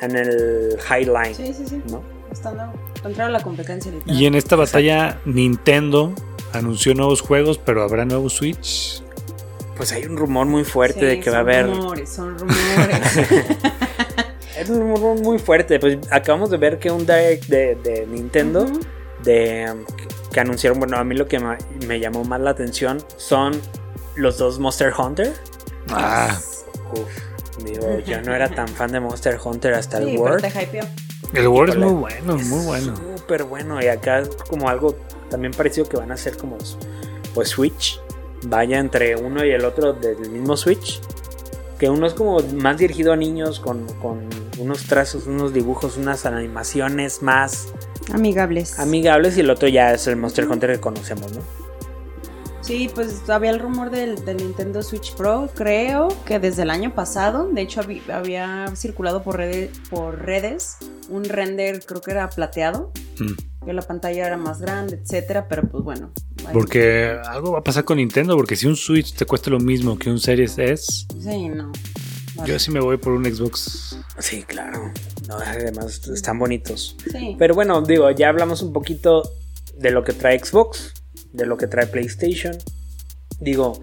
en 0.00 0.16
el 0.16 0.78
highline. 0.90 1.34
Sí, 1.34 1.54
sí, 1.54 1.64
sí. 1.68 1.82
¿no? 1.88 2.02
Estando 2.32 2.72
contra 3.00 3.28
la 3.28 3.40
competencia. 3.40 3.92
Y 4.06 4.26
en 4.26 4.34
esta 4.34 4.56
batalla 4.56 5.20
Nintendo 5.24 6.12
anunció 6.52 6.94
nuevos 6.94 7.20
juegos, 7.20 7.58
pero 7.58 7.82
habrá 7.82 8.04
nuevos 8.04 8.32
Switch. 8.32 9.02
Pues 9.76 9.92
hay 9.92 10.04
un 10.04 10.16
rumor 10.16 10.46
muy 10.46 10.64
fuerte 10.64 11.04
de 11.04 11.20
que 11.20 11.30
va 11.30 11.38
a 11.38 11.40
haber. 11.40 11.66
Son 11.66 11.76
rumores, 11.76 12.10
son 12.10 12.38
rumores. 12.38 13.16
es 14.58 14.68
un 14.68 14.80
rumor 14.80 15.20
muy 15.20 15.38
fuerte. 15.38 15.78
Pues 15.78 15.98
acabamos 16.10 16.50
de 16.50 16.56
ver 16.56 16.78
que 16.78 16.90
un 16.90 17.06
direct 17.06 17.46
de, 17.46 18.06
Nintendo 18.10 18.66
de 19.22 19.84
que 20.32 20.40
anunciaron, 20.40 20.78
bueno, 20.78 20.96
a 20.96 21.04
mí 21.04 21.14
lo 21.14 21.28
que 21.28 21.38
me, 21.86 22.00
llamó 22.00 22.24
más 22.24 22.40
la 22.40 22.50
atención 22.50 22.98
son 23.16 23.60
los 24.16 24.38
dos 24.38 24.58
Monster 24.58 24.92
Hunter. 24.96 25.32
Ah. 25.90 26.38
Uf, 26.92 27.64
digo, 27.64 27.98
yo 28.06 28.20
no 28.22 28.34
era 28.34 28.48
tan 28.48 28.68
fan 28.68 28.92
de 28.92 29.00
Monster 29.00 29.38
Hunter 29.42 29.74
hasta 29.74 29.98
el 29.98 30.16
World. 30.18 30.44
El 31.34 31.48
World 31.48 31.72
es 31.72 31.78
muy 31.78 31.92
bueno, 31.92 32.36
muy 32.36 32.64
bueno. 32.64 32.94
Súper 33.16 33.44
bueno. 33.44 33.82
Y 33.82 33.86
acá 33.86 34.20
es 34.20 34.28
como 34.48 34.68
algo 34.68 34.96
también 35.30 35.52
parecido 35.52 35.88
que 35.88 35.96
van 35.96 36.12
a 36.12 36.16
ser 36.16 36.36
como 36.36 36.58
pues 37.34 37.48
Switch. 37.48 38.00
Vaya 38.44 38.78
entre 38.78 39.16
uno 39.16 39.44
y 39.44 39.50
el 39.50 39.64
otro 39.64 39.92
del 39.92 40.30
mismo 40.30 40.56
Switch. 40.56 41.00
Que 41.78 41.88
uno 41.88 42.06
es 42.06 42.14
como 42.14 42.40
más 42.40 42.78
dirigido 42.78 43.12
a 43.12 43.16
niños 43.16 43.58
con, 43.58 43.86
con 43.94 44.28
unos 44.58 44.84
trazos, 44.84 45.26
unos 45.26 45.52
dibujos, 45.52 45.96
unas 45.96 46.26
animaciones 46.26 47.22
más 47.22 47.68
amigables. 48.12 48.78
Amigables 48.78 49.36
y 49.36 49.40
el 49.40 49.50
otro 49.50 49.68
ya 49.68 49.92
es 49.92 50.06
el 50.06 50.16
Monster 50.16 50.46
Hunter 50.48 50.72
que 50.72 50.80
conocemos, 50.80 51.32
¿no? 51.32 51.61
Sí, 52.62 52.88
pues 52.94 53.28
había 53.28 53.50
el 53.50 53.58
rumor 53.58 53.90
del, 53.90 54.14
Nintendo 54.36 54.82
Switch 54.82 55.14
Pro, 55.14 55.50
creo 55.52 56.08
que 56.24 56.38
desde 56.38 56.62
el 56.62 56.70
año 56.70 56.94
pasado, 56.94 57.48
de 57.48 57.60
hecho 57.60 57.80
había, 57.80 58.72
circulado 58.76 59.24
por, 59.24 59.36
redes, 59.36 59.76
por 59.90 60.24
redes 60.24 60.76
un 61.08 61.24
render, 61.24 61.84
creo 61.84 62.00
que 62.00 62.12
era 62.12 62.30
plateado, 62.30 62.92
mm. 63.18 63.64
que 63.66 63.72
la 63.72 63.82
pantalla 63.82 64.26
era 64.28 64.36
más 64.36 64.60
grande, 64.60 65.00
etcétera, 65.02 65.48
pero 65.48 65.62
pues 65.68 65.82
bueno. 65.82 66.12
Porque 66.52 67.18
algo 67.26 67.52
va 67.52 67.58
a 67.58 67.64
pasar 67.64 67.84
con 67.84 67.98
Nintendo, 67.98 68.36
porque 68.36 68.54
si 68.54 68.68
un 68.68 68.76
Switch 68.76 69.14
te 69.14 69.26
cuesta 69.26 69.50
lo 69.50 69.58
mismo 69.58 69.98
que 69.98 70.08
un 70.08 70.20
Series 70.20 70.56
S. 70.56 71.06
Sí, 71.20 71.48
no. 71.48 71.72
Yo 72.46 72.58
sí 72.58 72.70
me 72.70 72.80
voy 72.80 72.96
por 72.96 73.12
un 73.12 73.24
Xbox. 73.24 73.98
Sí, 74.18 74.44
claro. 74.44 74.92
además 75.28 76.08
están 76.08 76.38
bonitos. 76.38 76.96
Sí. 77.10 77.34
Pero 77.38 77.54
bueno, 77.54 77.82
digo, 77.82 78.10
ya 78.12 78.28
hablamos 78.28 78.62
un 78.62 78.72
poquito 78.72 79.22
de 79.76 79.90
lo 79.90 80.04
que 80.04 80.12
trae 80.12 80.38
Xbox, 80.38 80.94
de 81.32 81.46
lo 81.46 81.56
que 81.56 81.66
trae 81.66 81.86
PlayStation. 81.86 82.56
Digo, 83.40 83.80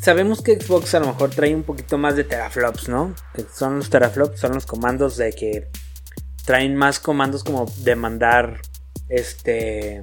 sabemos 0.00 0.42
que 0.42 0.60
Xbox 0.60 0.94
a 0.94 1.00
lo 1.00 1.06
mejor 1.06 1.30
trae 1.30 1.54
un 1.54 1.62
poquito 1.62 1.98
más 1.98 2.16
de 2.16 2.24
teraflops, 2.24 2.88
¿no? 2.88 3.14
Que 3.34 3.44
son 3.52 3.76
los 3.76 3.90
teraflops, 3.90 4.40
son 4.40 4.54
los 4.54 4.66
comandos 4.66 5.16
de 5.16 5.32
que 5.32 5.68
traen 6.44 6.76
más 6.76 6.98
comandos 6.98 7.44
como 7.44 7.66
de 7.84 7.96
mandar 7.96 8.60
este 9.08 10.00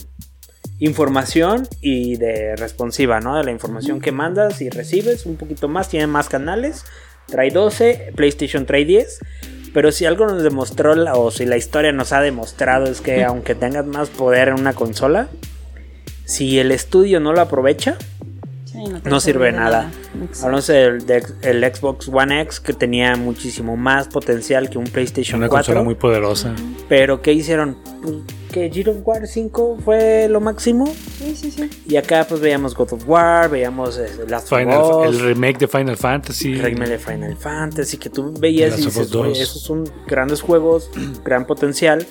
información 0.80 1.68
y 1.82 2.18
de 2.18 2.56
responsiva, 2.56 3.20
¿no? 3.20 3.38
De 3.38 3.44
la 3.44 3.52
información 3.52 4.02
que 4.02 4.12
mandas 4.12 4.62
y 4.62 4.70
recibes, 4.70 5.26
un 5.26 5.38
poquito 5.38 5.68
más, 5.70 5.90
tiene 5.90 6.08
más 6.08 6.28
canales, 6.28 6.84
trae 7.28 7.50
12, 7.50 8.14
PlayStation 8.16 8.66
trae 8.66 8.84
10, 8.84 9.20
pero 9.74 9.92
si 9.92 10.06
algo 10.06 10.26
nos 10.26 10.44
demostró, 10.44 10.94
o 11.18 11.32
si 11.32 11.46
la 11.46 11.58
historia 11.58 11.92
nos 11.92 12.12
ha 12.12 12.22
demostrado, 12.22 12.86
es 12.86 13.02
que 13.02 13.24
aunque 13.24 13.56
tengas 13.56 13.86
más 13.86 14.10
poder 14.10 14.50
en 14.50 14.56
una 14.56 14.74
consola, 14.74 15.30
si 16.26 16.60
el 16.60 16.72
estudio 16.72 17.20
no 17.20 17.34
lo 17.34 17.42
aprovecha, 17.42 17.98
no, 19.06 19.20
sirve 19.20 19.48
de 19.48 19.52
nada. 19.54 19.92
Hablamos 20.42 20.68
del, 20.68 21.02
Xbox 21.02 22.10
One 22.10 22.42
X 22.42 22.60
que 22.60 22.74
tenía 22.74 23.16
muchísimo 23.16 23.78
más 23.78 24.08
potencial 24.08 24.70
que 24.70 24.78
un 24.78 24.86
PlayStation 24.86 25.40
Una 25.40 25.48
4. 25.48 25.66
Consola 25.66 25.84
muy 25.84 25.96
poderosa. 25.96 26.54
Pero 26.90 27.22
¿qué 27.22 27.34
hicieron? 27.34 27.78
Pues, 28.02 28.16
que 28.52 28.70
Gears 28.70 28.90
of 28.90 28.98
War 29.06 29.28
5 29.28 29.80
fue 29.84 30.28
lo 30.30 30.42
máximo. 30.42 30.86
Sí, 30.88 31.36
sí, 31.36 31.52
sí. 31.52 31.70
Y 31.88 31.96
acá 31.96 32.26
pues 32.28 32.42
veíamos 32.42 32.76
God 32.76 32.94
of 32.94 33.08
War, 33.08 33.50
veíamos 33.50 33.98
eh, 33.98 34.08
Last 34.28 34.50
Final, 34.50 35.06
el 35.06 35.20
remake 35.20 35.60
de 35.60 35.68
Final 35.68 35.98
Fantasy. 35.98 36.54
El 36.54 36.62
remake 36.62 36.90
de 36.90 37.00
Final 37.00 37.38
Fantasy 37.38 37.98
que 37.98 38.10
tú 38.10 38.34
veías 38.38 38.78
y 38.80 38.86
dices, 38.86 39.10
esos 39.40 39.62
son 39.62 39.84
grandes 40.08 40.42
juegos, 40.42 40.90
gran 41.26 41.46
potencial 41.46 42.06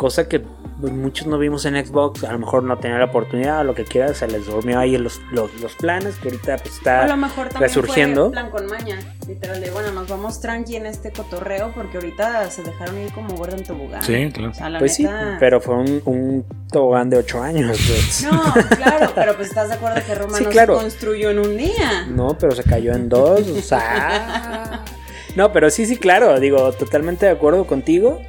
cosa 0.00 0.28
que 0.28 0.42
muchos 0.78 1.26
no 1.26 1.36
vimos 1.36 1.66
en 1.66 1.74
Xbox, 1.84 2.24
a 2.24 2.32
lo 2.32 2.38
mejor 2.38 2.62
no 2.62 2.78
tenía 2.78 2.96
la 2.96 3.04
oportunidad, 3.04 3.66
lo 3.66 3.74
que 3.74 3.84
quiera, 3.84 4.14
se 4.14 4.26
les 4.28 4.46
durmió 4.46 4.78
ahí 4.78 4.96
los, 4.96 5.20
los, 5.30 5.74
planes, 5.74 6.14
que 6.16 6.28
ahorita 6.30 6.56
pues 6.56 6.76
está 6.76 7.04
a 7.04 7.06
lo 7.06 7.18
mejor 7.18 7.50
también 7.50 7.68
resurgiendo. 7.68 8.22
Fue 8.22 8.32
plan 8.32 8.50
con 8.50 8.64
maña, 8.64 8.98
literal, 9.28 9.60
de 9.60 9.70
bueno, 9.70 9.92
nos 9.92 10.08
vamos 10.08 10.40
tranqui 10.40 10.76
en 10.76 10.86
este 10.86 11.12
cotorreo 11.12 11.72
porque 11.74 11.98
ahorita 11.98 12.50
se 12.50 12.62
dejaron 12.62 12.96
ir 12.96 13.12
como 13.12 13.36
gordo 13.36 13.58
en 13.58 13.62
tobogán. 13.62 14.02
Sí, 14.02 14.30
claro. 14.32 14.78
pues 14.78 14.94
sí, 14.94 15.06
pero 15.38 15.60
fue 15.60 15.74
un, 15.74 16.00
un, 16.06 16.46
tobogán 16.72 17.10
de 17.10 17.18
8 17.18 17.42
años. 17.42 17.78
Pues. 17.90 18.24
No, 18.24 18.54
claro, 18.76 19.12
pero 19.14 19.36
pues 19.36 19.48
estás 19.48 19.68
de 19.68 19.74
acuerdo 19.74 20.00
que 20.06 20.14
Roma 20.14 20.40
no 20.40 20.50
se 20.50 20.66
construyó 20.66 21.30
en 21.30 21.40
un 21.40 21.56
día. 21.58 22.06
No, 22.08 22.38
pero 22.38 22.54
se 22.54 22.62
cayó 22.62 22.94
en 22.94 23.10
dos, 23.10 23.46
o 23.48 23.60
sea... 23.60 24.82
No, 25.36 25.52
pero 25.52 25.70
sí, 25.70 25.86
sí, 25.86 25.96
claro, 25.96 26.40
digo, 26.40 26.72
totalmente 26.72 27.26
de 27.26 27.32
acuerdo 27.32 27.64
contigo. 27.64 28.20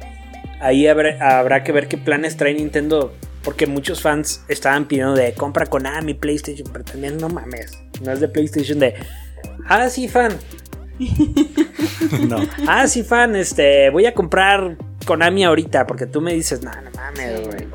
Ahí 0.62 0.86
habrá, 0.86 1.64
que 1.64 1.72
ver 1.72 1.88
qué 1.88 1.98
planes 1.98 2.36
trae 2.36 2.54
Nintendo. 2.54 3.12
Porque 3.42 3.66
muchos 3.66 4.00
fans 4.00 4.44
estaban 4.46 4.86
pidiendo 4.86 5.14
de 5.14 5.34
compra 5.34 5.66
con 5.66 5.82
mi 6.04 6.14
PlayStation. 6.14 6.68
Pero 6.72 6.84
también 6.84 7.18
no 7.18 7.28
mames. 7.28 7.72
No 8.00 8.12
es 8.12 8.20
de 8.20 8.28
PlayStation 8.28 8.78
de. 8.78 8.94
Ah, 9.66 9.88
sí, 9.90 10.06
fan. 10.06 10.32
no. 12.28 12.36
Ah, 12.68 12.86
sí, 12.86 13.02
fan. 13.02 13.34
Este. 13.34 13.90
Voy 13.90 14.06
a 14.06 14.14
comprar 14.14 14.76
Konami 15.04 15.42
ahorita. 15.42 15.88
Porque 15.88 16.06
tú 16.06 16.20
me 16.20 16.32
dices, 16.34 16.62
no, 16.62 16.70
no 16.70 16.90
mames, 16.92 17.48
güey. 17.48 17.66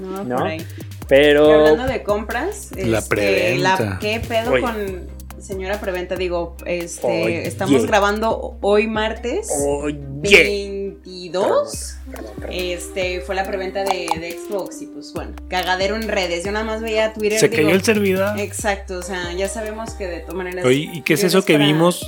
No, 0.00 0.24
¿No? 0.24 0.36
Por 0.38 0.46
ahí. 0.48 0.66
Pero. 1.06 1.68
hablando 1.68 1.86
de 1.86 2.02
compras. 2.02 2.70
La 2.76 2.98
este, 2.98 3.14
preventa. 3.14 3.98
¿Qué 4.00 4.20
pedo 4.26 4.60
con 4.60 5.06
señora 5.40 5.80
preventa? 5.80 6.16
Digo, 6.16 6.56
este. 6.66 7.46
Estamos 7.46 7.86
grabando 7.86 8.58
hoy 8.60 8.88
martes. 8.88 9.48
Oye. 9.64 10.83
22. 11.04 11.96
Este 12.50 13.20
fue 13.20 13.34
la 13.34 13.44
preventa 13.44 13.84
de, 13.84 14.08
Xbox 14.08 14.82
y 14.82 14.86
pues 14.86 15.12
bueno, 15.12 15.32
cagadero 15.48 15.96
en 15.96 16.08
redes. 16.08 16.44
Yo 16.44 16.52
nada 16.52 16.64
más 16.64 16.80
veía 16.80 17.12
Twitter. 17.12 17.38
Se 17.38 17.50
cayó 17.50 17.70
el 17.70 17.82
servidor. 17.82 18.38
Exacto, 18.38 18.98
o 18.98 19.02
sea, 19.02 19.32
ya 19.32 19.48
sabemos 19.48 19.90
que 19.94 20.06
de 20.06 20.20
todas 20.20 20.34
maneras. 20.34 20.64
Oye, 20.64 20.90
¿y 20.92 21.02
qué 21.02 21.14
es 21.14 21.24
eso 21.24 21.44
que 21.44 21.58
vimos? 21.58 22.06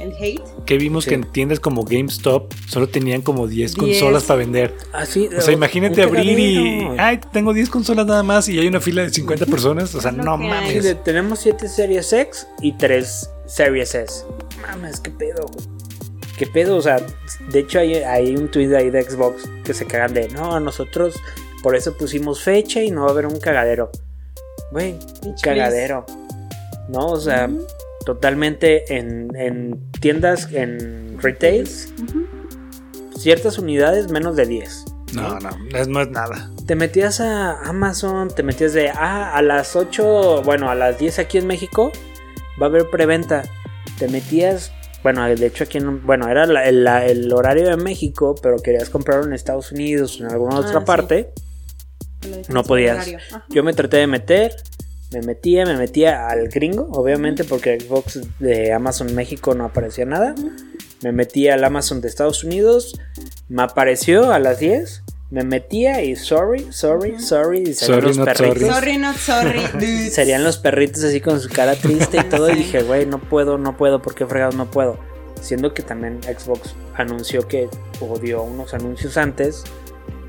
Que 0.65 0.79
vimos 0.79 1.07
que 1.07 1.15
en 1.15 1.25
tiendas 1.25 1.61
como 1.61 1.85
GameStop 1.85 2.53
solo 2.69 2.89
tenían 2.89 3.23
como 3.23 3.47
10, 3.47 3.77
consolas 3.77 4.25
para 4.25 4.39
vender. 4.39 4.75
Así, 4.93 5.29
o 5.29 5.41
sea, 5.41 5.53
imagínate 5.53 6.03
abrir 6.03 6.39
y. 6.39 6.89
Ay, 6.99 7.21
tengo 7.33 7.53
10 7.53 7.69
consolas 7.69 8.07
nada 8.07 8.23
más 8.23 8.49
y 8.49 8.59
hay 8.59 8.67
una 8.67 8.81
fila 8.81 9.03
de 9.03 9.11
50 9.11 9.47
personas. 9.47 9.95
O 9.95 10.01
sea, 10.01 10.13
no 10.13 10.37
mames. 10.37 11.03
tenemos 11.05 11.41
7 11.41 11.69
Series 11.69 12.13
X 12.13 12.47
y 12.63 12.73
3 12.73 13.31
Series 13.47 13.95
S. 13.95 14.25
Mames, 14.63 15.01
qué 15.01 15.11
pedo, 15.11 15.47
¿Qué 16.37 16.47
pedo? 16.47 16.77
O 16.77 16.83
sea, 16.83 16.99
de 17.49 17.59
hecho 17.59 17.79
hay, 17.79 18.37
un 18.37 18.51
tweet 18.51 18.75
ahí 18.77 18.91
de 18.91 19.03
Xbox 19.03 19.49
que 19.65 19.73
se 19.73 19.87
cagan 19.87 20.13
de, 20.13 20.29
no, 20.29 20.61
nosotros 20.61 21.19
por 21.63 21.75
eso 21.75 21.97
pusimos 21.97 22.43
fecha 22.43 22.83
y 22.83 22.91
no 22.91 23.03
va 23.03 23.09
a 23.09 23.11
haber 23.13 23.27
un 23.27 23.41
cagadero. 23.41 23.91
Güey, 24.71 24.99
un 25.23 25.35
cagadero. 25.43 26.05
¿No? 26.89 27.07
O 27.07 27.21
sea, 27.21 27.49
totalmente 28.05 28.97
en, 28.97 29.91
tiendas, 30.01 30.53
en 30.53 31.19
retails, 31.21 31.93
ciertas 33.17 33.59
unidades 33.59 34.11
menos 34.11 34.37
de 34.37 34.47
10. 34.47 34.85
No, 35.15 35.41
no, 35.41 35.51
no 35.89 36.03
es 36.03 36.11
nada. 36.11 36.53
Te 36.67 36.77
metías 36.77 37.21
a 37.21 37.61
Amazon, 37.63 38.29
te 38.29 38.43
metías 38.43 38.75
de, 38.75 38.91
ah, 38.91 39.35
a 39.35 39.41
las 39.41 39.75
8, 39.75 40.43
bueno, 40.45 40.69
a 40.69 40.75
las 40.75 40.99
10 40.99 41.19
aquí 41.21 41.39
en 41.39 41.47
México, 41.47 41.91
va 42.61 42.67
a 42.67 42.69
haber 42.69 42.91
preventa. 42.91 43.43
Te 43.99 44.09
metías 44.09 44.73
bueno, 45.07 45.25
de 45.25 45.47
hecho 45.47 45.63
aquí 45.63 45.79
en, 45.79 46.05
bueno, 46.05 46.27
era 46.29 46.43
el, 46.65 47.33
horario 47.33 47.69
de 47.69 47.77
México, 47.77 48.35
pero 48.43 48.57
querías 48.57 48.91
comprarlo 48.91 49.25
en 49.25 49.35
Estados 49.35 49.71
Unidos 49.71 50.21
o 50.21 50.25
en 50.25 50.33
alguna 50.33 50.59
otra 50.59 50.81
ah, 50.81 50.85
parte, 50.85 51.31
no 52.49 52.65
podías. 52.65 53.09
Yo 53.49 53.63
me 53.63 53.73
traté 53.73 53.99
de 53.99 54.09
meter, 54.09 54.57
me 55.13 55.23
metía, 55.23 55.65
me 55.65 55.77
metía 55.77 56.27
al 56.27 56.49
gringo, 56.49 56.89
obviamente, 56.91 57.45
porque 57.45 57.79
Xbox 57.79 58.21
de 58.41 58.73
Amazon 58.73 59.15
México 59.15 59.55
no 59.55 59.67
aparecía 59.67 60.07
nada. 60.07 60.35
Me 61.03 61.13
metía 61.13 61.55
al 61.55 61.63
Amazon 61.63 62.01
de 62.01 62.09
Estados 62.09 62.43
Unidos, 62.43 62.99
me 63.49 63.63
apareció 63.63 64.33
a 64.33 64.41
las 64.41 64.59
10 64.59 65.05
me 65.31 65.43
metía 65.43 66.03
y 66.05 66.15
sorry, 66.15 66.73
sorry, 66.73 67.21
sorry. 67.21 67.63
Y 67.63 67.75
serían 67.75 68.05
los 68.05 68.19
perritos. 68.19 68.75
Sorry. 68.75 68.99
not 68.99 69.17
sorry. 69.17 69.61
serían 70.11 70.45
los 70.45 70.59
perritos 70.59 71.03
así 71.05 71.21
con 71.21 71.41
su 71.41 71.49
cara 71.49 71.75
triste 71.75 72.19
y 72.19 72.25
todo. 72.31 72.51
Y 72.51 72.57
dije, 72.57 72.83
güey, 72.83 73.07
no 73.07 73.19
puedo, 73.19 73.59
no 73.59 73.77
puedo, 73.77 74.01
¿por 74.01 74.15
qué 74.15 74.27
fregados 74.27 74.55
no 74.55 74.71
puedo? 74.71 74.99
Siendo 75.41 75.75
que 75.75 75.83
también 75.83 76.21
Xbox 76.23 76.75
anunció 76.95 77.47
que, 77.47 77.69
o 78.01 78.19
dio 78.19 78.43
unos 78.43 78.73
anuncios 78.73 79.17
antes 79.17 79.65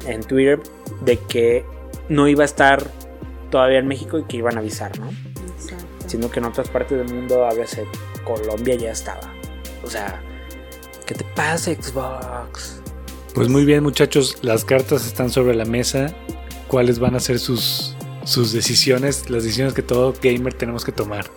en 0.06 0.22
Twitter 0.24 0.60
de 1.02 1.18
que 1.18 1.66
no 2.10 2.28
iba 2.28 2.44
a 2.44 2.46
estar 2.46 2.84
todavía 3.52 3.80
en 3.80 3.88
México 3.88 4.20
y 4.20 4.24
que 4.24 4.38
iban 4.38 4.58
a 4.58 4.60
avisar, 4.60 4.98
¿no? 5.00 5.10
Exacto. 5.58 5.86
Siendo 6.08 6.32
que 6.32 6.40
en 6.40 6.46
otras 6.46 6.70
partes 6.70 6.98
del 6.98 7.14
mundo, 7.14 7.46
a 7.46 7.54
veces 7.54 7.86
Colombia 8.26 8.76
ya 8.76 8.92
estaba. 8.92 9.34
O 9.84 9.90
sea, 9.90 10.22
¿qué 11.06 11.14
te 11.14 11.24
pasa, 11.24 11.72
Xbox? 11.74 12.77
Pues 13.38 13.50
muy 13.50 13.66
bien 13.66 13.84
muchachos, 13.84 14.40
las 14.42 14.66
cartas 14.66 15.06
están 15.06 15.30
sobre 15.30 15.54
la 15.54 15.64
mesa. 15.64 16.08
¿Cuáles 16.68 16.98
van 16.98 17.14
a 17.14 17.20
ser 17.20 17.38
sus, 17.38 17.96
sus 18.24 18.52
decisiones, 18.52 19.30
las 19.30 19.44
decisiones 19.44 19.76
que 19.76 19.84
todo 19.84 20.16
gamer 20.20 20.56
tenemos 20.56 20.84
que 20.84 20.92
tomar? 20.92 21.28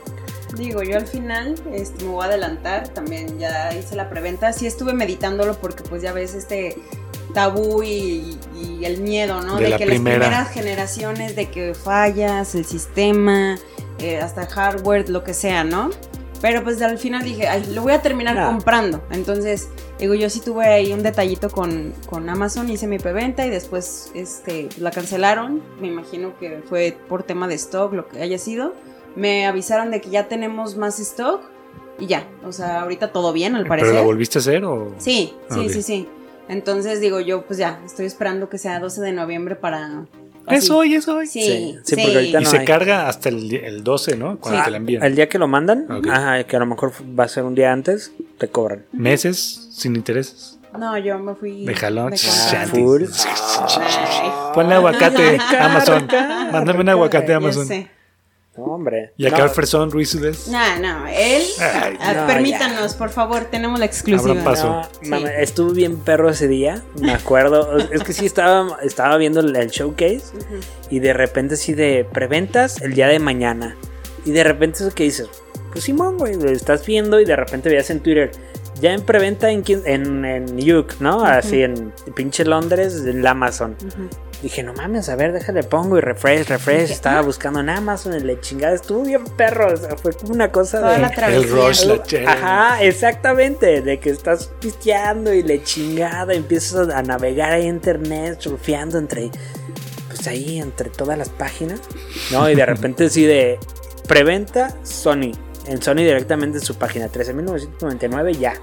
Digo, 0.56 0.82
yo 0.82 0.96
al 0.96 1.06
final 1.06 1.56
este, 1.74 2.06
me 2.06 2.10
voy 2.12 2.24
a 2.24 2.28
adelantar, 2.28 2.88
también 2.88 3.38
ya 3.38 3.76
hice 3.76 3.96
la 3.96 4.08
preventa, 4.08 4.54
sí 4.54 4.66
estuve 4.66 4.94
meditándolo 4.94 5.60
porque 5.60 5.82
pues 5.82 6.00
ya 6.00 6.14
ves 6.14 6.34
este 6.34 6.78
tabú 7.34 7.82
y, 7.82 8.38
el 8.82 9.02
miedo, 9.02 9.42
¿no? 9.42 9.58
De, 9.58 9.64
que 9.64 9.70
las 9.70 9.82
primeras 9.82 10.50
generaciones, 10.52 11.36
de 11.36 11.50
que 11.50 11.74
fallas, 11.74 12.54
el 12.54 12.64
sistema, 12.64 13.58
eh, 13.98 14.16
hasta 14.16 14.46
hardware, 14.46 15.10
lo 15.10 15.22
que 15.22 15.34
sea, 15.34 15.64
¿no? 15.64 15.90
Pero 16.40 16.64
pues 16.64 16.80
al 16.80 16.98
final 16.98 17.22
dije, 17.22 17.48
ay, 17.48 17.64
lo 17.74 17.82
voy 17.82 17.92
a 17.92 18.00
terminar 18.00 18.46
comprando. 18.46 19.02
Entonces, 19.10 19.68
digo, 19.98 20.14
yo 20.14 20.30
sí 20.30 20.40
tuve 20.40 20.66
ahí 20.66 20.92
un 20.92 21.02
detallito 21.02 21.50
con, 21.50 21.92
con 22.08 22.28
Amazon, 22.30 22.70
hice 22.70 22.86
mi 22.86 22.98
preventa 22.98 23.46
y 23.46 23.50
después 23.50 24.10
este, 24.14 24.68
la 24.78 24.90
cancelaron. 24.90 25.62
Me 25.80 25.88
imagino 25.88 26.36
que 26.38 26.62
fue 26.66 26.96
por 27.08 27.24
tema 27.24 27.46
de 27.46 27.54
stock, 27.54 27.92
lo 27.92 28.08
que 28.08 28.22
haya 28.22 28.38
sido. 28.38 28.74
Me 29.16 29.46
avisaron 29.46 29.90
de 29.90 30.00
que 30.00 30.08
ya 30.08 30.28
tenemos 30.28 30.76
más 30.76 30.98
stock 30.98 31.42
y 31.98 32.06
ya. 32.06 32.26
O 32.44 32.52
sea, 32.52 32.82
ahorita 32.82 33.12
todo 33.12 33.32
bien, 33.32 33.54
al 33.54 33.66
parecer. 33.66 33.90
¿Pero 33.90 34.00
la 34.00 34.06
volviste 34.06 34.38
a 34.38 34.40
hacer 34.40 34.64
o...? 34.64 34.94
Sí, 34.98 35.34
sí, 35.50 35.68
sí, 35.68 35.82
sí. 35.82 36.08
Entonces 36.48 37.00
digo 37.00 37.20
yo, 37.20 37.42
pues 37.42 37.58
ya, 37.58 37.80
estoy 37.84 38.06
esperando 38.06 38.48
que 38.48 38.58
sea 38.58 38.80
12 38.80 39.02
de 39.02 39.12
noviembre 39.12 39.54
para 39.54 40.06
es 40.56 40.70
hoy, 40.70 40.94
es 40.94 41.08
hoy. 41.08 41.26
Sí, 41.26 41.76
sí, 41.82 41.96
porque 41.96 42.14
ahorita 42.16 42.40
y 42.40 42.44
se 42.46 42.64
carga 42.64 43.08
hasta 43.08 43.28
el, 43.28 43.52
el 43.54 43.84
12, 43.84 44.16
¿no? 44.16 44.38
Cuando 44.38 44.64
te 44.64 44.70
la 44.70 44.76
envían. 44.76 45.02
El 45.02 45.14
día 45.16 45.28
que 45.28 45.38
lo 45.38 45.48
mandan, 45.48 45.86
ajá, 46.10 46.44
que 46.44 46.56
a 46.56 46.58
lo 46.58 46.66
mejor 46.66 46.92
va 47.18 47.24
a 47.24 47.28
ser 47.28 47.44
un 47.44 47.54
día 47.54 47.72
antes, 47.72 48.12
te 48.38 48.48
cobran. 48.48 48.84
¿Meses 48.92 49.68
sin 49.72 49.96
intereses? 49.96 50.58
No, 50.78 50.96
yo 50.98 51.18
me 51.18 51.34
fui. 51.34 51.64
De 51.64 51.74
jalón. 51.74 52.12
Ah, 52.14 52.66
compras. 52.66 52.70
full. 52.70 53.02
Ay, 53.80 54.30
Ponle 54.54 54.74
aguacate, 54.74 55.38
Amazon. 55.58 56.08
Mándame 56.52 56.80
un 56.80 56.88
aguacate 56.90 57.28
ya 57.28 57.36
Amazon. 57.36 57.66
sé. 57.66 57.90
No, 58.56 58.64
hombre. 58.64 59.12
Y 59.16 59.26
acá 59.26 59.38
No, 59.38 59.44
el 59.44 59.50
Fresón 59.50 59.90
Ruiz 59.90 60.10
Sudes. 60.10 60.48
No, 60.48 60.58
no, 60.80 61.06
él. 61.06 61.42
Ay, 61.60 61.96
ah, 62.00 62.12
no, 62.14 62.26
permítanos, 62.26 62.94
por 62.94 63.10
favor, 63.10 63.44
tenemos 63.44 63.78
la 63.78 63.86
exclusiva. 63.86 64.42
Paso. 64.42 64.82
No, 65.02 65.18
Sí. 65.18 65.24
estuve 65.38 65.72
bien 65.74 65.98
perro 66.00 66.30
ese 66.30 66.48
día, 66.48 66.82
me 67.00 67.12
acuerdo. 67.12 67.78
es 67.92 68.02
que 68.02 68.12
sí 68.12 68.26
estaba, 68.26 68.76
estaba 68.82 69.16
viendo 69.18 69.40
el, 69.40 69.52
showcase 69.70 70.22
y 70.90 70.98
de 70.98 71.12
repente 71.12 71.54
así 71.54 71.74
de 71.74 72.04
preventas 72.12 72.82
el 72.82 72.94
día 72.94 73.06
de 73.06 73.18
mañana. 73.20 73.76
Y 74.26 74.32
de 74.32 74.42
repente 74.44 74.80
eso 74.84 74.94
que 74.94 75.04
dices, 75.04 75.28
pues 75.72 75.84
Simón, 75.84 76.18
güey, 76.18 76.34
lo 76.34 76.50
estás 76.50 76.84
viendo 76.84 77.20
y 77.20 77.24
de 77.24 77.36
repente 77.36 77.68
veías 77.68 77.88
en 77.90 78.00
Twitter, 78.00 78.32
ya 78.80 78.92
en 78.92 79.02
preventa 79.02 79.50
en, 79.50 79.62
quién- 79.62 79.82
en, 79.86 80.24
en 80.24 80.72
UK, 80.76 80.94
¿no? 81.00 81.24
Así 81.24 81.62
en 81.62 81.92
pinche 82.14 82.44
Londres, 82.44 83.02
en 83.06 83.22
la 83.22 83.30
Amazon. 83.30 83.76
Ujú. 83.86 84.08
Dije, 84.42 84.62
no 84.62 84.72
mames, 84.72 85.10
a 85.10 85.16
ver, 85.16 85.32
déjale 85.32 85.62
pongo 85.62 85.98
y 85.98 86.00
refresh, 86.00 86.46
refresh. 86.48 86.80
Dije, 86.82 86.92
Estaba 86.94 87.18
ah. 87.18 87.22
buscando 87.22 87.60
en 87.60 87.68
Amazon 87.68 88.14
y 88.14 88.20
la 88.20 88.40
chingada. 88.40 88.74
Estuvo 88.74 89.02
bien 89.02 89.24
perro. 89.36 89.72
o 89.72 89.76
sea, 89.76 89.96
fue 89.96 90.14
como 90.14 90.32
una 90.32 90.50
cosa 90.50 90.80
Toda 90.80 90.92
de. 90.92 90.98
la 90.98 91.08
El 91.08 91.14
travesía. 91.14 91.54
Rush, 91.54 91.84
la 91.84 92.02
chela. 92.02 92.32
Ajá, 92.32 92.82
exactamente. 92.82 93.82
De 93.82 94.00
que 94.00 94.08
estás 94.08 94.50
pisteando 94.60 95.34
y 95.34 95.42
le 95.42 95.62
chingada. 95.62 96.32
Empiezas 96.32 96.88
a 96.88 97.02
navegar 97.02 97.52
ahí 97.52 97.66
en 97.66 97.76
internet, 97.76 98.40
surfeando 98.40 98.96
entre. 98.98 99.30
Pues 100.08 100.26
ahí, 100.26 100.58
entre 100.58 100.88
todas 100.88 101.18
las 101.18 101.28
páginas. 101.28 101.80
No, 102.32 102.48
y 102.48 102.54
de 102.54 102.64
repente 102.64 103.10
sí 103.10 103.26
de. 103.26 103.58
Preventa 104.08 104.74
Sony. 104.82 105.32
En 105.66 105.82
Sony 105.82 105.96
directamente 105.96 106.58
en 106.58 106.64
su 106.64 106.76
página 106.76 107.08
13.999 107.08 108.38
ya. 108.38 108.54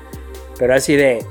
Pero 0.57 0.73
así 0.73 0.95
de. 0.95 1.23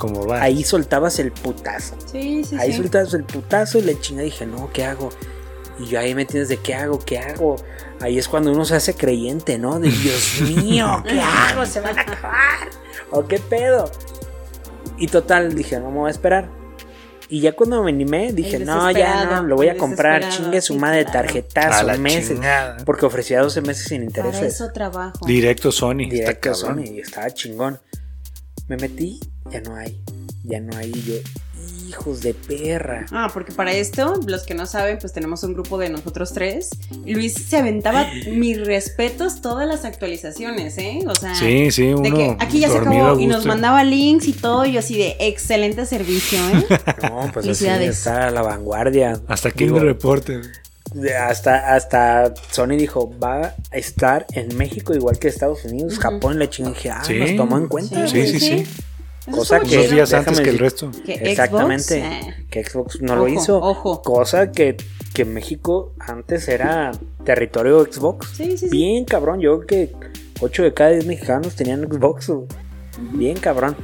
¿Cómo 0.00 0.26
va? 0.26 0.40
Ahí 0.42 0.64
soltabas 0.64 1.18
el 1.18 1.30
putazo. 1.30 1.94
Sí, 2.10 2.42
sí, 2.42 2.56
Ahí 2.58 2.72
sí. 2.72 2.78
soltabas 2.78 3.12
el 3.12 3.24
putazo 3.24 3.78
y 3.78 3.82
le 3.82 4.00
chinga 4.00 4.22
dije, 4.22 4.46
no, 4.46 4.70
¿qué 4.72 4.86
hago? 4.86 5.10
Y 5.78 5.84
yo 5.88 6.00
ahí 6.00 6.14
me 6.14 6.24
tienes 6.24 6.48
de 6.48 6.56
qué 6.56 6.74
hago, 6.74 6.98
qué 6.98 7.18
hago. 7.18 7.56
Ahí 8.00 8.18
es 8.18 8.26
cuando 8.26 8.50
uno 8.50 8.64
se 8.64 8.76
hace 8.76 8.94
creyente, 8.94 9.58
¿no? 9.58 9.78
De 9.78 9.90
Dios 9.90 10.40
mío, 10.56 11.02
¿qué 11.06 11.20
hago? 11.20 11.66
Se 11.66 11.80
van 11.80 11.98
a 11.98 12.00
acabar. 12.00 12.68
¿O 13.10 13.26
qué 13.26 13.38
pedo? 13.38 13.90
Y 14.96 15.08
total, 15.08 15.54
dije, 15.54 15.78
no 15.78 15.90
me 15.90 15.98
voy 15.98 16.08
a 16.08 16.12
esperar. 16.12 16.48
Y 17.28 17.42
ya 17.42 17.52
cuando 17.52 17.82
me 17.84 17.90
animé, 17.90 18.32
dije, 18.32 18.58
no, 18.58 18.90
ya 18.90 19.26
no, 19.26 19.42
lo 19.42 19.54
voy 19.56 19.68
a 19.68 19.76
comprar, 19.76 20.30
chingue 20.30 20.62
su 20.62 20.72
sí, 20.72 20.78
madre, 20.80 21.04
claro. 21.04 21.26
Tarjetazo, 21.28 21.82
la 21.86 21.96
meses. 21.98 22.28
chingada. 22.30 22.78
Porque 22.86 23.04
ofrecía 23.04 23.40
12 23.42 23.60
meses 23.60 23.84
sin 23.86 24.10
Para 24.10 24.28
intereses. 24.28 24.54
eso 24.54 24.72
trabajo. 24.72 25.26
Directo 25.26 25.70
Sony. 25.70 26.08
Directo. 26.10 26.54
Sony 26.54 26.84
y 26.86 27.00
estaba 27.00 27.30
chingón. 27.30 27.78
Me 28.66 28.76
metí, 28.78 29.20
ya 29.50 29.60
no 29.60 29.74
hay. 29.76 30.00
Ya 30.44 30.60
no 30.60 30.76
hay. 30.76 30.90
Y 30.94 31.02
yo, 31.02 31.14
hijos 31.88 32.20
de 32.22 32.34
perra. 32.34 33.06
Ah, 33.10 33.30
porque 33.32 33.52
para 33.52 33.72
esto, 33.72 34.18
los 34.26 34.44
que 34.44 34.54
no 34.54 34.64
saben, 34.66 34.98
pues 34.98 35.12
tenemos 35.12 35.42
un 35.42 35.52
grupo 35.54 35.76
de 35.78 35.90
nosotros 35.90 36.32
tres. 36.32 36.70
Luis 37.04 37.34
se 37.34 37.58
aventaba 37.58 38.06
mis 38.32 38.64
respetos 38.64 39.40
todas 39.42 39.66
las 39.68 39.84
actualizaciones, 39.84 40.78
¿eh? 40.78 41.00
O 41.06 41.14
sea, 41.14 41.34
Sí, 41.34 41.70
sí, 41.70 41.86
de 41.86 41.94
uno. 41.94 42.16
que 42.16 42.36
aquí 42.38 42.60
ya 42.60 42.68
se 42.70 42.78
acabó 42.78 43.18
y 43.18 43.26
nos 43.26 43.44
mandaba 43.44 43.84
links 43.84 44.28
y 44.28 44.32
todo, 44.32 44.64
y 44.64 44.72
yo 44.72 44.78
así 44.80 44.96
de 44.96 45.16
excelente 45.20 45.84
servicio, 45.86 46.38
¿eh? 46.50 46.66
No, 47.02 47.30
pues 47.32 47.46
así 47.48 47.66
está 47.66 48.28
a 48.28 48.30
la 48.30 48.42
vanguardia. 48.42 49.20
Hasta 49.28 49.48
aquí 49.50 49.64
Digo, 49.64 49.76
me 49.78 49.84
reporte. 49.84 50.40
hasta, 51.20 51.74
hasta 51.74 52.34
Sony 52.50 52.76
dijo, 52.78 53.12
va 53.22 53.54
a 53.70 53.76
estar 53.76 54.26
en 54.32 54.56
México 54.56 54.94
igual 54.94 55.18
que 55.18 55.28
Estados 55.28 55.64
Unidos. 55.64 55.98
Japón, 55.98 56.38
la 56.38 56.48
chingada. 56.48 56.74
Dije, 56.74 56.90
ah, 56.90 57.02
Sí. 57.04 57.14
nos 57.18 57.36
tomó 57.36 57.58
en 57.58 57.66
cuenta. 57.68 58.06
Sí, 58.08 58.26
sí, 58.26 58.40
sí. 58.40 58.64
Eso 59.26 59.36
Cosa 59.36 59.60
que- 59.60 59.64
Dos 59.76 59.84
chido. 59.84 59.94
días 59.94 60.12
antes 60.14 60.40
que 60.40 60.50
el 60.50 60.58
resto. 60.58 60.90
Que 61.04 61.14
Exactamente. 61.14 62.00
Xbox, 62.00 62.26
eh, 62.28 62.46
Que 62.50 62.64
Xbox 62.64 63.02
no 63.02 63.16
lo 63.16 63.28
hizo. 63.28 63.58
ojo. 63.60 64.02
Cosa 64.02 64.50
que, 64.50 64.76
que 65.12 65.24
México 65.24 65.92
antes 65.98 66.48
era 66.48 66.92
territorio 67.24 67.84
Xbox. 67.84 68.28
Sí, 68.36 68.56
sí, 68.56 68.58
sí. 68.58 68.68
Bien 68.70 69.04
cabrón, 69.04 69.40
yo 69.40 69.60
creo 69.60 69.88
que 69.90 69.96
8 70.40 70.62
de 70.62 70.72
cada 70.74 70.90
10 70.90 71.06
mexicanos 71.06 71.54
tenían 71.54 71.82
Xbox. 71.82 72.32
Bien 73.12 73.36
cabrón. 73.38 73.76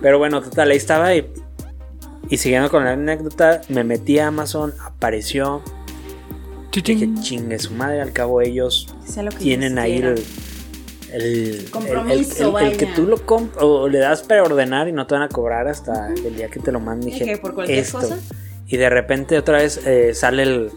Pero 0.00 0.18
bueno, 0.18 0.40
total, 0.42 0.70
ahí 0.70 0.76
estaba 0.76 1.14
y, 1.14 1.26
y 2.30 2.36
siguiendo 2.38 2.70
con 2.70 2.84
la 2.84 2.92
anécdota, 2.92 3.62
me 3.68 3.82
metí 3.82 4.18
a 4.18 4.28
Amazon, 4.28 4.72
apareció, 4.84 5.62
dije 6.72 7.08
chingue 7.22 7.58
su 7.58 7.72
madre, 7.72 8.02
al 8.02 8.12
cabo 8.12 8.42
ellos 8.42 8.94
Sea 9.06 9.22
lo 9.22 9.30
que 9.30 9.38
tienen 9.38 9.78
ahí 9.78 9.96
el... 9.96 10.22
El, 11.16 11.70
Compromiso, 11.70 12.58
el- 12.58 12.66
el- 12.66 12.72
el 12.72 12.78
que 12.78 12.86
tú 12.86 13.06
lo 13.06 13.24
comp 13.24 13.54
o 13.62 13.88
le 13.88 13.98
das 13.98 14.22
para 14.22 14.42
ordenar 14.42 14.86
y 14.88 14.92
no 14.92 15.06
te 15.06 15.14
van 15.14 15.22
a 15.22 15.28
cobrar 15.28 15.66
hasta 15.68 16.12
el 16.12 16.36
día 16.36 16.48
que 16.48 16.60
te 16.60 16.70
lo 16.72 16.80
manden. 16.80 17.08
¿De 17.10 17.14
Dije, 17.18 17.24
qué? 17.24 17.38
¿Por 17.38 17.54
cualquier 17.54 17.78
esto. 17.78 17.98
cosa? 18.00 18.18
Y 18.66 18.76
de 18.76 18.90
repente 18.90 19.38
otra 19.38 19.58
vez 19.58 19.80
eh, 19.86 20.12
sale 20.14 20.42
el, 20.42 20.70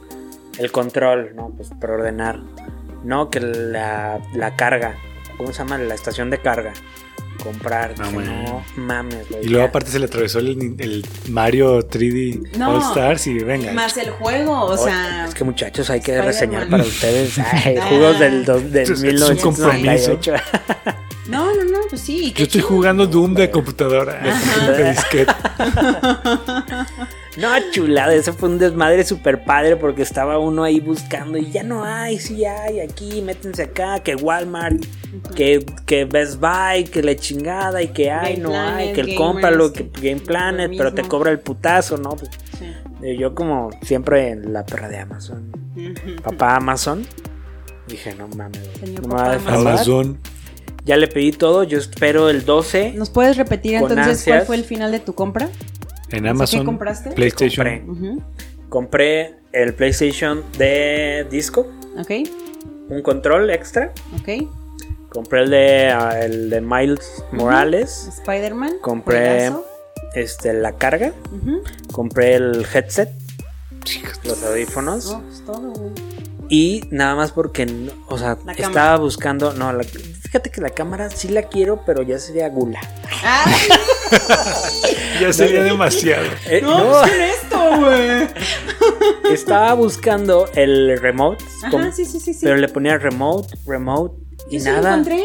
el 0.58 0.72
control, 0.72 1.36
¿no? 1.36 1.50
Pues 1.56 1.70
para 1.80 1.94
ordenar. 1.94 2.40
No, 3.04 3.30
que 3.30 3.40
la, 3.42 4.20
la 4.34 4.56
carga. 4.56 4.96
¿Cómo 5.38 5.52
se 5.52 5.60
llama? 5.60 5.78
La 5.78 5.96
estación 5.96 6.30
de 6.30 6.38
carga. 6.40 6.74
Comprar. 7.40 7.98
No, 7.98 8.06
Dije, 8.06 8.16
man. 8.18 8.44
no 8.44 8.64
mames, 8.76 9.30
güey. 9.30 9.46
Y 9.46 9.50
luego 9.50 9.68
aparte 9.68 9.90
se 9.92 10.00
le 10.00 10.06
atravesó 10.06 10.40
el, 10.40 10.76
el 10.78 11.06
Mario 11.30 11.80
3D 11.88 12.58
No. 12.58 12.76
All 12.76 12.82
Stars 12.82 13.28
y 13.28 13.40
venga. 13.40 13.72
Más 13.74 13.98
el 13.98 14.10
juego, 14.12 14.62
o 14.66 14.78
sea. 14.78 15.26
es 15.26 15.34
que 15.34 15.44
muchachos 15.44 15.90
hay 15.90 16.02
que 16.02 16.22
reseñar 16.22 16.68
para 16.70 16.84
ustedes 16.84 17.38
ay, 17.66 17.78
Ah. 17.78 17.86
juegos 17.88 18.20
del, 18.20 18.46
dos- 18.46 18.72
del 18.72 18.84
Es- 18.84 18.90
es 18.92 19.00
un 19.00 19.08
1998. 19.08 20.34
No, 21.30 21.54
no, 21.54 21.64
no, 21.64 21.78
pues 21.90 22.02
sí. 22.02 22.34
Yo 22.36 22.44
estoy 22.44 22.62
chido. 22.62 22.68
jugando 22.68 23.06
Doom 23.08 23.34
de 23.36 23.52
computadora. 23.52 24.20
De 24.78 24.90
disquete. 24.90 25.32
No, 27.38 27.50
chulada, 27.72 28.14
eso 28.14 28.34
fue 28.34 28.50
un 28.50 28.58
desmadre 28.58 29.06
super 29.06 29.44
padre 29.46 29.78
porque 29.78 30.02
estaba 30.02 30.40
uno 30.40 30.64
ahí 30.64 30.80
buscando 30.80 31.38
y 31.38 31.52
ya 31.52 31.64
no 31.64 31.86
hay, 31.86 32.20
sí 32.20 32.44
hay, 32.44 32.82
aquí, 32.82 33.22
métense 33.22 33.64
acá, 33.64 34.00
que 34.00 34.16
Walmart, 34.16 34.84
que, 35.36 35.66
que 35.86 36.04
Best 36.06 36.40
Buy, 36.40 36.86
que 36.86 37.02
la 37.02 37.16
chingada 37.16 37.82
y 37.82 37.90
que 37.90 38.12
hay, 38.12 38.36
Game 38.36 38.44
no 38.50 38.60
hay, 38.60 38.92
que 38.94 39.02
el 39.02 39.16
cómpralo, 39.16 39.72
que 39.72 39.90
Game 40.02 40.20
Planet, 40.22 40.72
pero 40.78 40.94
te 40.94 41.04
cobra 41.04 41.32
el 41.32 41.40
putazo, 41.40 41.98
¿no? 41.98 42.10
Pues, 42.12 42.30
Sí. 42.58 42.66
eh, 43.04 43.16
yo 43.18 43.34
como 43.34 43.70
siempre 43.84 44.32
en 44.32 44.52
la 44.52 44.66
perra 44.66 44.90
de 44.90 44.98
Amazon, 44.98 45.50
papá 46.22 46.56
Amazon, 46.58 47.06
dije, 47.88 48.16
no 48.16 48.28
mames, 48.28 48.68
Señor 48.82 49.04
no 49.04 49.08
me 49.08 49.14
va 49.16 49.32
a. 49.34 49.36
Amazon. 49.56 50.18
Ya 50.90 50.98
le 50.98 51.08
pedí 51.08 51.32
todo, 51.32 51.62
yo 51.64 51.78
espero 51.78 52.30
el 52.32 52.46
12. 52.46 52.94
¿Nos 52.96 53.12
puedes 53.12 53.38
repetir 53.38 53.76
entonces 53.76 54.24
cuál 54.26 54.42
fue 54.42 54.56
el 54.56 54.64
final 54.64 54.92
de 54.92 54.98
tu 55.00 55.14
compra? 55.14 55.48
En 56.10 56.24
¿Qué 56.24 56.30
Amazon. 56.30 56.66
compraste? 56.66 57.12
PlayStation. 57.12 58.24
Compré. 58.70 59.36
El 59.52 59.76
PlayStation 59.76 60.44
de 60.58 61.28
disco, 61.30 61.68
Ok, 62.00 62.10
un 62.90 63.04
control 63.04 63.52
extra. 63.52 63.94
ok. 64.20 64.48
Compré 65.10 65.44
el 65.44 65.50
de, 65.52 65.90
ah, 65.90 66.20
el 66.24 66.50
de 66.50 66.60
Miles 66.62 67.24
Morales. 67.34 68.10
Spider-Man. 68.20 68.74
Compré 68.82 69.50
juegazo. 69.50 69.66
este, 70.16 70.54
la 70.54 70.72
carga. 70.72 71.14
Compré 71.92 72.34
el 72.34 72.66
headset. 72.74 73.10
Los 74.24 74.42
audífonos. 74.44 75.12
No, 75.12 75.22
pues 75.22 75.46
todo, 75.46 75.72
güey. 75.72 75.92
Y 76.50 76.82
nada 76.90 77.14
más 77.16 77.32
porque, 77.32 77.68
o 78.08 78.18
sea, 78.18 78.38
La 78.44 78.54
estaba 78.54 78.74
cámara. 78.74 78.98
buscando. 78.98 79.54
No, 79.54 79.72
la- 79.72 79.84
fíjate 80.30 80.52
que 80.52 80.62
la 80.62 80.70
cámara 80.70 81.10
sí 81.10 81.28
la 81.30 81.42
quiero, 81.44 81.84
pero 81.86 82.04
ya 82.04 82.20
sería 82.20 82.50
gula. 82.50 82.80
Ya 85.20 85.34
sería 85.34 85.64
demasiado. 85.64 86.26
Eh, 86.46 86.62
No, 86.62 86.78
no, 86.78 86.90
pues 86.92 87.12
con 87.12 87.22
esto, 87.22 87.80
güey. 87.80 89.34
estaba 89.34 89.74
buscando 89.74 90.48
el 90.54 91.00
remote. 91.00 91.44
Ajá, 91.64 91.92
sí, 91.92 92.06
sí, 92.06 92.20
sí. 92.20 92.34
sí. 92.34 92.40
Pero 92.44 92.58
le 92.58 92.68
ponía 92.68 92.98
remote, 92.98 93.56
remote. 93.66 94.16
Y 94.50 94.58
Yo 94.58 94.64
sí 94.64 94.66
lo 94.70 94.74
nada. 94.76 94.90
encontré. 94.92 95.24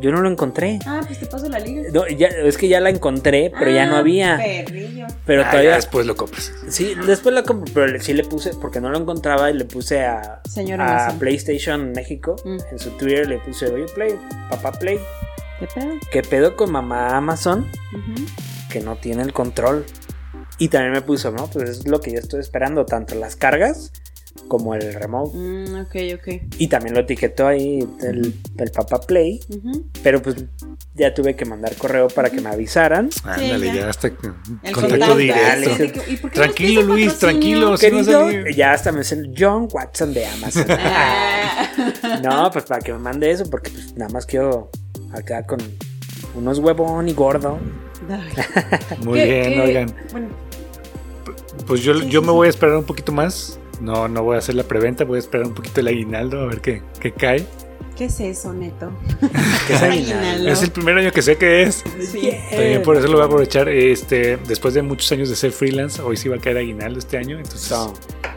Yo 0.00 0.12
no 0.12 0.20
lo 0.20 0.30
encontré. 0.30 0.78
Ah, 0.86 1.00
pues 1.06 1.18
te 1.20 1.26
paso 1.26 1.48
la 1.48 1.58
liga. 1.58 1.82
No, 1.92 2.06
ya- 2.08 2.28
es 2.28 2.58
que 2.58 2.68
ya 2.68 2.80
la 2.80 2.90
encontré, 2.90 3.50
pero 3.58 3.70
ya 3.70 3.86
no 3.86 3.96
Ah, 3.96 4.00
había. 4.00 4.36
Perrillo. 4.36 5.06
Pero 5.24 5.40
Ah, 5.42 5.44
ya 5.44 5.50
todavía. 5.50 5.74
después 5.76 6.06
lo 6.06 6.16
compras. 6.16 6.52
Sí, 6.68 6.94
después 7.06 7.34
la 7.34 7.42
compré, 7.44 7.72
pero 7.72 8.00
sí 8.00 8.12
le 8.12 8.24
puse, 8.24 8.50
porque 8.60 8.80
no 8.80 8.90
lo 8.90 8.98
encontraba 8.98 9.50
y 9.50 9.54
le 9.54 9.64
puse 9.64 10.04
a, 10.04 10.40
Señor 10.48 10.80
a. 10.82 11.14
PlayStation 11.18 11.92
México. 11.92 12.36
Mm. 12.44 12.58
En 12.72 12.78
su 12.78 12.90
Twitter 12.90 13.26
le 13.28 13.38
puse, 13.38 13.66
oye, 13.72 13.86
Play, 13.94 14.18
papá 14.50 14.72
Play. 14.72 14.98
¿Qué 15.58 15.66
pedo? 15.74 15.88
¿Qué 16.12 16.22
pedo 16.22 16.56
con 16.56 16.70
mamá 16.70 17.16
Amazon 17.16 17.66
que 18.70 18.80
no 18.80 18.96
tiene 18.96 19.22
el 19.22 19.32
control? 19.32 19.86
Y 20.58 20.68
también 20.68 20.92
me 20.92 21.02
puso, 21.02 21.30
no, 21.32 21.48
pues 21.48 21.68
es 21.70 21.86
lo 21.88 22.00
que 22.00 22.12
yo 22.12 22.18
estoy 22.18 22.40
esperando, 22.40 22.84
tanto 22.86 23.14
las 23.14 23.36
cargas 23.36 23.92
como 24.48 24.74
el 24.74 24.94
remote. 24.94 25.36
Mm, 25.36 25.80
ok, 25.82 25.96
ok. 26.14 26.42
Y 26.58 26.68
también 26.68 26.94
lo 26.94 27.00
etiquetó 27.00 27.46
ahí 27.46 27.86
el, 28.02 28.34
el 28.58 28.70
papá 28.70 29.00
Play, 29.00 29.40
pero 30.02 30.22
pues 30.22 30.36
ya 30.94 31.12
tuve 31.14 31.36
que 31.36 31.44
mandar 31.44 31.74
correo 31.76 32.08
para 32.08 32.30
que 32.30 32.40
me 32.40 32.48
avisaran. 32.48 33.10
Ándale, 33.24 33.66
ya. 33.66 33.74
ya 33.74 33.90
hasta 33.90 34.08
El 34.08 34.72
contacto 34.72 35.16
directo. 35.16 35.70
Dale. 35.70 35.92
¿Y 36.08 36.16
por 36.16 36.30
qué 36.30 36.40
Tranquilo, 36.40 36.82
Luis, 36.82 37.18
tranquilo. 37.18 37.76
sí 37.76 37.86
ya 38.54 38.72
hasta 38.72 38.92
me 38.92 38.98
dicen 39.00 39.34
John 39.36 39.68
Watson 39.72 40.14
de 40.14 40.26
Amazon. 40.26 40.66
Ah. 40.78 42.20
No, 42.22 42.50
pues 42.50 42.64
para 42.64 42.80
que 42.80 42.92
me 42.92 42.98
mande 42.98 43.30
eso, 43.30 43.48
porque 43.50 43.70
pues 43.70 43.94
nada 43.96 44.10
más 44.10 44.24
quiero 44.24 44.70
acá 45.12 45.44
con 45.44 45.58
unos 46.34 46.58
huevón 46.58 47.08
y 47.08 47.12
gordo. 47.12 47.58
Muy 49.00 49.20
bien, 49.20 49.60
oigan. 49.60 49.94
Pues 51.66 51.82
yo, 51.82 51.94
yo 51.94 52.22
me 52.22 52.30
voy 52.32 52.46
a 52.46 52.50
esperar 52.50 52.76
un 52.76 52.84
poquito 52.84 53.12
más. 53.12 53.58
No, 53.80 54.08
no 54.08 54.22
voy 54.22 54.36
a 54.36 54.38
hacer 54.38 54.54
la 54.54 54.64
preventa, 54.64 55.04
voy 55.04 55.16
a 55.16 55.20
esperar 55.20 55.46
un 55.46 55.54
poquito 55.54 55.80
el 55.80 55.88
aguinaldo 55.88 56.40
a 56.40 56.46
ver 56.46 56.60
qué, 56.60 56.82
qué 57.00 57.12
cae. 57.12 57.46
¿Qué 57.96 58.06
es 58.06 58.20
eso, 58.20 58.52
Neto? 58.52 58.92
¿Qué 59.66 59.72
es 59.72 59.82
aguinaldo? 59.82 60.50
Es 60.50 60.62
el 60.62 60.70
primer 60.70 60.98
año 60.98 61.12
que 61.12 61.22
sé 61.22 61.36
que 61.36 61.62
es. 61.62 61.82
Sí. 62.12 62.30
También 62.50 62.82
por 62.82 62.96
eso 62.96 63.06
lo 63.06 63.14
voy 63.14 63.22
a 63.22 63.24
aprovechar. 63.24 63.70
Este, 63.70 64.36
después 64.36 64.74
de 64.74 64.82
muchos 64.82 65.10
años 65.12 65.30
de 65.30 65.36
ser 65.36 65.52
freelance, 65.52 66.02
hoy 66.02 66.18
sí 66.18 66.28
va 66.28 66.36
a 66.36 66.38
caer 66.38 66.58
aguinaldo 66.58 66.98
este 66.98 67.16
año. 67.16 67.38
Entonces, 67.38 67.74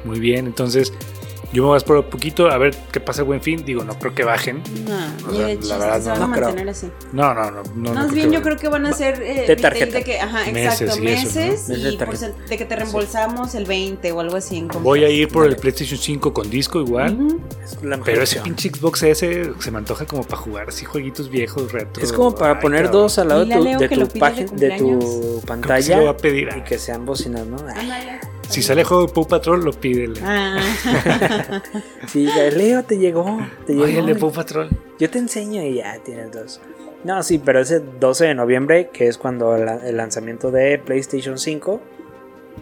muy 0.05 0.19
bien. 0.19 0.47
Entonces, 0.47 0.93
yo 1.51 1.63
me 1.63 1.69
voy 1.69 1.75
a 1.75 1.77
esperar 1.77 2.03
un 2.03 2.09
poquito 2.09 2.49
a 2.49 2.57
ver 2.57 2.75
qué 2.91 2.99
pasa 2.99 3.21
el 3.21 3.27
buen 3.27 3.41
fin. 3.41 3.65
Digo, 3.65 3.83
no 3.83 3.97
creo 3.97 4.13
que 4.13 4.23
bajen. 4.23 4.61
No, 4.85 5.57
la 5.67 5.77
verdad 5.77 6.17
no. 6.19 6.27
no, 6.27 6.33
creo. 6.33 6.69
Así. 6.69 6.91
no, 7.11 7.33
no, 7.33 7.49
no, 7.49 7.63
no. 7.75 7.93
Más 7.93 8.13
bien, 8.13 8.31
yo 8.31 8.41
creo 8.41 8.57
que 8.57 8.67
van 8.67 8.85
a 8.85 8.93
ser 8.93 9.21
eh, 9.21 9.45
de 9.47 9.55
tarjeta. 9.55 9.97
De 9.97 10.03
que, 10.03 10.19
ajá, 10.19 10.47
exacto, 10.49 10.97
meses, 11.01 11.69
y, 11.69 11.97
por 11.97 12.17
de 12.17 12.57
que 12.57 12.65
te 12.65 12.75
reembolsamos 12.75 13.55
el 13.55 13.65
20 13.65 14.11
o 14.11 14.19
algo 14.19 14.35
así. 14.35 14.67
Voy 14.81 15.03
a 15.03 15.09
ir 15.09 15.27
por 15.29 15.47
el 15.47 15.55
PlayStation 15.55 15.99
5 15.99 16.33
con 16.33 16.49
disco 16.49 16.79
igual. 16.79 17.39
pero 18.05 18.23
ese 18.23 18.41
pinche 18.41 18.69
Xbox 18.69 19.03
S 19.03 19.51
se 19.59 19.71
me 19.71 19.77
antoja 19.79 20.05
como 20.05 20.23
para 20.23 20.37
jugar 20.37 20.69
así 20.69 20.85
jueguitos 20.85 21.29
viejos, 21.29 21.71
retro. 21.71 22.03
Es 22.03 22.13
como 22.13 22.35
para 22.35 22.59
poner 22.59 22.91
dos 22.91 23.17
al 23.17 23.29
lado 23.29 23.45
de 23.45 23.55
tu, 23.55 23.63
de 23.63 23.87
tu, 24.05 24.19
página, 24.19 24.51
de 24.51 24.77
tu 24.77 25.41
pantalla. 25.47 26.01
va 26.01 26.11
a 26.11 26.17
pedir. 26.17 26.49
Y 26.55 26.61
que 26.61 26.77
sean 26.77 27.05
bocinas, 27.05 27.45
¿no? 27.47 27.57
Si 28.49 28.63
sale 28.63 28.83
juego 28.83 29.05
de 29.05 29.13
Paw 29.13 29.27
Patrol, 29.27 29.63
lo 29.63 29.71
pide. 29.71 30.11
Ah. 30.23 30.57
sí, 32.07 32.27
Leo, 32.55 32.83
te 32.83 32.97
llegó. 32.97 33.39
Te 33.67 33.73
llegó. 33.73 33.85
el 33.85 34.05
de 34.07 34.15
Paw 34.15 34.31
Patrol. 34.31 34.69
Yo 34.97 35.09
te 35.09 35.19
enseño 35.19 35.61
y 35.61 35.75
ya 35.75 35.99
tienes 36.03 36.31
dos. 36.31 36.59
No, 37.03 37.21
sí, 37.23 37.37
pero 37.37 37.59
ese 37.59 37.79
12 37.79 38.25
de 38.25 38.35
noviembre, 38.35 38.89
que 38.91 39.07
es 39.07 39.17
cuando 39.17 39.55
el 39.55 39.95
lanzamiento 39.95 40.51
de 40.51 40.79
PlayStation 40.79 41.37
5, 41.37 41.79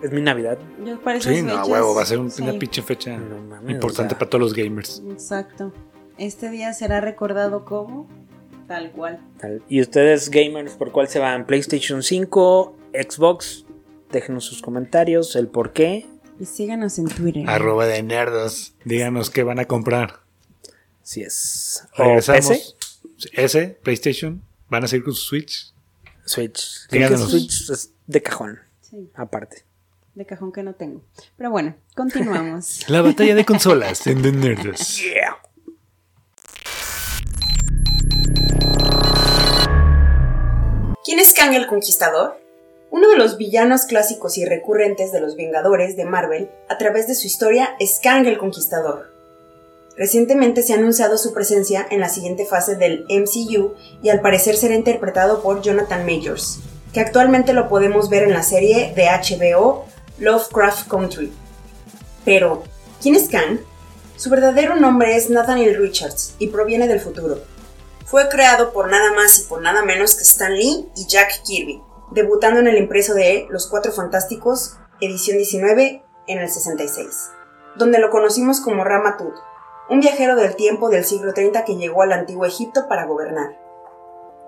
es 0.03 0.11
mi 0.11 0.21
Navidad. 0.21 0.59
Yo 0.85 0.99
sí, 1.19 1.41
no, 1.41 1.65
huevo, 1.65 1.95
va 1.95 2.03
a 2.03 2.05
ser 2.05 2.19
una 2.19 2.53
pinche 2.59 2.81
fecha 2.81 3.17
importante 3.67 4.13
para 4.15 4.29
todos 4.29 4.41
los 4.41 4.53
gamers. 4.53 5.01
Exacto. 5.09 5.73
Este 6.17 6.49
día 6.49 6.73
será 6.73 7.01
recordado 7.01 7.65
como 7.65 8.07
tal 8.67 8.91
cual. 8.91 9.19
¿Y 9.69 9.81
ustedes, 9.81 10.29
gamers, 10.29 10.73
por 10.73 10.91
cuál 10.91 11.07
se 11.07 11.19
van? 11.19 11.45
¿PlayStation 11.45 12.03
5, 12.03 12.75
Xbox, 12.93 13.65
Déjenos 14.11 14.45
sus 14.45 14.61
comentarios, 14.61 15.35
el 15.35 15.47
por 15.47 15.73
qué. 15.73 16.05
Y 16.39 16.45
síganos 16.45 16.97
en 16.99 17.07
Twitter. 17.07 17.43
Arroba 17.47 17.85
de 17.85 18.01
nerdos. 18.03 18.73
Díganos 18.85 19.29
qué 19.29 19.43
van 19.43 19.59
a 19.59 19.65
comprar. 19.65 20.21
Si 21.03 21.23
es. 21.23 21.83
Regresamos. 21.97 22.75
S, 23.33 23.79
PlayStation. 23.83 24.43
¿Van 24.69 24.83
a 24.83 24.87
seguir 24.87 25.03
con 25.05 25.13
su 25.13 25.21
Switch? 25.21 25.73
Switch. 26.25 26.87
Díganos. 26.89 27.29
Switch 27.29 27.69
es 27.69 27.91
de 28.05 28.21
cajón. 28.21 28.59
Sí. 28.81 29.09
Aparte. 29.15 29.65
De 30.15 30.25
cajón 30.25 30.51
que 30.51 30.63
no 30.63 30.73
tengo. 30.73 31.03
Pero 31.35 31.51
bueno, 31.51 31.75
continuamos. 31.95 32.85
La 32.89 33.01
batalla 33.01 33.35
de 33.35 33.45
consolas 33.45 34.05
en 34.07 34.21
The 34.21 34.31
Nerdos. 34.31 35.01
Yeah. 35.01 35.37
¿Quién 41.03 41.19
es 41.19 41.33
Kang 41.33 41.53
el 41.53 41.67
Conquistador? 41.67 42.46
Uno 42.89 43.09
de 43.09 43.17
los 43.17 43.37
villanos 43.37 43.85
clásicos 43.85 44.37
y 44.37 44.45
recurrentes 44.45 45.11
de 45.11 45.19
los 45.19 45.35
Vengadores 45.35 45.97
de 45.97 46.05
Marvel 46.05 46.49
a 46.69 46.77
través 46.77 47.07
de 47.07 47.15
su 47.15 47.27
historia 47.27 47.75
es 47.79 47.99
Kang 48.01 48.25
el 48.25 48.37
Conquistador. 48.37 49.11
Recientemente 49.97 50.61
se 50.61 50.73
ha 50.73 50.77
anunciado 50.77 51.17
su 51.17 51.33
presencia 51.33 51.85
en 51.89 51.99
la 51.99 52.07
siguiente 52.07 52.45
fase 52.45 52.75
del 52.75 53.05
MCU 53.09 53.73
y 54.01 54.09
al 54.09 54.21
parecer 54.21 54.55
será 54.55 54.75
interpretado 54.75 55.41
por 55.41 55.61
Jonathan 55.61 56.05
Majors, 56.05 56.59
que 56.93 57.01
actualmente 57.01 57.51
lo 57.51 57.67
podemos 57.67 58.09
ver 58.09 58.23
en 58.23 58.33
la 58.33 58.43
serie 58.43 58.93
de 58.95 59.07
HBO 59.07 59.85
Lovecraft 60.19 60.87
Country. 60.87 61.33
Pero, 62.23 62.63
¿quién 63.01 63.15
es 63.15 63.27
Kang? 63.27 63.59
Su 64.15 64.29
verdadero 64.29 64.75
nombre 64.75 65.15
es 65.15 65.29
Nathaniel 65.29 65.77
Richards 65.77 66.35
y 66.39 66.47
proviene 66.47 66.87
del 66.87 67.01
futuro. 67.01 67.39
Fue 68.05 68.29
creado 68.29 68.71
por 68.71 68.89
nada 68.89 69.11
más 69.11 69.39
y 69.39 69.43
por 69.43 69.61
nada 69.61 69.83
menos 69.83 70.15
que 70.15 70.23
Stan 70.23 70.53
Lee 70.53 70.85
y 70.95 71.05
Jack 71.07 71.43
Kirby, 71.43 71.81
debutando 72.11 72.59
en 72.59 72.67
el 72.67 72.77
impreso 72.77 73.13
de 73.13 73.47
Los 73.49 73.67
Cuatro 73.67 73.91
Fantásticos, 73.91 74.77
edición 75.01 75.37
19, 75.37 76.03
en 76.27 76.39
el 76.39 76.49
66, 76.49 77.31
donde 77.75 77.99
lo 77.99 78.09
conocimos 78.09 78.61
como 78.61 78.83
Ramatut, 78.83 79.33
un 79.89 79.99
viajero 79.99 80.35
del 80.35 80.55
tiempo 80.55 80.89
del 80.89 81.05
siglo 81.05 81.33
30 81.33 81.65
que 81.65 81.75
llegó 81.75 82.01
al 82.01 82.11
antiguo 82.11 82.45
Egipto 82.45 82.87
para 82.87 83.05
gobernar. 83.05 83.57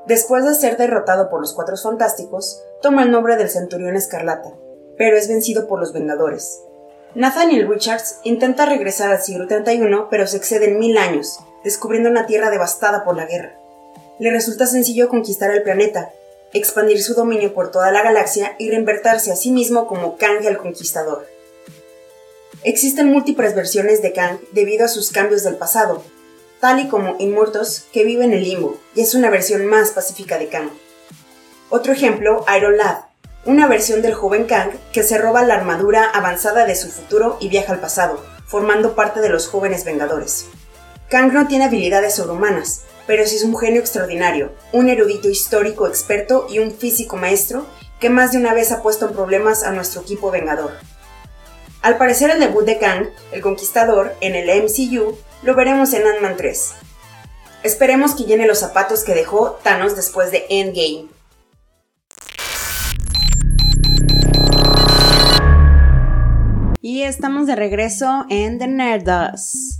Después 0.06 0.46
de 0.46 0.56
ser 0.56 0.78
derrotado 0.78 1.30
por 1.30 1.42
los 1.42 1.54
Cuatro 1.54 1.76
Fantásticos, 1.78 2.62
toma 2.82 3.04
el 3.04 3.12
nombre 3.12 3.36
del 3.36 3.50
Centurión 3.50 3.96
Escarlata, 3.96 4.50
pero 4.98 5.18
es 5.18 5.28
vencido 5.28 5.68
por 5.68 5.80
los 5.80 5.94
Vengadores. 5.94 6.62
Nathaniel 7.16 7.68
Richards 7.68 8.20
intenta 8.24 8.66
regresar 8.66 9.12
al 9.12 9.22
siglo 9.22 9.48
31, 9.48 10.08
pero 10.10 10.28
se 10.28 10.38
exceden 10.38 10.78
mil 10.78 10.98
años, 10.98 11.40
descubriendo 11.64 12.10
una 12.10 12.26
tierra 12.26 12.50
devastada 12.50 13.04
por 13.04 13.16
la 13.16 13.26
guerra. 13.26 13.58
Le 14.20 14.32
resulta 14.32 14.68
sencillo 14.68 15.10
conquistar 15.10 15.52
el 15.52 15.64
planeta, 15.64 16.12
expandir 16.54 17.02
su 17.04 17.14
dominio 17.14 17.54
por 17.54 17.72
toda 17.72 17.92
la 17.92 18.02
galaxia 18.02 18.56
y 18.58 18.70
reinvertirse 18.70 19.32
a 19.32 19.36
sí 19.36 19.52
mismo 19.52 19.88
como 19.88 20.18
Kang 20.18 20.46
el 20.46 20.58
Conquistador. 20.58 21.28
Existen 22.64 23.08
múltiples 23.08 23.56
versiones 23.56 24.02
de 24.02 24.14
Kang 24.14 24.40
debido 24.52 24.86
a 24.86 24.90
sus 24.90 25.12
cambios 25.12 25.44
del 25.44 25.56
pasado, 25.56 26.04
tal 26.60 26.80
y 26.80 26.88
como 26.88 27.16
Immortus, 27.20 27.86
que 27.94 28.04
vive 28.04 28.26
en 28.26 28.34
el 28.34 28.44
limbo, 28.44 28.78
y 28.96 29.02
es 29.02 29.14
una 29.14 29.30
versión 29.30 29.66
más 29.66 29.92
pacífica 29.92 30.38
de 30.38 30.50
Kang. 30.50 30.70
Otro 31.70 31.94
ejemplo, 31.94 32.44
Iron 32.58 32.78
Lad, 32.78 32.98
una 33.46 33.68
versión 33.68 34.02
del 34.02 34.14
joven 34.14 34.46
Kang 34.46 34.72
que 34.92 35.04
se 35.04 35.18
roba 35.18 35.44
la 35.44 35.56
armadura 35.56 36.10
avanzada 36.10 36.66
de 36.66 36.76
su 36.76 36.90
futuro 36.90 37.38
y 37.40 37.48
viaja 37.48 37.74
al 37.74 37.80
pasado, 37.80 38.24
formando 38.46 38.96
parte 38.96 39.22
de 39.22 39.30
los 39.30 39.48
jóvenes 39.48 39.86
Vengadores. 39.86 40.48
Kang 41.10 41.32
no 41.32 41.48
tiene 41.48 41.66
habilidades 41.66 42.16
sobrehumanas, 42.16 42.82
pero 43.10 43.26
sí 43.26 43.38
es 43.38 43.44
un 43.44 43.58
genio 43.58 43.82
extraordinario, 43.82 44.54
un 44.72 44.88
erudito 44.88 45.30
histórico 45.30 45.88
experto 45.88 46.46
y 46.48 46.60
un 46.60 46.70
físico 46.70 47.18
maestro 47.18 47.66
que 48.00 48.12
más 48.12 48.34
de 48.34 48.38
una 48.38 48.54
vez 48.54 48.72
ha 48.72 48.84
puesto 48.84 49.08
en 49.08 49.16
problemas 49.16 49.64
a 49.64 49.72
nuestro 49.72 50.02
equipo 50.02 50.30
vengador. 50.30 50.74
Al 51.82 51.98
parecer 51.98 52.30
el 52.30 52.40
debut 52.40 52.66
de 52.66 52.78
Kang, 52.78 53.08
el 53.32 53.42
Conquistador, 53.42 54.14
en 54.22 54.36
el 54.36 54.48
MCU, 54.62 55.18
lo 55.42 55.56
veremos 55.56 55.92
en 55.94 56.06
Ant-Man 56.06 56.38
3. 56.38 56.74
Esperemos 57.64 58.14
que 58.14 58.26
llene 58.26 58.46
los 58.46 58.60
zapatos 58.60 59.04
que 59.04 59.16
dejó 59.16 59.60
Thanos 59.64 59.96
después 59.96 60.30
de 60.30 60.46
Endgame. 60.48 61.08
Y 66.80 67.02
estamos 67.02 67.48
de 67.48 67.56
regreso 67.56 68.28
en 68.30 68.60
The 68.60 68.68
Nerdos. 68.68 69.80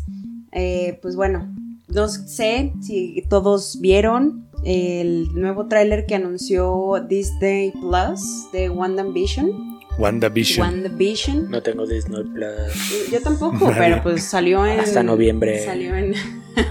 Eh, 0.52 0.98
pues 1.04 1.16
bueno, 1.16 1.48
no 1.90 2.08
sé 2.08 2.74
si 2.82 3.24
todos 3.30 3.80
vieron 3.82 4.48
el 4.64 5.34
nuevo 5.34 5.68
tráiler 5.68 6.06
que 6.06 6.16
anunció 6.16 7.06
Disney 7.08 7.72
Plus 7.72 8.52
de 8.52 8.70
WandaVision. 8.70 9.80
WandaVision. 9.98 10.68
WandaVision. 10.68 11.52
No 11.52 11.62
tengo 11.62 11.86
Disney 11.86 12.24
Plus. 12.24 13.10
Yo 13.12 13.22
tampoco, 13.22 13.72
pero 13.78 14.02
pues 14.04 14.24
salió 14.24 14.66
en. 14.66 14.80
Hasta 14.80 15.04
noviembre. 15.04 15.66
Salió 15.66 15.96
en. 15.96 16.14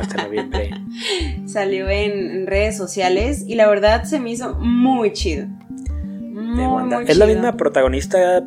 Hasta 0.00 0.24
noviembre. 0.24 0.70
salió 1.46 1.88
en, 1.88 2.46
redes 2.46 2.76
sociales 2.76 3.44
y 3.46 3.54
la 3.54 3.68
verdad 3.68 4.04
se 4.04 4.20
me 4.20 4.30
hizo 4.30 4.54
muy 4.54 5.12
chido. 5.12 5.46
Muy, 5.46 6.94
es 7.06 7.16
la 7.16 7.26
misma 7.26 7.56
protagonista 7.56 8.42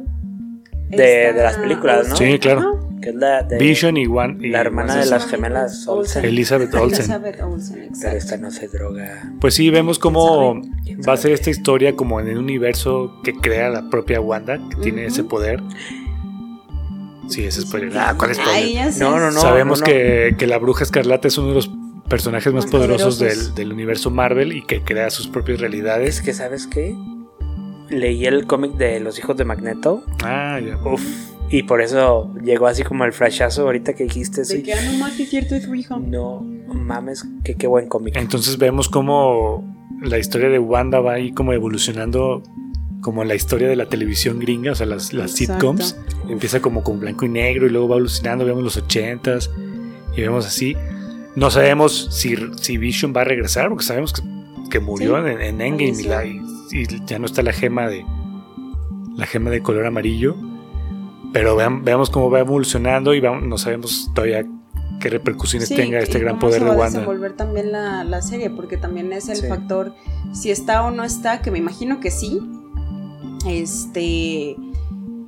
de, 0.90 1.34
las 1.36 1.58
películas, 1.58 2.10
¿no? 2.10 2.16
Sí, 2.16 2.40
claro 2.40 2.91
que 3.02 3.10
es 3.10 3.16
la 3.16 3.44
de 3.44 3.58
Vision 3.58 3.98
y, 3.98 4.06
One, 4.06 4.48
la 4.50 4.62
hermana 4.62 4.96
de 4.96 5.08
las 5.08 5.26
gemelas 5.26 5.88
Olsen. 5.88 6.24
Elizabeth 6.24 6.74
Olsen. 6.74 7.00
Elizabeth 7.00 7.42
Olsen, 7.42 7.90
Pero 8.00 8.18
esta 8.18 8.38
no 8.38 8.52
se 8.52 8.68
droga. 8.68 9.34
Pues 9.40 9.56
sí, 9.56 9.70
vemos 9.70 10.00
cómo 10.00 10.62
va 11.08 11.14
a 11.14 11.18
ser 11.18 11.32
esta 11.32 11.50
historia 11.50 11.96
como 11.96 12.20
en 12.20 12.28
el 12.28 12.38
universo 12.38 13.20
que 13.24 13.34
crea 13.34 13.70
la 13.70 13.90
propia 13.90 14.22
Wanda, 14.22 14.60
que 14.70 14.78
tiene 14.78 15.06
ese 15.06 15.24
poder. 15.24 15.62
Sí, 17.28 17.46
ese 17.46 17.62
spoiler. 17.62 17.98
Ah, 17.98 18.16
¿cuál 18.18 18.36
spoiler? 18.36 18.94
no, 19.00 19.20
no, 19.20 19.32
no. 19.32 19.40
Sabemos 19.40 19.82
Que, 19.82 20.36
que, 20.38 20.48
la 20.48 20.58
bruja 20.58 20.84
escarlata 20.84 21.28
es 21.28 21.38
uno 21.38 21.50
de 21.50 21.56
los 21.56 21.72
personajes 22.10 22.54
más, 22.54 22.66
poderosos, 22.66 23.20
Del, 23.20 23.56
del, 23.56 23.72
universo 23.72 24.12
Marvel 24.12 24.52
y 24.54 24.64
que 24.66 24.82
crea 24.82 25.10
sus 25.10 25.28
propias 25.28 25.60
realidades. 25.60 26.18
Es 26.18 26.22
que, 26.22 26.34
¿sabes 26.34 26.68
qué? 26.68 26.96
Leí 27.90 28.26
el 28.26 28.48
cómic 28.48 28.74
de 28.74 29.00
Los 29.00 29.18
Hijos 29.18 29.38
de 29.38 29.46
Magneto. 29.46 30.04
Ah, 30.24 30.60
ya. 30.60 30.78
Uf 30.84 31.02
y 31.52 31.64
por 31.64 31.82
eso 31.82 32.34
llegó 32.42 32.68
así 32.68 32.84
como 32.84 33.04
el 33.04 33.12
flashazo 33.12 33.64
ahorita 33.64 33.94
que 33.94 34.06
dijiste. 34.06 34.44
De 34.44 34.64
que, 34.64 34.74
ah, 34.74 34.82
no 34.86 34.98
mames, 35.00 35.30
cierto, 35.30 35.56
es 35.56 35.66
su 35.66 35.76
hijo. 35.76 36.00
No 36.00 36.42
mames, 36.74 37.26
que 37.44 37.56
qué 37.56 37.68
buen 37.68 37.88
cómic. 37.88 38.16
Entonces 38.16 38.58
vemos 38.58 38.88
como 38.88 39.64
la 40.02 40.18
historia 40.18 40.50
de 40.50 40.60
Wanda 40.60 41.02
va 41.02 41.14
ahí 41.14 41.34
como 41.34 41.54
evolucionando 41.54 42.42
como 43.02 43.24
la 43.24 43.36
historia 43.36 43.68
de 43.68 43.76
la 43.76 43.88
televisión 43.88 44.40
gringa, 44.40 44.72
o 44.72 44.76
sea, 44.76 44.86
las, 44.86 45.12
las 45.12 45.32
sitcoms. 45.32 45.98
Empieza 46.30 46.62
como 46.62 46.84
con 46.84 47.00
blanco 47.00 47.26
y 47.26 47.30
negro 47.30 47.68
y 47.68 47.70
luego 47.70 47.90
va 47.90 47.96
evolucionando, 47.96 48.46
vemos 48.46 48.64
los 48.64 48.78
ochentas 48.78 49.50
y 50.16 50.22
vemos 50.22 50.46
así. 50.46 50.78
No 51.36 51.50
sabemos 51.52 52.10
si, 52.12 52.36
si 52.62 52.78
Vision 52.78 53.14
va 53.16 53.22
a 53.22 53.26
regresar, 53.26 53.70
porque 53.70 53.84
sabemos 53.84 54.14
que, 54.14 54.22
que 54.70 54.80
murió 54.80 55.18
en, 55.26 55.42
en, 55.42 55.62
Endgame 55.62 56.02
y, 56.02 56.04
la, 56.04 56.24
ya 57.06 57.20
no 57.20 57.26
está 57.26 57.42
la 57.42 57.52
gema 57.52 57.88
de 57.88 58.06
la 59.18 59.26
gema 59.26 59.50
de 59.50 59.62
color 59.62 59.86
amarillo. 59.86 60.36
Pero 61.34 61.56
veamos 61.56 62.10
cómo 62.10 62.30
va 62.30 62.40
evolucionando 62.40 63.14
y 63.14 63.22
no 63.22 63.58
sabemos 63.58 64.12
todavía 64.14 64.46
qué 65.00 65.10
repercusiones 65.10 65.70
tenga 65.70 66.00
este 66.00 66.20
gran 66.20 66.40
poder 66.40 66.64
de 66.64 66.70
Wanda. 66.70 66.86
a 66.86 66.90
desenvolver 66.90 67.34
también 67.34 67.72
la, 67.72 68.04
la, 68.04 68.22
serie, 68.22 68.50
porque 68.50 68.78
también 68.78 69.12
es 69.12 69.28
el 69.30 69.48
factor 69.48 69.94
si 70.34 70.52
está 70.52 70.84
o 70.86 70.92
no 70.92 71.04
está, 71.04 71.42
que 71.42 71.52
me 71.52 71.58
imagino 71.58 72.00
que 72.00 72.12
sí. 72.12 72.40
Este. 73.48 74.56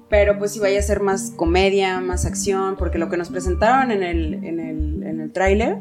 Pero 0.09 0.37
pues 0.37 0.51
si 0.51 0.59
vaya 0.59 0.77
a 0.77 0.83
ser 0.83 1.01
más 1.01 1.31
comedia, 1.35 1.99
más 1.99 2.25
acción, 2.25 2.75
porque 2.77 2.99
lo 2.99 3.09
que 3.09 3.17
nos 3.17 3.29
presentaron 3.29 3.89
en 3.89 4.03
el, 4.03 4.35
en 4.43 4.59
el, 4.59 5.03
en 5.03 5.21
el 5.21 5.31
tráiler 5.31 5.79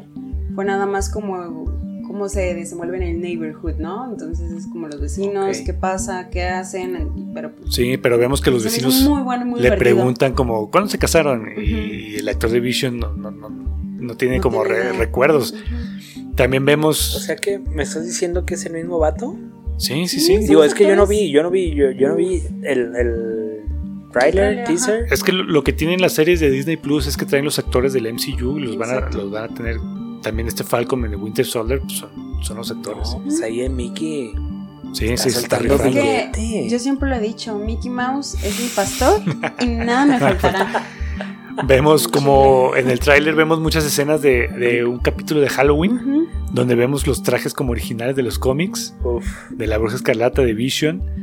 fue 0.55 0.65
nada 0.65 0.87
más 0.87 1.09
como 1.09 1.72
cómo 2.13 2.29
se 2.29 2.53
desenvuelve 2.53 2.97
en 2.97 3.03
el 3.03 3.21
neighborhood, 3.21 3.77
¿no? 3.79 4.07
Entonces 4.11 4.51
es 4.51 4.67
como 4.67 4.87
los 4.87 5.01
vecinos, 5.01 5.57
qué 5.65 5.73
pasa, 5.73 6.29
qué 6.29 6.43
hacen, 6.43 7.31
pero 7.33 7.55
pues, 7.55 7.73
Sí, 7.73 7.97
pero 7.97 8.19
vemos 8.19 8.39
que 8.39 8.51
los 8.51 8.63
vecinos 8.63 9.09
le 9.57 9.71
preguntan 9.71 10.33
como, 10.33 10.69
¿cuándo 10.69 10.91
se 10.91 10.99
casaron? 10.99 11.49
Y 11.57 12.17
el 12.17 12.29
actor 12.29 12.51
de 12.51 12.59
Vision 12.59 12.99
no, 12.99 13.13
no, 13.13 13.31
no, 13.31 13.49
no 13.49 14.15
tiene 14.15 14.39
como 14.41 14.63
recuerdos. 14.63 15.55
También 16.35 16.63
vemos... 16.65 17.15
O 17.15 17.19
sea 17.19 17.35
que, 17.35 17.57
¿me 17.57 17.81
estás 17.81 18.05
diciendo 18.05 18.45
que 18.45 18.53
es 18.53 18.65
el 18.67 18.73
mismo 18.73 18.99
vato? 18.99 19.35
Sí, 19.77 20.07
sí, 20.07 20.19
sí. 20.19 20.37
Digo, 20.37 20.63
es 20.63 20.75
que 20.75 20.87
yo 20.87 20.95
no 20.95 21.07
vi, 21.07 21.31
yo 21.31 21.41
no 21.41 21.49
vi, 21.49 21.73
yo, 21.73 21.89
yo 21.89 22.09
no 22.09 22.15
vi 22.15 22.43
el, 22.61 22.95
el 22.95 23.63
trailer, 24.11 24.65
teaser. 24.65 25.07
Es 25.09 25.23
que 25.23 25.31
lo, 25.31 25.63
que 25.63 25.73
tienen 25.73 25.99
las 25.99 26.13
series 26.13 26.39
de 26.39 26.51
Disney 26.51 26.77
Plus 26.77 27.07
es 27.07 27.17
que 27.17 27.25
traen 27.25 27.43
los 27.43 27.57
actores 27.57 27.91
del 27.91 28.13
MCU 28.13 28.59
y 28.59 28.65
los 28.65 28.77
van 28.77 28.91
a, 28.91 29.09
los 29.09 29.31
van 29.31 29.45
a 29.45 29.47
tener 29.55 29.77
también 30.23 30.47
este 30.47 30.63
Falcon 30.63 31.05
en 31.05 31.11
el 31.11 31.17
Winter 31.17 31.45
Soldier, 31.45 31.79
pues 31.81 32.03
son, 32.41 32.57
los 32.57 32.71
actores. 32.71 33.15
pues 33.23 33.41
ahí 33.43 33.61
en 33.61 33.75
Mickey. 33.75 34.33
Sí, 34.93 35.15
sí, 35.17 35.29
está 35.29 35.59
Yo 35.61 36.79
siempre 36.79 37.09
lo 37.09 37.15
he 37.15 37.19
dicho, 37.19 37.57
Mickey 37.57 37.89
Mouse 37.89 38.35
es 38.43 38.59
mi 38.59 38.67
pastor 38.67 39.21
y 39.59 39.67
nada 39.67 40.05
me 40.05 40.19
faltará. 40.19 40.83
Vemos 41.67 42.07
como 42.07 42.75
en 42.75 42.89
el 42.89 42.99
tráiler 42.99 43.35
vemos 43.35 43.59
muchas 43.59 43.85
escenas 43.85 44.23
de, 44.23 44.83
un 44.87 44.97
capítulo 44.99 45.39
de 45.39 45.49
Halloween, 45.49 46.27
donde 46.51 46.73
vemos 46.73 47.05
los 47.05 47.21
trajes 47.21 47.53
como 47.53 47.71
originales 47.71 48.15
de 48.15 48.23
los 48.23 48.39
cómics, 48.39 48.95
de 49.51 49.67
la 49.67 49.77
Bruja 49.77 49.95
Escarlata, 49.95 50.41
de 50.41 50.53
Vision. 50.53 51.22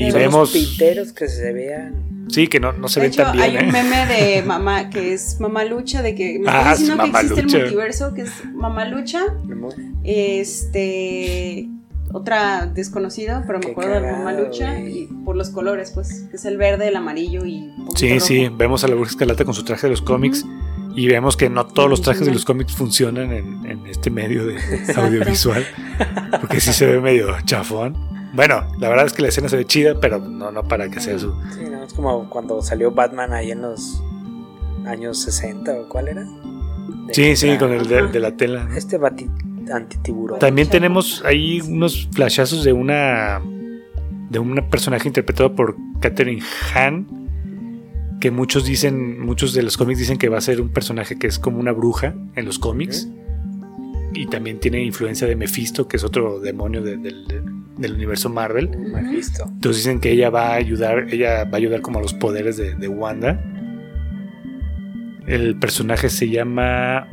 Y 0.00 0.10
vemos... 0.12 0.54
Los 0.96 1.12
que 1.12 1.28
se 1.28 1.52
vean 1.52 2.10
Sí, 2.30 2.46
que 2.46 2.60
no, 2.60 2.72
no 2.72 2.88
se 2.88 3.00
ven 3.00 3.12
tan 3.12 3.32
bien. 3.32 3.44
Hay 3.44 3.56
un 3.56 3.64
¿eh? 3.64 3.72
meme 3.72 4.06
de 4.06 4.42
mamá 4.46 4.90
que 4.90 5.12
es 5.12 5.40
Mamá 5.40 5.64
Lucha, 5.64 6.02
de 6.02 6.14
que 6.14 6.38
me 6.38 6.48
ah, 6.48 6.74
diciendo 6.76 7.02
que 7.02 7.10
existe 7.10 7.40
el 7.40 7.46
multiverso, 7.48 8.14
que 8.14 8.22
es 8.22 8.44
Mamá 8.54 8.84
Lucha. 8.84 9.22
Este 10.04 11.68
otra 12.12 12.66
desconocida, 12.66 13.44
pero 13.46 13.60
me 13.60 13.70
acuerdo 13.70 14.00
de 14.00 14.12
Mamá 14.12 14.32
Lucha 14.32 14.80
y 14.80 15.06
por 15.24 15.36
los 15.36 15.50
colores, 15.50 15.92
pues, 15.92 16.26
que 16.28 16.36
es 16.36 16.44
el 16.44 16.56
verde, 16.56 16.88
el 16.88 16.96
amarillo 16.96 17.44
y 17.44 17.72
Sí, 17.94 18.18
sí, 18.18 18.48
vemos 18.48 18.82
a 18.82 18.88
la 18.88 18.94
Bruja 18.94 19.10
Escarlata 19.10 19.44
con 19.44 19.54
su 19.54 19.64
traje 19.64 19.86
de 19.86 19.90
los 19.90 20.02
cómics 20.02 20.44
y 20.96 21.06
vemos 21.06 21.36
que 21.36 21.48
no 21.48 21.66
todos 21.66 21.88
los 21.88 22.02
trajes 22.02 22.26
de 22.26 22.32
los 22.32 22.44
cómics 22.44 22.72
funcionan 22.72 23.32
en, 23.32 23.64
en 23.64 23.86
este 23.86 24.10
medio 24.10 24.44
de 24.44 24.56
audiovisual, 24.96 25.64
porque 26.40 26.60
sí 26.60 26.72
se 26.72 26.86
ve 26.86 27.00
medio 27.00 27.28
chafón. 27.44 28.19
Bueno, 28.32 28.64
la 28.78 28.88
verdad 28.88 29.06
es 29.06 29.12
que 29.12 29.22
la 29.22 29.28
escena 29.28 29.48
se 29.48 29.56
ve 29.56 29.64
chida, 29.64 29.98
pero 30.00 30.18
no, 30.18 30.50
no 30.50 30.62
para 30.64 30.88
que 30.88 31.00
sea 31.00 31.18
su. 31.18 31.34
Sí, 31.52 31.64
no, 31.70 31.82
es 31.82 31.92
como 31.92 32.28
cuando 32.30 32.62
salió 32.62 32.90
Batman 32.92 33.32
ahí 33.32 33.50
en 33.50 33.62
los 33.62 34.02
años 34.86 35.20
60 35.22 35.72
o 35.72 35.88
cuál 35.88 36.08
era. 36.08 36.26
sí, 37.12 37.36
sí, 37.36 37.56
con 37.58 37.72
el 37.72 37.88
de, 37.88 38.20
la 38.20 38.36
tela. 38.36 38.68
Este 38.76 38.98
antitiburón. 39.72 40.38
También 40.38 40.68
tenemos 40.68 41.22
ahí 41.24 41.60
unos 41.60 42.08
flashazos 42.12 42.64
de 42.64 42.72
una. 42.72 43.40
de 44.30 44.38
un 44.38 44.54
personaje 44.70 45.08
interpretado 45.08 45.54
por 45.54 45.76
Catherine 46.00 46.42
Hahn. 46.74 47.18
Que 48.20 48.30
muchos 48.30 48.66
dicen, 48.66 49.18
muchos 49.24 49.54
de 49.54 49.62
los 49.62 49.78
cómics 49.78 49.98
dicen 49.98 50.18
que 50.18 50.28
va 50.28 50.36
a 50.36 50.42
ser 50.42 50.60
un 50.60 50.68
personaje 50.68 51.18
que 51.18 51.26
es 51.26 51.38
como 51.38 51.58
una 51.58 51.72
bruja 51.72 52.14
en 52.36 52.44
los 52.44 52.58
cómics. 52.58 53.08
Y 54.14 54.26
también 54.26 54.58
tiene 54.60 54.82
influencia 54.82 55.26
de 55.26 55.36
Mephisto, 55.36 55.86
que 55.88 55.96
es 55.96 56.04
otro 56.04 56.40
demonio 56.40 56.82
del 56.82 57.02
del 57.80 57.94
universo 57.94 58.28
Marvel. 58.28 58.68
Mephisto. 58.68 59.44
Entonces 59.46 59.84
dicen 59.84 60.00
que 60.00 60.12
ella 60.12 60.30
va 60.30 60.50
a 60.50 60.54
ayudar, 60.54 61.06
ella 61.12 61.44
va 61.44 61.52
a 61.52 61.56
ayudar 61.56 61.80
como 61.80 61.98
a 61.98 62.02
los 62.02 62.14
poderes 62.14 62.56
de, 62.56 62.88
Wanda. 62.88 63.42
El 65.26 65.58
personaje 65.58 66.10
se 66.10 66.28
llama. 66.28 67.08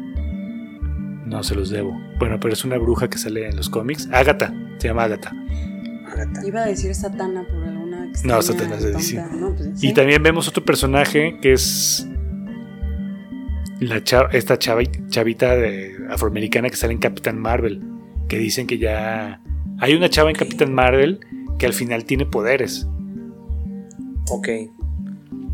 No 1.25 1.43
se 1.43 1.55
los 1.55 1.69
debo. 1.69 1.99
Bueno, 2.19 2.39
pero 2.39 2.53
es 2.53 2.65
una 2.65 2.77
bruja 2.77 3.09
que 3.09 3.17
sale 3.17 3.47
en 3.47 3.55
los 3.55 3.69
cómics. 3.69 4.09
Agatha, 4.11 4.53
se 4.77 4.87
llama 4.87 5.03
Agatha. 5.03 5.31
Iba 6.45 6.63
a 6.63 6.65
decir 6.65 6.95
Satana 6.95 7.45
por 7.47 7.63
alguna 7.63 8.11
No, 8.23 8.41
Satana 8.41 8.79
se 8.79 8.93
dice. 8.93 9.23
Pues, 9.55 9.83
y 9.83 9.93
también 9.93 10.23
vemos 10.23 10.47
otro 10.47 10.63
personaje 10.65 11.37
que 11.41 11.53
es 11.53 12.06
la 13.79 14.01
esta 14.31 14.57
chavita 14.59 15.55
de, 15.55 15.95
afroamericana 16.09 16.69
que 16.69 16.75
sale 16.75 16.93
en 16.93 16.99
Capitán 16.99 17.39
Marvel, 17.39 17.81
que 18.27 18.37
dicen 18.37 18.67
que 18.67 18.77
ya 18.77 19.41
hay 19.79 19.93
una 19.93 20.09
chava 20.09 20.29
en 20.29 20.35
Capitán 20.35 20.73
Marvel 20.73 21.19
que 21.59 21.65
al 21.65 21.73
final 21.73 22.05
tiene 22.05 22.25
poderes. 22.25 22.87
Ok. 24.29 24.47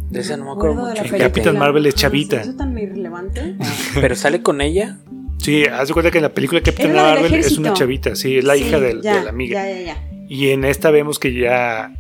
De 0.10 0.20
esa 0.20 0.38
no 0.38 0.46
me 0.46 0.52
acuerdo 0.52 0.76
mucho. 0.76 1.04
En 1.04 1.18
Capitán 1.18 1.58
Marvel 1.58 1.86
es 1.86 1.96
chavita. 1.96 2.42
¿Eso 2.42 2.56
tan 2.56 2.78
irrelevante? 2.78 3.56
¿Pero 3.96 4.16
sale 4.16 4.42
con 4.42 4.62
ella? 4.62 5.00
Sí, 5.40 5.66
haz 5.66 5.90
de 5.90 5.94
cuenta 5.94 6.12
que 6.12 6.20
en 6.20 6.24
la 6.24 6.34
película 6.34 6.62
de 6.62 6.72
Capitán 6.72 6.94
Marvel 6.94 7.34
es 7.34 7.58
una 7.58 7.74
chavita, 7.74 8.16
sí, 8.16 8.38
es 8.38 8.46
la 8.46 8.56
hija 8.56 8.80
de, 8.80 8.94
la 8.96 9.30
amiga. 9.30 9.68
Ya, 9.68 9.76
ya, 9.76 9.82
ya. 9.82 10.10
Y 10.30 10.50
en 10.50 10.64
esta 10.64 10.90
vemos 10.90 11.20
que 11.20 11.34
ya, 11.34 11.94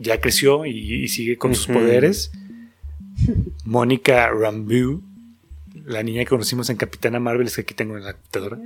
ya 0.00 0.20
creció 0.20 0.66
y, 0.66 1.06
sigue 1.08 1.38
con 1.38 1.54
sus 1.54 1.68
poderes. 1.68 2.32
Mónica 3.64 4.30
Rambeau, 4.30 5.02
la 5.74 6.02
niña 6.02 6.20
que 6.20 6.26
conocimos 6.26 6.70
en 6.70 6.76
Capitana 6.76 7.20
Marvel, 7.20 7.46
es 7.46 7.56
que 7.56 7.62
aquí 7.62 7.74
tengo 7.74 7.96
en 7.96 8.04
la 8.04 8.12
computadora 8.12 8.58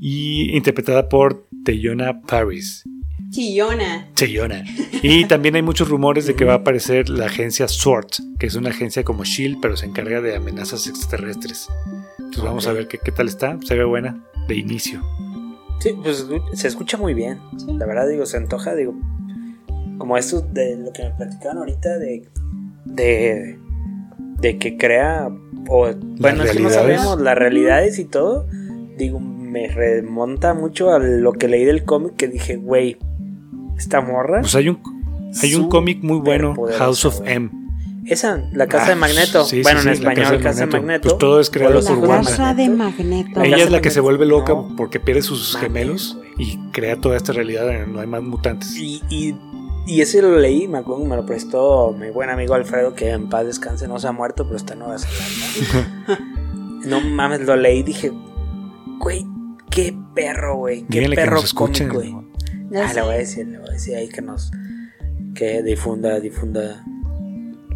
y 0.00 0.56
interpretada 0.56 1.08
por 1.08 1.46
Teyona 1.64 2.22
Paris. 2.22 2.84
Chillona. 3.30 4.08
Chillona. 4.14 4.64
Y 5.02 5.26
también 5.26 5.54
hay 5.54 5.62
muchos 5.62 5.88
rumores 5.88 6.26
de 6.26 6.34
que 6.34 6.44
va 6.44 6.54
a 6.54 6.56
aparecer 6.56 7.08
la 7.08 7.26
agencia 7.26 7.68
SWORD, 7.68 8.38
que 8.38 8.46
es 8.46 8.54
una 8.56 8.70
agencia 8.70 9.04
como 9.04 9.24
SHIELD, 9.24 9.58
pero 9.60 9.76
se 9.76 9.86
encarga 9.86 10.20
de 10.20 10.34
amenazas 10.34 10.86
extraterrestres. 10.86 11.68
Entonces 12.18 12.42
vamos 12.42 12.66
a 12.66 12.72
ver 12.72 12.88
qué, 12.88 12.98
qué 12.98 13.12
tal 13.12 13.28
está. 13.28 13.56
Se 13.62 13.76
ve 13.76 13.84
buena 13.84 14.24
de 14.48 14.56
inicio. 14.56 15.04
Sí, 15.80 15.90
pues 16.02 16.26
se 16.54 16.68
escucha 16.68 16.96
muy 16.96 17.14
bien. 17.14 17.38
La 17.78 17.86
verdad, 17.86 18.08
digo, 18.08 18.26
se 18.26 18.36
antoja, 18.36 18.74
digo, 18.74 18.94
como 19.98 20.16
esto 20.16 20.40
de 20.40 20.76
lo 20.76 20.92
que 20.92 21.04
me 21.04 21.10
platicaban 21.10 21.58
ahorita 21.58 21.98
de, 21.98 22.28
de, 22.84 23.58
de 24.40 24.58
que 24.58 24.76
crea, 24.76 25.30
o 25.68 25.90
bueno, 26.18 26.44
es 26.44 26.52
que 26.52 26.60
no 26.60 26.70
sabemos 26.70 27.20
las 27.20 27.36
realidades 27.36 27.98
y 27.98 28.04
todo. 28.04 28.46
Digo, 28.96 29.20
me 29.20 29.68
remonta 29.68 30.54
mucho 30.54 30.90
a 30.90 30.98
lo 30.98 31.32
que 31.32 31.48
leí 31.48 31.64
del 31.64 31.84
cómic 31.84 32.16
que 32.16 32.28
dije, 32.28 32.56
güey, 32.56 32.98
esta 33.76 34.00
morra. 34.00 34.40
Pues 34.40 34.54
hay 34.54 34.68
un, 34.68 34.80
hay 35.42 35.54
un 35.54 35.68
cómic 35.68 36.02
muy 36.02 36.18
bueno, 36.18 36.54
House 36.78 37.04
of 37.04 37.20
M. 37.24 37.50
Esa, 38.06 38.42
la 38.52 38.66
casa 38.66 38.86
de 38.86 38.92
ah, 38.92 38.96
Magneto. 38.96 39.46
bueno, 39.62 39.80
en 39.82 39.88
español, 39.88 40.40
casa, 40.42 40.66
de 40.66 40.66
Magneto. 40.66 41.08
Pues 41.10 41.18
todo 41.18 41.38
es 41.38 41.50
creado 41.50 41.80
por 41.80 41.98
Wanda. 41.98 42.30
Casa 42.30 42.54
de 42.54 42.68
Magneto. 42.68 43.42
Ella 43.42 43.64
es 43.64 43.70
la 43.70 43.80
que 43.80 43.90
se 43.90 44.00
vuelve 44.00 44.26
loca 44.26 44.54
porque 44.76 44.98
pierde 44.98 45.22
sus 45.22 45.56
gemelos 45.56 46.18
y 46.38 46.58
crea 46.72 46.96
toda 46.96 47.16
esta 47.16 47.32
realidad. 47.32 47.86
No 47.86 48.00
hay 48.00 48.06
más 48.06 48.22
mutantes. 48.22 48.76
Y, 48.76 49.02
y, 49.10 49.36
y, 49.90 50.00
ese 50.00 50.22
lo 50.22 50.38
leí, 50.38 50.68
me 50.68 50.78
acuerdo, 50.78 51.04
me 51.04 51.16
lo 51.16 51.26
prestó 51.26 51.92
mi 51.92 52.10
buen 52.10 52.30
amigo 52.30 52.54
Alfredo, 52.54 52.94
que 52.94 53.10
en 53.10 53.28
paz 53.28 53.46
descanse, 53.46 53.88
no 53.88 53.98
se 53.98 54.08
ha 54.08 54.12
muerto, 54.12 54.44
pero 54.44 54.56
está 54.56 54.72
en 54.74 54.80
Nueva 54.80 54.98
Zelanda. 54.98 56.24
no 56.84 57.00
mames, 57.00 57.40
lo 57.40 57.56
leí 57.56 57.80
y 57.80 57.82
dije, 57.82 58.12
güey, 58.98 59.26
Qué 59.70 59.96
perro, 60.14 60.56
güey. 60.56 60.84
Qué 60.90 61.08
perro 61.14 61.40
cómico, 61.54 61.94
güey. 61.94 62.14
Ah, 62.74 62.92
le 62.92 63.02
voy 63.02 63.14
a 63.14 63.18
decir, 63.18 63.46
le 63.46 63.58
voy 63.58 63.68
a 63.68 63.72
decir 63.72 63.94
ahí 63.94 64.08
que 64.08 64.20
nos. 64.20 64.50
Que 65.34 65.62
difunda, 65.62 66.18
difunda. 66.18 66.84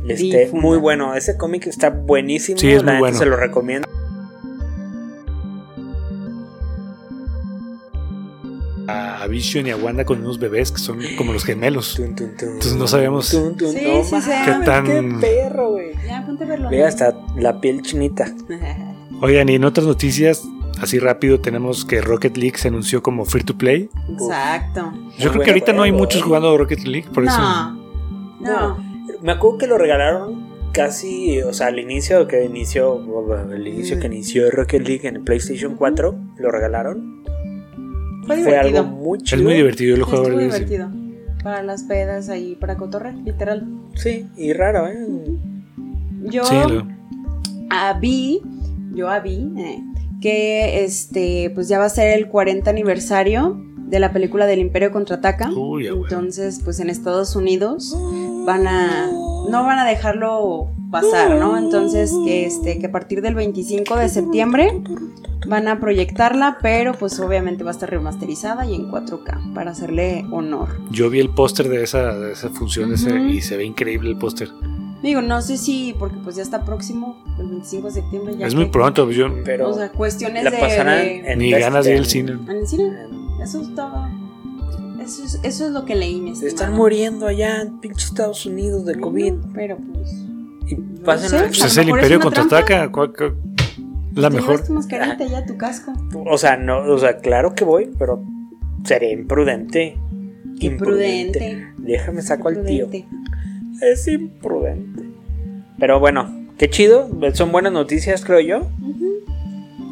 Este, 0.08 0.50
muy 0.52 0.78
bueno. 0.78 1.14
Ese 1.14 1.36
cómic 1.36 1.66
está 1.68 1.90
buenísimo. 1.90 2.58
Sí, 2.58 2.70
es 2.70 2.82
muy 2.82 2.98
bueno. 2.98 3.16
Se 3.16 3.26
lo 3.26 3.36
recomiendo. 3.36 3.88
A 9.24 9.26
Vision 9.26 9.66
y 9.66 9.70
a 9.70 9.76
Wanda 9.76 10.04
con 10.04 10.20
unos 10.20 10.38
bebés 10.38 10.70
que 10.70 10.78
son 10.78 11.00
como 11.16 11.32
los 11.32 11.44
gemelos. 11.44 11.98
Entonces 11.98 12.74
no 12.76 12.86
sabemos 12.86 13.26
sí, 13.28 13.38
sí, 13.58 13.78
qué 14.44 14.52
tan. 14.64 14.86
Qué 14.86 15.18
perro, 15.20 15.70
güey. 15.72 15.92
Ve 16.70 16.84
hasta 16.84 17.16
la 17.36 17.60
piel 17.60 17.82
chinita. 17.82 18.26
Oigan, 19.22 19.48
y 19.48 19.54
en 19.54 19.64
otras 19.64 19.86
noticias, 19.86 20.42
así 20.80 20.98
rápido 20.98 21.40
tenemos 21.40 21.84
que 21.84 22.00
Rocket 22.00 22.36
League 22.36 22.58
se 22.58 22.68
anunció 22.68 23.02
como 23.02 23.24
free 23.24 23.44
to 23.44 23.56
play. 23.56 23.88
Exacto. 24.10 24.92
Yo 25.18 25.30
creo 25.30 25.42
que 25.42 25.50
ahorita 25.50 25.72
no 25.72 25.82
hay 25.82 25.92
muchos 25.92 26.22
jugando 26.22 26.56
Rocket 26.58 26.84
League, 26.84 27.08
por 27.12 27.24
eso. 27.24 27.38
No. 28.40 28.76
Me 29.22 29.32
acuerdo 29.32 29.58
que 29.58 29.66
lo 29.66 29.78
regalaron 29.78 30.54
casi, 30.72 31.40
o 31.40 31.54
sea, 31.54 31.68
al 31.68 31.78
inicio 31.78 32.26
que 32.26 32.44
inició, 32.44 33.00
el 33.54 33.66
inicio 33.66 33.98
que 33.98 34.06
inició 34.08 34.50
Rocket 34.50 34.86
League 34.86 35.08
en 35.08 35.16
el 35.16 35.22
PlayStation 35.22 35.76
4, 35.76 36.14
lo 36.36 36.50
regalaron. 36.50 37.23
Fue, 38.26 38.56
algo 38.58 38.84
muy 38.84 39.18
chido. 39.20 39.38
Es 39.38 39.44
muy 39.44 39.54
divertido, 39.54 39.96
lo 39.96 40.06
juego 40.06 40.28
muy 40.30 40.44
divertido. 40.44 40.90
para 41.42 41.62
las 41.62 41.82
pedas 41.84 42.28
ahí, 42.30 42.56
para 42.58 42.76
cotorrear, 42.76 43.14
literal. 43.16 43.66
Sí, 43.94 44.26
y 44.36 44.52
raro, 44.54 44.86
¿eh? 44.88 45.06
Yo 46.22 46.44
Sí, 46.44 46.54
lo- 46.68 46.86
ah, 47.70 47.98
vi, 48.00 48.40
yo 48.94 49.08
vi, 49.22 49.52
eh, 49.58 49.82
que 50.22 50.84
este, 50.84 51.50
pues 51.54 51.68
ya 51.68 51.78
va 51.78 51.84
a 51.84 51.90
ser 51.90 52.18
el 52.18 52.28
40 52.28 52.70
aniversario 52.70 53.60
de 53.88 53.98
la 54.00 54.10
película 54.12 54.46
del 54.46 54.58
Imperio 54.60 54.90
Contraataca. 54.90 55.50
Uy, 55.50 55.88
bueno. 55.90 56.04
Entonces, 56.04 56.60
pues 56.64 56.80
en 56.80 56.88
Estados 56.88 57.36
Unidos 57.36 57.94
van 58.46 58.66
a, 58.66 59.10
no 59.48 59.64
van 59.64 59.78
a 59.78 59.84
dejarlo 59.84 60.68
pasar, 60.90 61.36
¿no? 61.36 61.56
Entonces, 61.58 62.12
que 62.24 62.46
este, 62.46 62.78
que 62.78 62.86
a 62.86 62.92
partir 62.92 63.20
del 63.22 63.34
25 63.34 63.96
de 63.96 64.08
septiembre 64.08 64.80
van 65.46 65.68
a 65.68 65.78
proyectarla, 65.80 66.58
pero 66.62 66.94
pues 66.94 67.18
obviamente 67.20 67.64
va 67.64 67.70
a 67.70 67.74
estar 67.74 67.90
remasterizada 67.90 68.64
y 68.66 68.74
en 68.74 68.90
4K 68.90 69.52
para 69.54 69.72
hacerle 69.72 70.24
honor. 70.30 70.68
Yo 70.90 71.10
vi 71.10 71.20
el 71.20 71.30
póster 71.30 71.68
de 71.68 71.82
esa, 71.82 72.16
de 72.18 72.32
esa 72.32 72.48
función 72.50 72.88
de 72.90 72.94
ese- 72.96 73.12
Ujú. 73.12 73.24
y 73.28 73.40
se 73.42 73.56
ve 73.56 73.64
increíble 73.64 74.10
el 74.10 74.16
póster. 74.16 74.48
Digo, 75.02 75.20
no 75.20 75.42
sé 75.42 75.58
si, 75.58 75.94
porque 75.98 76.16
pues 76.24 76.36
ya 76.36 76.42
está 76.42 76.64
próximo, 76.64 77.22
el 77.38 77.48
25 77.48 77.88
de 77.88 77.92
septiembre. 77.92 78.36
Ya 78.38 78.46
Es 78.46 78.54
que- 78.54 78.60
muy 78.60 78.70
pronto, 78.70 79.10
yo 79.10 79.26
Pero 79.44 79.68
O 79.68 79.74
sea, 79.74 79.90
cuestiones 79.92 80.44
la 80.44 80.50
de... 80.50 80.56
de- 80.56 81.32
en 81.32 81.38
ni 81.40 81.52
Best 81.52 81.62
ganas 81.64 81.84
de 81.84 81.92
ir 81.92 81.98
al 81.98 82.06
cine. 82.06 82.32
¿En 82.32 82.50
el 82.50 82.66
cine? 82.66 82.90
Eso 83.42 83.60
estaba... 83.60 84.10
Eso 85.04 85.24
es, 85.24 85.40
eso 85.42 85.66
es 85.66 85.72
lo 85.72 85.84
que 85.84 85.94
leí, 85.94 86.20
mi 86.20 86.34
Se 86.34 86.46
están 86.48 86.72
muriendo 86.74 87.26
allá 87.26 87.60
en 87.62 87.78
pinche 87.80 88.04
Estados 88.06 88.46
Unidos 88.46 88.84
de 88.86 88.98
COVID. 88.98 89.34
Pero 89.54 89.76
pues... 89.76 90.10
Y 90.66 90.76
No 90.76 91.02
pasan 91.04 91.28
sé. 91.30 91.38
Pues 91.46 91.62
A 91.62 91.66
es 91.66 91.76
el 91.76 91.88
Imperio 91.90 92.20
contraataca. 92.20 92.90
¿cuál- 92.90 93.12
cuál- 93.12 93.36
La 94.14 94.30
te 94.30 94.36
mejor. 94.36 94.64
tu 94.64 94.72
mascarita 94.72 95.24
ya, 95.26 95.44
tu 95.44 95.56
casco. 95.56 95.92
O 96.26 96.38
sea, 96.38 96.56
no, 96.56 96.78
o 96.78 96.98
sea, 96.98 97.18
claro 97.18 97.54
que 97.54 97.64
voy, 97.64 97.90
pero 97.98 98.22
sería 98.84 99.12
imprudente. 99.12 99.98
Imprudente. 100.60 101.66
Déjame 101.78 102.22
saco 102.22 102.48
al 102.48 102.64
tío. 102.64 102.88
Es 103.82 104.06
imprudente. 104.08 105.02
Pero 105.78 105.98
bueno, 106.00 106.46
qué 106.56 106.70
chido. 106.70 107.10
Son 107.34 107.50
buenas 107.52 107.72
noticias, 107.72 108.24
creo 108.24 108.40
yo. 108.40 108.68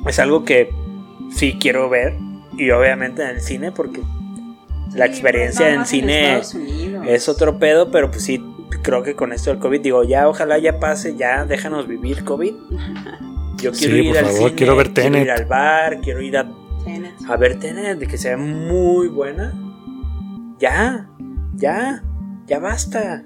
Es 0.06 0.18
algo 0.18 0.44
que 0.44 0.68
sí 1.34 1.56
quiero 1.60 1.90
ver. 1.90 2.14
Y 2.56 2.70
obviamente 2.70 3.22
en 3.24 3.30
el 3.30 3.40
cine, 3.40 3.72
porque 3.72 4.00
la 4.94 5.06
experiencia 5.06 5.72
en 5.72 5.86
cine 5.86 6.40
es 7.06 7.28
otro 7.28 7.58
pedo. 7.58 7.90
Pero 7.90 8.10
pues 8.10 8.22
sí, 8.24 8.42
creo 8.82 9.02
que 9.02 9.14
con 9.14 9.32
esto 9.32 9.50
del 9.50 9.58
COVID, 9.58 9.80
digo, 9.80 10.04
ya 10.04 10.28
ojalá 10.28 10.58
ya 10.58 10.78
pase, 10.78 11.16
ya 11.16 11.44
déjanos 11.44 11.86
vivir 11.88 12.24
COVID. 12.24 12.54
Yo 13.58 13.70
quiero 13.72 13.94
Sí, 13.94 14.00
ir 14.00 14.08
por 14.08 14.18
al 14.18 14.24
favor, 14.26 14.38
cine, 14.48 14.54
quiero 14.54 14.76
ver 14.76 14.92
quiero 14.92 15.18
ir 15.18 15.30
al 15.30 15.44
bar, 15.44 16.00
quiero 16.00 16.20
ir 16.22 16.36
a 16.36 16.50
Tenet. 16.84 17.12
a 17.28 17.36
ver 17.36 17.58
Tenet, 17.60 17.98
de 17.98 18.06
que 18.06 18.18
sea 18.18 18.36
muy 18.36 19.08
buena. 19.08 19.52
Ya, 20.58 21.08
ya, 21.54 22.02
ya 22.46 22.58
basta. 22.58 23.24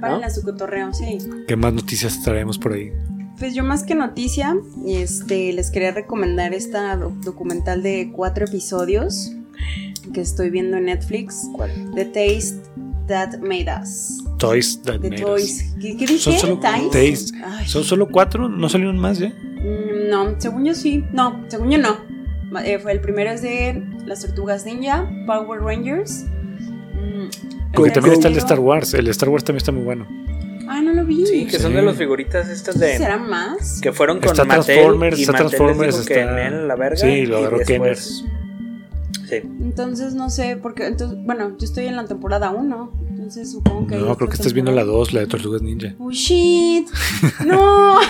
Párenle 0.00 0.26
a 0.26 0.30
su 0.30 0.42
cotorreo, 0.42 0.92
sí. 0.94 1.18
¿Qué 1.48 1.56
más 1.56 1.72
noticias 1.72 2.22
traemos 2.22 2.56
por 2.58 2.72
ahí? 2.74 2.92
Pues 3.40 3.54
yo 3.54 3.64
más 3.64 3.82
que 3.82 3.94
noticia, 3.96 4.56
este, 4.86 5.52
les 5.52 5.70
quería 5.72 5.90
recomendar 5.92 6.54
esta 6.54 6.94
doc- 6.96 7.14
documental 7.24 7.82
de 7.82 8.10
cuatro 8.14 8.44
episodios 8.46 9.32
que 10.12 10.20
estoy 10.20 10.50
viendo 10.50 10.76
en 10.76 10.86
Netflix. 10.86 11.48
¿Cuál? 11.54 11.70
The 11.94 12.04
Taste 12.06 12.56
That 13.06 13.38
Made 13.40 13.66
Us. 13.82 14.22
Toys 14.38 14.80
That 14.82 15.00
The 15.00 15.10
Made 15.10 15.22
Toys. 15.22 15.44
Us. 15.44 15.74
¿Qué, 15.80 15.96
qué 15.96 16.06
dije? 16.06 16.18
Son 16.18 16.38
solo 16.38 16.58
¿Taste? 16.58 17.16
¿Son 17.66 17.84
solo 17.84 18.08
cuatro? 18.08 18.48
¿No 18.48 18.68
salieron 18.68 18.98
más 18.98 19.18
ya? 19.18 19.28
mm, 19.28 20.08
no, 20.10 20.34
según 20.40 20.64
yo 20.64 20.74
sí. 20.74 21.04
No, 21.12 21.44
según 21.48 21.70
yo 21.70 21.78
no. 21.78 21.96
Eh, 22.64 22.78
fue 22.78 22.92
el 22.92 23.00
primero 23.00 23.30
es 23.30 23.42
de 23.42 23.82
las 24.06 24.22
Tortugas 24.24 24.64
Ninja, 24.64 25.10
Power 25.26 25.60
Rangers. 25.60 26.24
Mm, 26.94 27.28
el 27.84 27.92
también 27.92 28.14
está 28.14 28.28
el 28.28 28.34
de 28.34 28.40
Star 28.40 28.60
Wars. 28.60 28.94
El 28.94 29.04
de 29.04 29.10
Star 29.10 29.28
Wars 29.28 29.44
también 29.44 29.58
está 29.58 29.72
muy 29.72 29.82
bueno. 29.84 30.06
Ah, 30.70 30.82
no 30.82 30.92
lo 30.92 31.04
vi. 31.04 31.24
Sí, 31.26 31.46
que 31.46 31.58
son 31.58 31.74
de 31.74 31.80
las 31.82 31.96
figuritas 31.96 32.48
estas 32.48 32.78
de. 32.78 32.98
¿Será 32.98 33.16
más? 33.16 33.80
Que 33.80 33.90
fueron 33.92 34.18
con 34.20 34.28
Está 34.30 34.44
Mattel 34.44 34.64
Transformers, 34.66 35.18
y 35.18 35.22
está 35.22 35.32
Mattel 35.32 35.46
les 35.48 35.56
Transformers, 35.56 35.94
dijo 35.96 36.06
que 36.06 36.20
está- 36.20 36.46
en 36.46 36.52
él 36.54 36.68
la 36.68 36.76
verga. 36.76 36.96
Sí, 36.96 37.26
lo 37.26 37.36
y 37.36 37.40
agarró 37.40 37.58
después- 37.58 38.24
Sí. 39.28 39.36
Entonces 39.60 40.14
no 40.14 40.30
sé, 40.30 40.56
porque 40.56 40.86
entonces, 40.86 41.18
bueno, 41.24 41.50
yo 41.58 41.64
estoy 41.64 41.86
en 41.86 41.96
la 41.96 42.04
temporada 42.06 42.50
1, 42.50 42.92
entonces 43.10 43.50
supongo 43.52 43.86
que... 43.86 43.96
No, 43.96 44.16
creo 44.16 44.28
que 44.28 44.36
estás 44.36 44.52
viendo 44.52 44.70
la 44.72 44.82
temporada. 44.82 44.98
2, 44.98 45.12
la 45.12 45.20
de 45.20 45.26
Tortugas 45.26 45.62
Ninja. 45.62 45.94
Oh 45.98 46.10
shit. 46.10 46.88
No. 47.46 47.96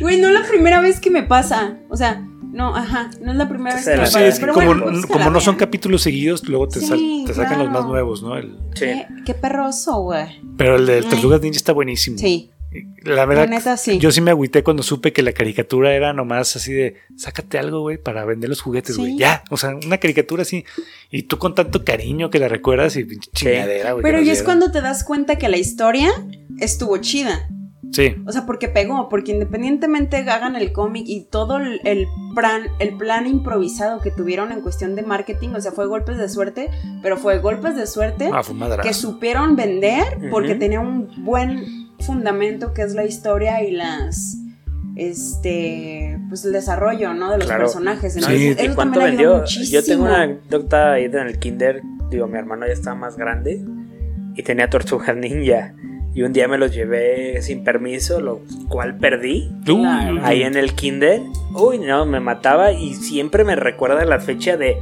Güey, 0.00 0.20
no 0.20 0.28
es 0.28 0.34
la 0.34 0.46
primera 0.46 0.80
vez 0.80 1.00
que 1.00 1.10
me 1.10 1.22
pasa. 1.22 1.78
O 1.90 1.96
sea, 1.96 2.24
no, 2.52 2.74
ajá, 2.76 3.10
no 3.20 3.32
es 3.32 3.36
la 3.38 3.48
primera 3.48 3.74
vez 3.76 3.84
que 3.84 3.90
me 3.92 3.96
pasa. 3.98 4.18
Sí, 4.20 4.24
es 4.24 4.34
que 4.36 4.40
Pero 4.42 4.54
como, 4.54 4.66
bueno, 4.66 4.84
pues, 4.84 5.06
como 5.06 5.30
no 5.30 5.40
son 5.40 5.56
capítulos 5.56 6.02
seguidos, 6.02 6.48
luego 6.48 6.68
te, 6.68 6.80
Sí, 6.80 6.86
sal- 6.86 7.24
te 7.26 7.34
sacan 7.34 7.58
los 7.58 7.70
más 7.70 7.84
nuevos, 7.86 8.22
¿no? 8.22 8.36
El- 8.36 8.56
Sí. 8.74 8.84
Qué, 8.86 9.06
qué 9.26 9.34
perroso, 9.34 10.00
güey. 10.02 10.40
pero 10.56 10.76
el 10.76 10.86
de. 10.86 11.02
Tortugas 11.02 11.40
Ninja 11.40 11.56
está 11.56 11.72
buenísimo. 11.72 12.16
Sí, 12.18 12.50
La 13.02 13.26
verdad, 13.26 13.44
la 13.44 13.56
neta 13.56 13.76
sí. 13.76 13.98
yo 13.98 14.10
sí 14.10 14.20
me 14.20 14.30
agüité 14.30 14.62
cuando 14.62 14.82
supe 14.82 15.12
que 15.12 15.22
la 15.22 15.32
caricatura 15.32 15.94
era 15.94 16.12
nomás 16.12 16.56
así 16.56 16.72
de, 16.72 16.96
sácate 17.16 17.58
algo, 17.58 17.80
güey, 17.80 17.98
para 17.98 18.24
vender 18.24 18.48
los 18.50 18.60
juguetes, 18.60 18.96
Sí. 18.96 19.00
güey. 19.00 19.18
Ya, 19.18 19.44
o 19.50 19.56
sea, 19.56 19.74
una 19.74 19.98
caricatura 19.98 20.42
así. 20.42 20.64
Y 21.10 21.24
tú 21.24 21.38
con 21.38 21.54
tanto 21.54 21.84
cariño 21.84 22.30
que 22.30 22.38
la 22.38 22.48
recuerdas 22.48 22.96
y 22.96 23.04
pinche 23.04 23.30
chingadera, 23.32 23.92
güey. 23.92 24.02
Pero 24.02 24.18
nos 24.18 24.28
es 24.28 24.42
cuando 24.42 24.70
te 24.70 24.80
das 24.80 25.04
cuenta 25.04 25.36
que 25.36 25.48
la 25.48 25.56
historia 25.58 26.10
estuvo 26.58 26.96
chida. 26.98 27.48
Sí, 27.92 28.16
O 28.26 28.32
sea, 28.32 28.44
porque 28.44 28.66
pegó, 28.66 29.08
porque 29.08 29.30
independientemente 29.30 30.16
hagan 30.16 30.56
el 30.56 30.72
cómic 30.72 31.04
y 31.06 31.26
todo 31.30 31.58
el, 31.58 32.08
plan, 32.34 32.62
el 32.80 32.96
plan 32.96 33.28
improvisado 33.28 34.00
que 34.00 34.10
tuvieron 34.10 34.50
en 34.50 34.62
cuestión 34.62 34.96
de 34.96 35.02
marketing, 35.02 35.50
o 35.50 35.60
sea, 35.60 35.70
fue 35.70 35.86
golpes 35.86 36.18
de 36.18 36.28
suerte, 36.28 36.70
pero 37.02 37.16
fue 37.16 37.38
golpes 37.38 37.76
de 37.76 37.86
suerte 37.86 38.30
ah, 38.32 38.42
que 38.82 38.94
supieron 38.94 39.54
vender 39.54 40.02
porque 40.32 40.56
tenía 40.56 40.80
un 40.80 41.24
buen 41.24 41.83
fundamento 42.06 42.72
que 42.74 42.82
es 42.82 42.94
la 42.94 43.04
historia 43.04 43.62
y 43.62 43.72
las 43.72 44.36
este 44.96 46.18
pues 46.28 46.44
el 46.44 46.52
desarrollo 46.52 47.14
¿no? 47.14 47.30
de 47.32 47.38
los 47.38 47.46
Claro. 47.46 47.64
personajes 47.64 48.16
No, 48.16 48.26
Sí. 48.28 48.32
¿y- 48.34 48.36
Entonces, 48.48 48.62
¿Y 48.62 48.66
eso 48.66 48.74
cuánto 48.74 49.00
vendió? 49.00 49.44
Yo 49.44 49.84
tengo 49.84 50.04
una 50.04 50.22
anécdota 50.22 50.92
ahí 50.92 51.04
en 51.04 51.14
el 51.16 51.38
kinder. 51.38 51.82
Digo, 52.10 52.26
mi 52.26 52.38
hermano 52.38 52.66
ya 52.66 52.72
estaba 52.72 52.96
más 52.96 53.16
grande 53.16 53.60
y 54.36 54.42
tenía 54.42 54.68
tortugas 54.70 55.16
ninja. 55.16 55.74
Y 56.16 56.22
un 56.22 56.32
día 56.32 56.46
me 56.46 56.58
los 56.58 56.72
llevé 56.72 57.42
sin 57.42 57.64
permiso, 57.64 58.20
lo 58.20 58.40
cual 58.68 58.96
perdí. 58.98 59.50
Claro. 59.64 60.20
Ahí 60.22 60.42
en 60.44 60.54
el 60.56 60.72
kinder. 60.74 61.20
Uy, 61.54 61.78
no, 61.80 62.06
me 62.06 62.20
mataba 62.20 62.70
y 62.70 62.94
siempre 62.94 63.42
me 63.42 63.56
recuerda 63.56 64.04
la 64.04 64.20
fecha 64.20 64.56
de 64.56 64.76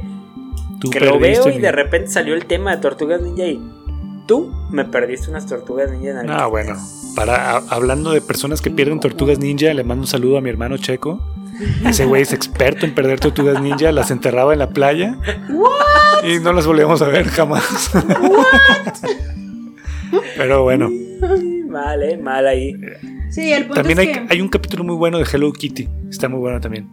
Tú 0.79 0.91
que 0.91 0.99
lo 0.99 1.17
veo 1.17 1.49
y 1.49 1.53
mi- 1.55 1.59
de 1.61 1.71
repente 1.71 2.09
salió 2.09 2.35
el 2.35 2.45
tema 2.45 2.75
de 2.75 2.81
tortugas 2.81 3.19
ninja 3.21 3.45
y 3.47 3.59
tú 4.27 4.51
me 4.71 4.85
perdiste 4.85 5.29
unas 5.29 5.45
tortugas 5.45 5.91
ninja 5.91 6.11
en 6.11 6.17
el 6.19 6.31
Ah, 6.31 6.47
bueno. 6.47 6.75
Para, 7.15 7.51
a- 7.57 7.63
hablando 7.69 8.11
de 8.11 8.21
personas 8.21 8.61
que 8.61 8.69
pierden 8.71 8.99
tortugas 8.99 9.39
ninja, 9.39 9.73
le 9.73 9.83
mando 9.83 10.03
un 10.03 10.07
saludo 10.07 10.37
a 10.37 10.41
mi 10.41 10.49
hermano 10.49 10.77
Checo. 10.77 11.21
Ese 11.85 12.05
güey 12.05 12.23
es 12.23 12.33
experto 12.33 12.85
en 12.85 12.95
perder 12.95 13.19
tortugas 13.19 13.61
ninja, 13.61 13.91
las 13.91 14.09
enterraba 14.11 14.53
en 14.53 14.59
la 14.59 14.69
playa 14.69 15.17
y 16.27 16.39
no 16.39 16.51
las 16.51 16.65
volvíamos 16.65 17.01
a 17.03 17.07
ver 17.07 17.27
jamás. 17.27 17.91
Pero 20.37 20.63
bueno, 20.63 20.89
Mal, 21.69 22.03
eh, 22.03 22.17
mal 22.17 22.45
ahí. 22.47 22.75
sí 23.29 23.51
el 23.51 23.63
punto 23.65 23.75
también 23.75 23.99
es 23.99 24.07
hay, 24.07 24.13
que 24.13 24.25
hay 24.33 24.41
un 24.41 24.49
capítulo 24.49 24.83
muy 24.83 24.95
bueno 24.95 25.17
de 25.17 25.25
Hello 25.31 25.51
Kitty. 25.51 25.87
Está 26.09 26.27
muy 26.29 26.39
bueno 26.39 26.59
también. 26.59 26.89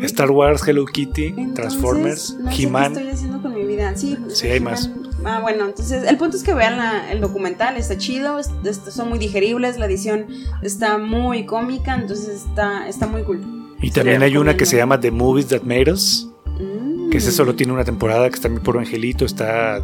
Star 0.00 0.30
Wars, 0.30 0.66
Hello 0.66 0.86
Kitty, 0.86 1.26
Entonces, 1.26 1.54
Transformers, 1.54 2.36
no 2.40 2.50
sé 2.50 2.62
He-Man. 2.62 2.92
estoy 2.92 3.10
haciendo 3.10 3.42
con 3.42 3.54
mi 3.54 3.64
vida 3.64 3.94
sí 3.94 4.16
Sí, 4.28 4.48
hay 4.48 4.60
más. 4.60 4.90
Ah 5.24 5.40
bueno 5.40 5.66
entonces 5.66 6.04
el 6.08 6.16
punto 6.16 6.36
es 6.36 6.42
que 6.42 6.54
vean 6.54 6.76
la- 6.78 7.10
el 7.12 7.20
documental 7.20 7.76
está 7.76 7.96
chido 7.98 8.38
es- 8.38 8.50
es- 8.64 8.80
son 8.94 9.08
muy 9.08 9.18
digeribles 9.18 9.78
la 9.78 9.86
edición 9.86 10.26
está 10.62 10.98
muy 10.98 11.44
cómica 11.46 11.94
entonces 11.94 12.44
está 12.48 12.88
está 12.88 13.06
muy 13.06 13.22
cool 13.24 13.40
Y 13.80 13.90
también 13.90 14.18
Sí, 14.18 14.24
hay 14.24 14.36
una 14.36 14.56
que 14.56 14.64
se 14.64 14.76
llama 14.76 15.00
The 15.00 15.10
Movies 15.10 15.48
That 15.48 15.62
Made 15.62 15.90
Us, 15.92 16.28
Mm. 16.60 17.10
que 17.10 17.18
ese 17.18 17.32
solo 17.32 17.54
tiene 17.56 17.72
una 17.72 17.84
temporada, 17.84 18.28
que 18.28 18.36
está 18.36 18.48
muy 18.48 18.60
por 18.60 18.78
Angelito, 18.78 19.24
está 19.24 19.80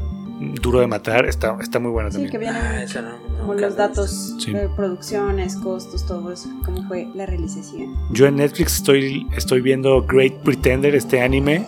duro 0.62 0.78
de 0.78 0.86
matar, 0.86 1.26
está, 1.26 1.56
está 1.60 1.80
muy 1.80 1.90
buena 1.90 2.08
sí 2.10 2.14
también. 2.14 2.30
que 2.30 2.38
vienen 2.38 2.62
Ah, 2.62 2.82
eso 2.84 3.02
no, 3.02 3.10
como 3.40 3.54
nunca 3.54 3.66
los 3.66 3.76
datos 3.76 4.36
Sí. 4.38 4.52
de 4.52 4.68
producciones, 4.68 5.56
costos, 5.56 6.06
todo 6.06 6.30
eso, 6.30 6.48
cómo 6.64 6.86
fue 6.86 7.08
la 7.16 7.26
realización. 7.26 7.96
Yo 8.12 8.26
en 8.26 8.36
Netflix 8.36 8.76
estoy, 8.76 9.26
estoy 9.36 9.62
viendo 9.62 10.02
Great 10.06 10.34
Pretender, 10.44 10.94
este 10.94 11.20
anime, 11.20 11.66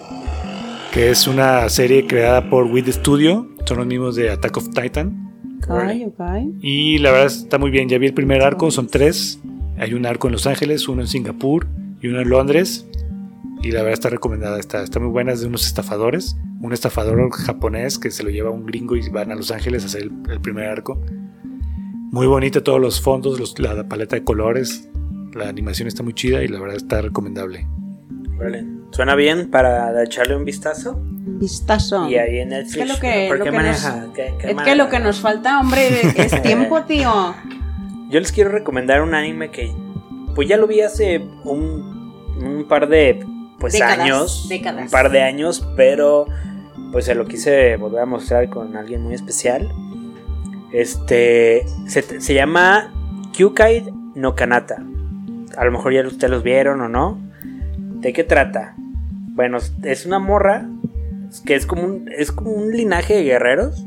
que 0.93 1.11
es 1.11 1.27
una 1.27 1.69
serie 1.69 2.07
creada 2.07 2.49
por 2.49 2.67
Wit 2.67 2.87
Studio, 2.91 3.49
son 3.65 3.79
los 3.79 3.87
mismos 3.87 4.17
de 4.17 4.31
Attack 4.31 4.57
of 4.57 4.69
Titan. 4.71 5.31
Órale. 5.69 6.07
ok. 6.07 6.21
Y 6.61 6.99
la 6.99 7.11
verdad 7.13 7.27
está 7.27 7.59
muy 7.59 7.71
bien, 7.71 7.89
ya 7.89 7.99
vi 7.99 8.07
el 8.07 8.15
primer 8.15 8.43
arco, 8.43 8.71
son 8.71 8.87
tres. 8.89 9.39
Hay 9.79 9.95
un 9.95 10.05
arco 10.07 10.29
en 10.29 10.33
Los 10.33 10.47
Ángeles, 10.47 10.89
uno 10.89 11.03
en 11.03 11.09
Singapur 11.09 11.67
y 12.01 12.09
uno 12.09 12.21
en 12.21 12.29
Londres. 12.29 12.87
Y 13.63 13.71
la 13.73 13.81
verdad 13.81 13.93
está 13.95 14.09
recomendada, 14.11 14.59
está, 14.59 14.83
está 14.83 15.01
muy 15.01 15.11
buena, 15.11 15.33
es 15.33 15.41
de 15.43 15.47
unos 15.47 15.67
estafadores. 15.67 16.37
Un 16.61 16.73
estafador 16.73 17.31
japonés 17.31 17.99
que 17.99 18.11
se 18.11 18.23
lo 18.23 18.31
lleva 18.31 18.49
a 18.49 18.53
un 18.53 18.65
gringo 18.67 18.97
y 18.97 19.09
van 19.11 19.31
a 19.33 19.35
Los 19.35 19.51
Ángeles 19.51 19.83
a 19.83 19.87
hacer 19.87 20.03
el, 20.05 20.13
el 20.31 20.41
primer 20.41 20.67
arco. 20.67 21.01
Muy 22.11 22.27
bonito 22.27 22.63
todos 22.63 22.81
los 22.81 23.01
fondos, 23.01 23.39
los- 23.39 23.59
la 23.59 23.87
paleta 23.89 24.17
de 24.17 24.25
colores. 24.25 24.89
La 25.35 25.49
animación 25.49 25.87
está 25.89 26.03
muy 26.03 26.13
chida 26.15 26.43
y 26.43 26.49
la 26.49 26.59
verdad 26.59 26.77
está 26.77 27.01
recomendable. 27.03 27.67
Órale. 28.39 28.67
Suena 28.91 29.15
bien 29.15 29.49
para 29.51 30.03
echarle 30.03 30.35
un 30.37 30.45
vistazo. 30.45 31.01
Vistazo. 31.39 32.09
Y 32.09 32.17
ahí 32.17 32.39
en 32.41 32.51
Netflix. 32.51 32.77
Es 32.77 32.83
que 32.83 32.85
lo 32.87 33.01
que, 33.01 33.29
¿Por 33.29 33.39
lo 33.39 33.45
qué 33.45 33.51
que 33.51 33.57
maneja? 33.57 33.97
nos, 33.97 34.15
¿Qué- 34.15 34.35
qué 34.41 34.51
es 34.53 34.57
que 34.57 34.75
lo 34.77 34.89
que 34.89 34.99
nos 35.01 35.21
falta, 35.21 35.61
hombre, 35.61 35.89
es 36.17 36.43
tiempo, 36.43 36.83
tío. 36.83 37.35
Yo 38.11 38.19
les 38.21 38.33
quiero 38.33 38.51
recomendar 38.51 39.03
un 39.03 39.15
anime 39.15 39.51
que 39.51 39.73
pues 40.35 40.49
ya 40.49 40.57
lo 40.57 40.67
vi 40.67 40.81
hace 40.81 41.19
un, 41.45 42.13
un 42.43 42.67
par 42.69 42.89
de 42.89 43.25
pues 43.59 43.75
Décadas, 43.75 43.99
años, 44.01 44.47
décadas. 44.49 44.83
un 44.85 44.91
par 44.91 45.11
de 45.11 45.23
años, 45.23 45.67
pero 45.77 46.27
pues 46.93 47.05
se 47.05 47.15
lo 47.15 47.27
quise 47.27 47.77
volver 47.77 48.01
a 48.03 48.07
mostrar 48.07 48.49
con 48.49 48.77
alguien 48.77 49.03
muy 49.03 49.15
especial. 49.15 49.69
Este 50.73 51.65
se, 51.87 52.21
se 52.21 52.35
llama 52.35 52.93
Kyukai 53.33 53.85
no 54.15 54.35
Kanata. 54.35 54.83
A 55.57 55.65
lo 55.65 55.73
mejor 55.73 55.93
ya 55.93 56.07
ustedes 56.07 56.31
los 56.31 56.43
vieron 56.43 56.81
o 56.81 56.89
no. 56.89 57.19
¿De 57.79 58.13
qué 58.13 58.25
trata? 58.25 58.75
Bueno, 58.79 59.59
es 59.83 60.07
una 60.07 60.19
morra 60.19 60.67
que 61.45 61.55
es 61.55 61.67
como 61.67 61.85
un, 61.85 62.09
es 62.17 62.33
como 62.33 62.53
un 62.53 62.71
linaje 62.73 63.15
de 63.15 63.25
guerreros 63.25 63.87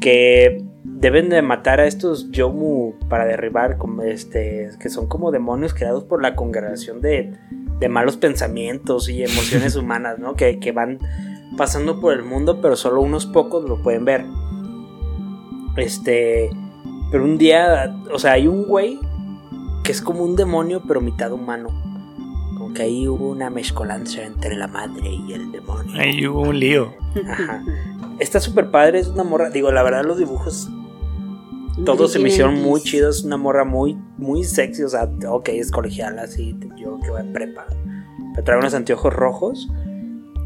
que 0.00 0.64
deben 0.84 1.28
de 1.28 1.42
matar 1.42 1.80
a 1.80 1.86
estos 1.86 2.30
Yomu 2.30 2.94
para 3.08 3.24
derribar 3.24 3.78
como 3.78 4.02
este 4.02 4.70
que 4.78 4.88
son 4.88 5.08
como 5.08 5.30
demonios 5.30 5.74
creados 5.74 6.04
por 6.04 6.22
la 6.22 6.34
congregación 6.36 7.00
de, 7.00 7.32
de 7.80 7.88
malos 7.88 8.16
pensamientos 8.16 9.08
y 9.08 9.22
emociones 9.24 9.76
humanas, 9.76 10.18
¿no? 10.18 10.34
Que, 10.34 10.60
que 10.60 10.72
van 10.72 10.98
pasando 11.56 12.00
por 12.00 12.12
el 12.12 12.22
mundo, 12.22 12.60
pero 12.60 12.76
solo 12.76 13.00
unos 13.00 13.26
pocos 13.26 13.68
lo 13.68 13.82
pueden 13.82 14.04
ver. 14.04 14.24
Este, 15.76 16.50
pero 17.10 17.24
un 17.24 17.38
día, 17.38 17.96
o 18.12 18.18
sea, 18.18 18.32
hay 18.32 18.46
un 18.46 18.64
güey 18.64 18.98
que 19.82 19.92
es 19.92 20.02
como 20.02 20.22
un 20.22 20.36
demonio, 20.36 20.82
pero 20.86 21.00
mitad 21.00 21.32
humano. 21.32 21.68
Como 22.70 22.74
que 22.74 22.82
ahí 22.82 23.08
hubo 23.08 23.30
una 23.30 23.50
mezcolanza 23.50 24.22
entre 24.22 24.56
la 24.56 24.68
madre 24.68 25.10
y 25.10 25.32
el 25.32 25.50
demonio. 25.50 26.00
Ahí 26.00 26.26
hubo 26.26 26.42
un 26.42 26.58
lío. 26.58 26.94
Ajá. 27.28 27.64
Está 28.20 28.38
súper 28.38 28.70
padre, 28.70 29.00
es 29.00 29.08
una 29.08 29.24
morra. 29.24 29.50
Digo, 29.50 29.72
la 29.72 29.82
verdad, 29.82 30.04
los 30.04 30.18
dibujos 30.18 30.70
todos 31.84 32.12
se 32.12 32.18
me 32.18 32.28
hicieron 32.28 32.60
muy 32.60 32.80
chidos. 32.80 33.18
Es 33.18 33.24
una 33.24 33.36
morra 33.36 33.64
muy, 33.64 33.98
muy 34.18 34.44
sexy. 34.44 34.82
O 34.82 34.88
sea, 34.88 35.10
ok, 35.28 35.48
es 35.50 35.70
colegial, 35.70 36.18
así. 36.18 36.56
Yo 36.76 36.98
que 37.00 37.10
voy 37.10 37.20
en 37.20 37.32
prepa. 37.32 37.66
Pero 38.34 38.44
trae 38.44 38.58
unos 38.58 38.74
anteojos 38.74 39.12
rojos 39.12 39.68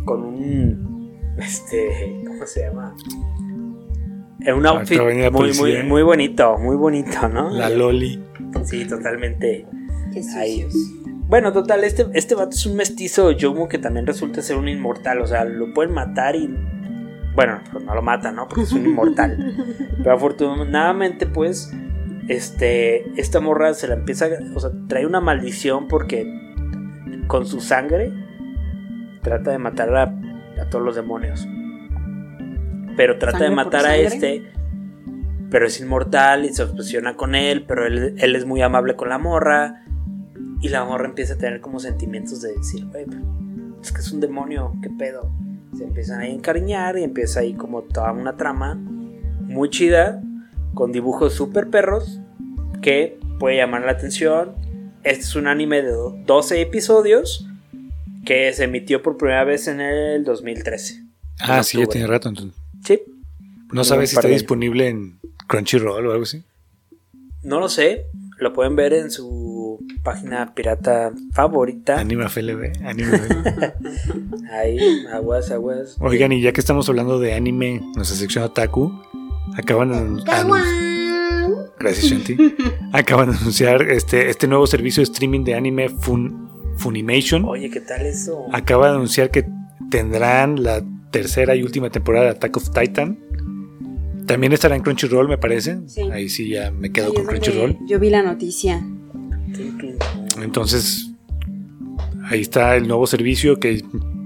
con 0.05 0.25
un. 0.25 1.35
Este. 1.39 2.23
¿Cómo 2.27 2.47
se 2.47 2.61
llama? 2.63 2.95
En 4.41 4.55
un 4.55 4.67
outfit 4.67 5.01
muy, 5.33 5.53
muy, 5.55 5.83
muy 5.83 6.03
bonito, 6.03 6.59
muy 6.59 6.77
bonito, 6.77 7.29
¿no? 7.29 7.51
La 7.51 7.71
Loli. 7.71 8.23
Sí, 8.65 8.87
totalmente. 8.87 9.67
Qué 10.13 10.23
Ahí. 10.37 10.67
Bueno, 11.27 11.53
total, 11.53 11.85
este, 11.85 12.07
este 12.13 12.35
vato 12.35 12.51
es 12.51 12.67
un 12.67 12.77
mestizo 12.77 13.31
Yomu 13.31 13.67
que 13.67 13.79
también 13.79 14.07
resulta 14.07 14.43
ser 14.43 14.57
un 14.57 14.69
inmortal. 14.69 15.21
O 15.21 15.27
sea, 15.27 15.45
lo 15.45 15.73
pueden 15.73 15.93
matar 15.93 16.37
y. 16.37 16.55
Bueno, 17.35 17.61
pues 17.73 17.83
no 17.83 17.95
lo 17.95 18.03
matan, 18.03 18.37
¿no? 18.37 18.47
Porque 18.47 18.63
es 18.63 18.73
un 18.73 18.85
inmortal. 18.87 19.55
Pero 19.99 20.15
afortunadamente, 20.15 21.27
pues. 21.27 21.73
Este. 22.29 23.11
Esta 23.19 23.41
morra 23.41 23.73
se 23.75 23.89
la 23.89 23.95
empieza. 23.95 24.29
O 24.55 24.61
sea, 24.61 24.71
trae 24.89 25.07
una 25.07 25.21
maldición 25.21 25.89
porque. 25.89 26.27
Con 27.27 27.47
su 27.47 27.61
sangre. 27.61 28.13
Trata 29.23 29.51
de 29.51 29.59
matar 29.59 29.97
a, 29.97 30.03
a 30.61 30.69
todos 30.69 30.85
los 30.85 30.95
demonios. 30.95 31.49
Pero 32.97 33.19
trata 33.19 33.39
de 33.39 33.45
¿Sangre 33.47 33.65
por 33.65 33.73
matar 33.73 33.87
a 33.87 33.97
este. 33.97 34.53
Pero 35.51 35.67
es 35.67 35.81
inmortal 35.81 36.45
y 36.45 36.53
se 36.53 36.65
obsesiona 36.65 37.17
con 37.17 37.35
él. 37.35 37.65
Pero 37.67 37.87
él, 37.87 38.15
él 38.19 38.37
es 38.37 38.45
muy 38.45 38.61
amable 38.61 38.95
con 38.95 39.09
la 39.09 39.17
morra. 39.17 39.84
Y 40.65 40.69
la 40.71 40.85
morra 40.85 41.07
empieza 41.07 41.35
a 41.35 41.37
tener 41.37 41.61
como 41.61 41.79
sentimientos 41.79 42.41
de 42.41 42.55
decir, 42.57 42.87
güey, 42.87 43.05
es 43.83 43.93
que 43.93 44.01
es 44.01 44.11
un 44.13 44.21
demonio, 44.21 44.73
qué 44.83 44.89
pedo. 44.89 45.31
Se 45.77 45.85
empiezan 45.85 46.21
a 46.23 46.27
encariñar 46.27 46.97
y 46.99 47.03
empieza 47.05 47.41
ahí 47.41 47.53
como 47.53 47.83
toda 47.83 48.13
una 48.13 48.37
trama 48.37 48.75
muy 48.77 49.69
chida, 49.69 50.23
con 50.73 50.91
dibujos 50.91 51.35
súper 51.35 51.69
perros, 51.69 52.21
que 52.81 53.19
puede 53.39 53.57
llamar 53.59 53.83
la 53.83 53.93
atención. 53.93 54.55
Este 55.03 55.21
es 55.25 55.37
un 55.37 55.49
anime 55.49 55.83
de 55.83 55.91
do- 55.91 56.17
12 56.25 56.63
episodios 56.63 57.47
que 58.25 58.51
se 58.55 58.65
emitió 58.65 59.03
por 59.03 59.19
primera 59.19 59.45
vez 59.45 59.69
en 59.69 59.83
el 59.83 60.25
2013. 60.25 61.05
Ah, 61.41 61.63
sí, 61.63 61.79
ya 61.79 61.87
tiene 61.87 62.07
rato 62.07 62.31
entonces. 62.31 62.59
Sí, 62.87 63.03
¿No 63.71 63.85
sabes 63.85 64.11
si 64.11 64.17
está 64.17 64.29
disponible 64.29 64.89
en 64.89 65.19
Crunchyroll 65.47 66.07
o 66.07 66.13
algo 66.13 66.23
así? 66.23 66.43
no 67.43 67.61
lo 67.61 67.69
sé, 67.69 68.07
lo 68.39 68.55
pueden 68.55 68.75
ver 68.77 68.95
en 68.95 69.11
su 69.11 69.29
página 70.03 70.55
pirata 70.55 71.13
favorita. 71.33 71.99
Anime 71.99 72.29
FLB. 72.29 72.85
Anime 72.85 73.19
FLB. 73.19 73.73
Ahí, 74.53 74.79
aguas, 75.13 75.51
aguas. 75.51 75.97
Oigan, 76.01 76.33
y 76.33 76.41
ya 76.41 76.53
que 76.53 76.61
estamos 76.61 76.89
hablando 76.89 77.19
de 77.19 77.35
anime, 77.35 77.81
nuestra 77.95 78.17
sección 78.17 78.45
Otaku, 78.45 78.93
acaban 79.57 79.91
de 79.91 80.23
Gracias, 81.79 82.07
Shanti. 82.07 82.37
Acaban 82.93 83.31
de 83.31 83.37
anunciar 83.37 83.83
este, 83.83 84.31
este 84.31 84.47
nuevo 84.47 84.67
servicio 84.67 85.01
de 85.01 85.05
streaming 85.05 85.45
de 85.45 85.55
anime 85.55 85.89
Fun, 85.89 86.49
Funimation. 86.79 87.45
Oye, 87.45 87.69
¿qué 87.71 87.81
tal 87.81 88.07
eso? 88.07 88.47
Acaba 88.53 88.89
de 88.89 88.95
anunciar 88.95 89.31
que 89.31 89.45
tendrán 89.91 90.63
la 90.63 90.83
tercera 91.11 91.55
y 91.57 91.63
última 91.63 91.91
temporada 91.91 92.27
de 92.27 92.31
Attack 92.33 92.57
of 92.57 92.71
Titan. 92.71 93.19
También 94.27 94.53
estará 94.53 94.75
en 94.75 94.83
Crunchyroll, 94.83 95.29
me 95.29 95.37
parece. 95.37 95.81
Sí. 95.87 96.03
Ahí 96.11 96.29
sí 96.29 96.49
ya 96.49 96.71
me 96.71 96.91
quedo 96.91 97.11
Sí, 97.11 97.17
con 97.17 97.27
Crunchyroll. 97.27 97.79
Yo 97.87 97.99
vi 97.99 98.11
la 98.11 98.23
noticia. 98.23 98.83
Entonces, 100.41 101.11
ahí 102.31 102.41
está 102.41 102.77
el 102.77 102.89
nuevo 102.89 103.07
servicio 103.07 103.59
que 103.59 103.83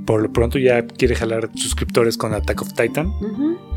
por 0.06 0.22
lo 0.22 0.32
pronto 0.32 0.58
ya 0.58 0.86
quiere 0.86 1.14
jalar 1.14 1.50
suscriptores 1.54 2.16
con 2.16 2.32
Attack 2.34 2.62
of 2.62 2.72
Titan. 2.72 3.12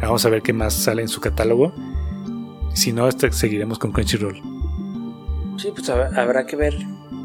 Vamos 0.01 0.25
a 0.25 0.29
ver 0.29 0.41
qué 0.41 0.53
más 0.53 0.73
sale 0.73 1.01
en 1.01 1.07
su 1.09 1.19
catálogo. 1.21 1.73
Si 2.73 2.93
no, 2.93 3.07
este- 3.07 3.31
seguiremos 3.33 3.79
con 3.79 3.91
Crunchyroll. 3.91 4.35
Sí, 5.57 5.69
pues 5.75 5.89
hab- 5.89 6.17
habrá 6.17 6.45
que 6.45 6.55
ver 6.55 6.73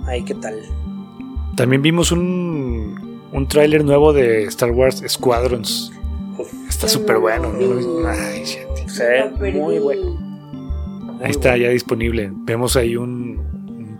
ahí 0.06 0.22
qué 0.24 0.34
tal. 0.34 0.58
También 1.56 1.82
vimos 1.82 2.10
un, 2.12 3.20
un 3.32 3.48
tráiler 3.48 3.84
nuevo 3.84 4.12
de 4.12 4.44
Star 4.44 4.72
Wars 4.72 5.02
Squadrons. 5.08 5.92
Uf, 6.36 6.52
Está 6.68 6.88
súper 6.88 7.14
no 7.16 7.20
bueno. 7.22 7.52
¿no? 7.52 8.08
Ay, 8.08 8.42
muy 9.54 9.78
bueno. 9.78 10.10
muy 10.10 11.24
Ahí 11.24 11.30
está 11.30 11.50
bueno. 11.50 11.64
ya 11.64 11.70
disponible. 11.70 12.30
Vemos 12.32 12.76
ahí 12.76 12.96
un 12.96 13.40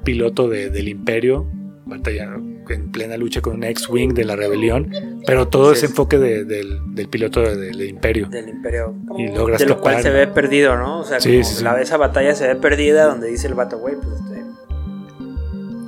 piloto 0.07 0.48
de- 0.48 0.70
del 0.70 0.88
Imperio 0.88 1.46
batallando 1.84 2.57
en 2.70 2.90
plena 2.90 3.16
lucha 3.16 3.40
con 3.42 3.54
un 3.54 3.64
X-Wing 3.64 4.12
de 4.14 4.24
la 4.24 4.34
rebelión. 4.34 4.90
Pero 5.26 5.46
todo 5.48 5.70
ese 5.72 5.84
es- 5.86 5.90
enfoque 5.92 6.18
de- 6.18 6.44
del, 6.44 6.94
del 6.94 7.09
piloto 7.09 7.40
de- 7.42 7.57
del 7.57 7.80
Imperio. 7.88 8.28
Del 8.28 8.48
Imperio. 8.48 8.94
Y 9.18 9.28
logra 9.28 9.57
De 9.59 9.66
lo 9.66 9.80
cual 9.80 10.02
se 10.02 10.11
ve 10.11 10.26
perdido, 10.26 10.76
¿no? 10.76 11.00
O 11.00 11.04
sea, 11.04 11.20
Sí, 11.20 11.30
como 11.32 11.44
sí, 11.44 11.54
sí. 11.57 11.62
la- 11.64 11.80
esa 11.80 11.96
batalla 11.96 12.34
se 12.34 12.48
ve 12.48 12.57
perdida 12.57 13.04
donde 13.07 13.28
dice 13.28 13.46
el 13.46 13.54
vato, 13.54 13.78
güey, 13.78 13.94
pues 13.96 14.09
este. 14.20 14.36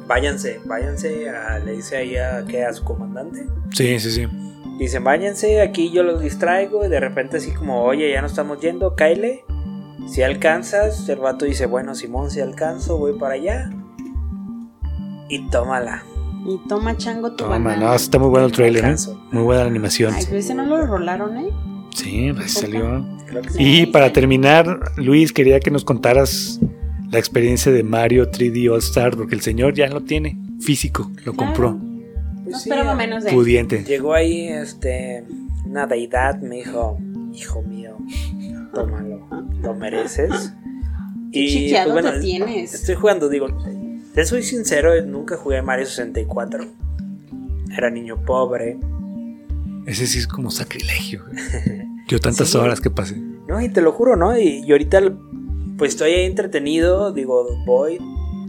Váyanse, 0.06 0.60
váyanse, 0.64 1.28
a- 1.28 1.58
le 1.58 1.72
dice 1.72 1.96
ahí 1.96 2.16
a, 2.16 2.44
¿qué? 2.48 2.64
a 2.64 2.72
su 2.72 2.84
comandante. 2.84 3.44
Sí, 3.72 3.98
sí, 4.00 4.10
sí. 4.10 4.26
Dicen, 4.78 5.02
váyanse, 5.04 5.60
aquí 5.60 5.90
yo 5.90 6.02
los 6.02 6.20
distraigo. 6.22 6.84
Y 6.84 6.88
de 6.88 7.00
repente, 7.00 7.38
así 7.38 7.50
como, 7.52 7.82
oye, 7.82 8.10
ya 8.12 8.20
no 8.20 8.26
estamos 8.28 8.60
yendo, 8.60 8.94
Kyle. 8.94 9.40
Si 10.06 10.22
alcanzas, 10.22 11.06
el 11.08 11.18
vato 11.18 11.44
dice, 11.44 11.66
bueno, 11.66 11.94
Simón, 11.94 12.30
si 12.30 12.40
alcanzo, 12.40 12.96
voy 12.96 13.18
para 13.18 13.34
allá. 13.34 13.70
Y 15.28 15.46
tómala. 15.48 16.04
Y 16.46 16.56
toma 16.68 16.96
chango 16.96 17.30
tu 17.32 17.36
Toma, 17.44 17.58
banana. 17.58 17.86
no, 17.88 17.94
está 17.94 18.18
muy 18.18 18.28
bueno 18.28 18.46
el 18.46 18.52
trailer, 18.52 18.84
¿eh? 18.84 18.94
Muy 19.32 19.42
buena 19.42 19.62
la 19.64 19.68
animación. 19.70 20.14
Ay, 20.14 20.24
pero 20.26 20.38
ese 20.38 20.54
no 20.54 20.64
lo 20.64 20.86
rolaron, 20.86 21.36
¿eh? 21.36 21.48
Sí, 21.94 22.30
pues 22.34 22.52
salió. 22.52 23.04
Creo 23.26 23.42
que 23.42 23.50
sí. 23.50 23.56
Y 23.82 23.86
para 23.86 24.12
terminar, 24.12 24.92
Luis, 24.96 25.32
quería 25.32 25.60
que 25.60 25.70
nos 25.70 25.84
contaras 25.84 26.60
la 27.10 27.18
experiencia 27.18 27.72
de 27.72 27.82
Mario 27.82 28.30
3D 28.30 28.70
All 28.70 28.78
Star, 28.78 29.16
porque 29.16 29.34
el 29.34 29.40
señor 29.40 29.74
ya 29.74 29.88
lo 29.88 30.02
tiene 30.02 30.38
físico, 30.60 31.10
lo 31.24 31.34
compró. 31.34 31.76
Pues 31.76 32.46
No 32.52 32.58
sí, 32.58 32.68
esperaba 32.70 32.94
menos 32.94 33.24
de. 33.24 33.32
Pudiente. 33.32 33.84
Llegó 33.84 34.14
ahí 34.14 34.48
este 34.48 35.24
una 35.66 35.86
deidad, 35.86 36.40
me 36.40 36.56
dijo, 36.56 36.98
hijo 37.34 37.62
mío, 37.62 37.96
tómalo, 38.72 39.26
lo 39.60 39.74
mereces. 39.74 40.54
Qué 41.32 41.46
chiqueado 41.46 41.92
pues, 41.92 42.04
te 42.06 42.20
tienes. 42.20 42.72
Estoy 42.72 42.94
jugando, 42.94 43.28
digo, 43.28 43.48
te 44.18 44.24
soy 44.24 44.42
sincero, 44.42 45.00
nunca 45.06 45.36
jugué 45.36 45.62
Mario 45.62 45.86
64. 45.86 46.64
Era 47.76 47.88
niño 47.88 48.16
pobre. 48.24 48.76
Ese 49.86 50.08
sí 50.08 50.18
es 50.18 50.26
como 50.26 50.50
sacrilegio. 50.50 51.22
Yo 52.08 52.18
tantas 52.18 52.48
Sí. 52.48 52.58
horas 52.58 52.80
que 52.80 52.90
pasé. 52.90 53.14
No, 53.46 53.60
y 53.60 53.68
te 53.68 53.80
lo 53.80 53.92
juro, 53.92 54.16
¿no? 54.16 54.36
Y, 54.36 54.64
y 54.66 54.72
ahorita 54.72 55.00
pues 55.76 55.92
estoy 55.92 56.10
ahí 56.14 56.24
entretenido, 56.26 57.12
digo, 57.12 57.46
voy, 57.64 58.00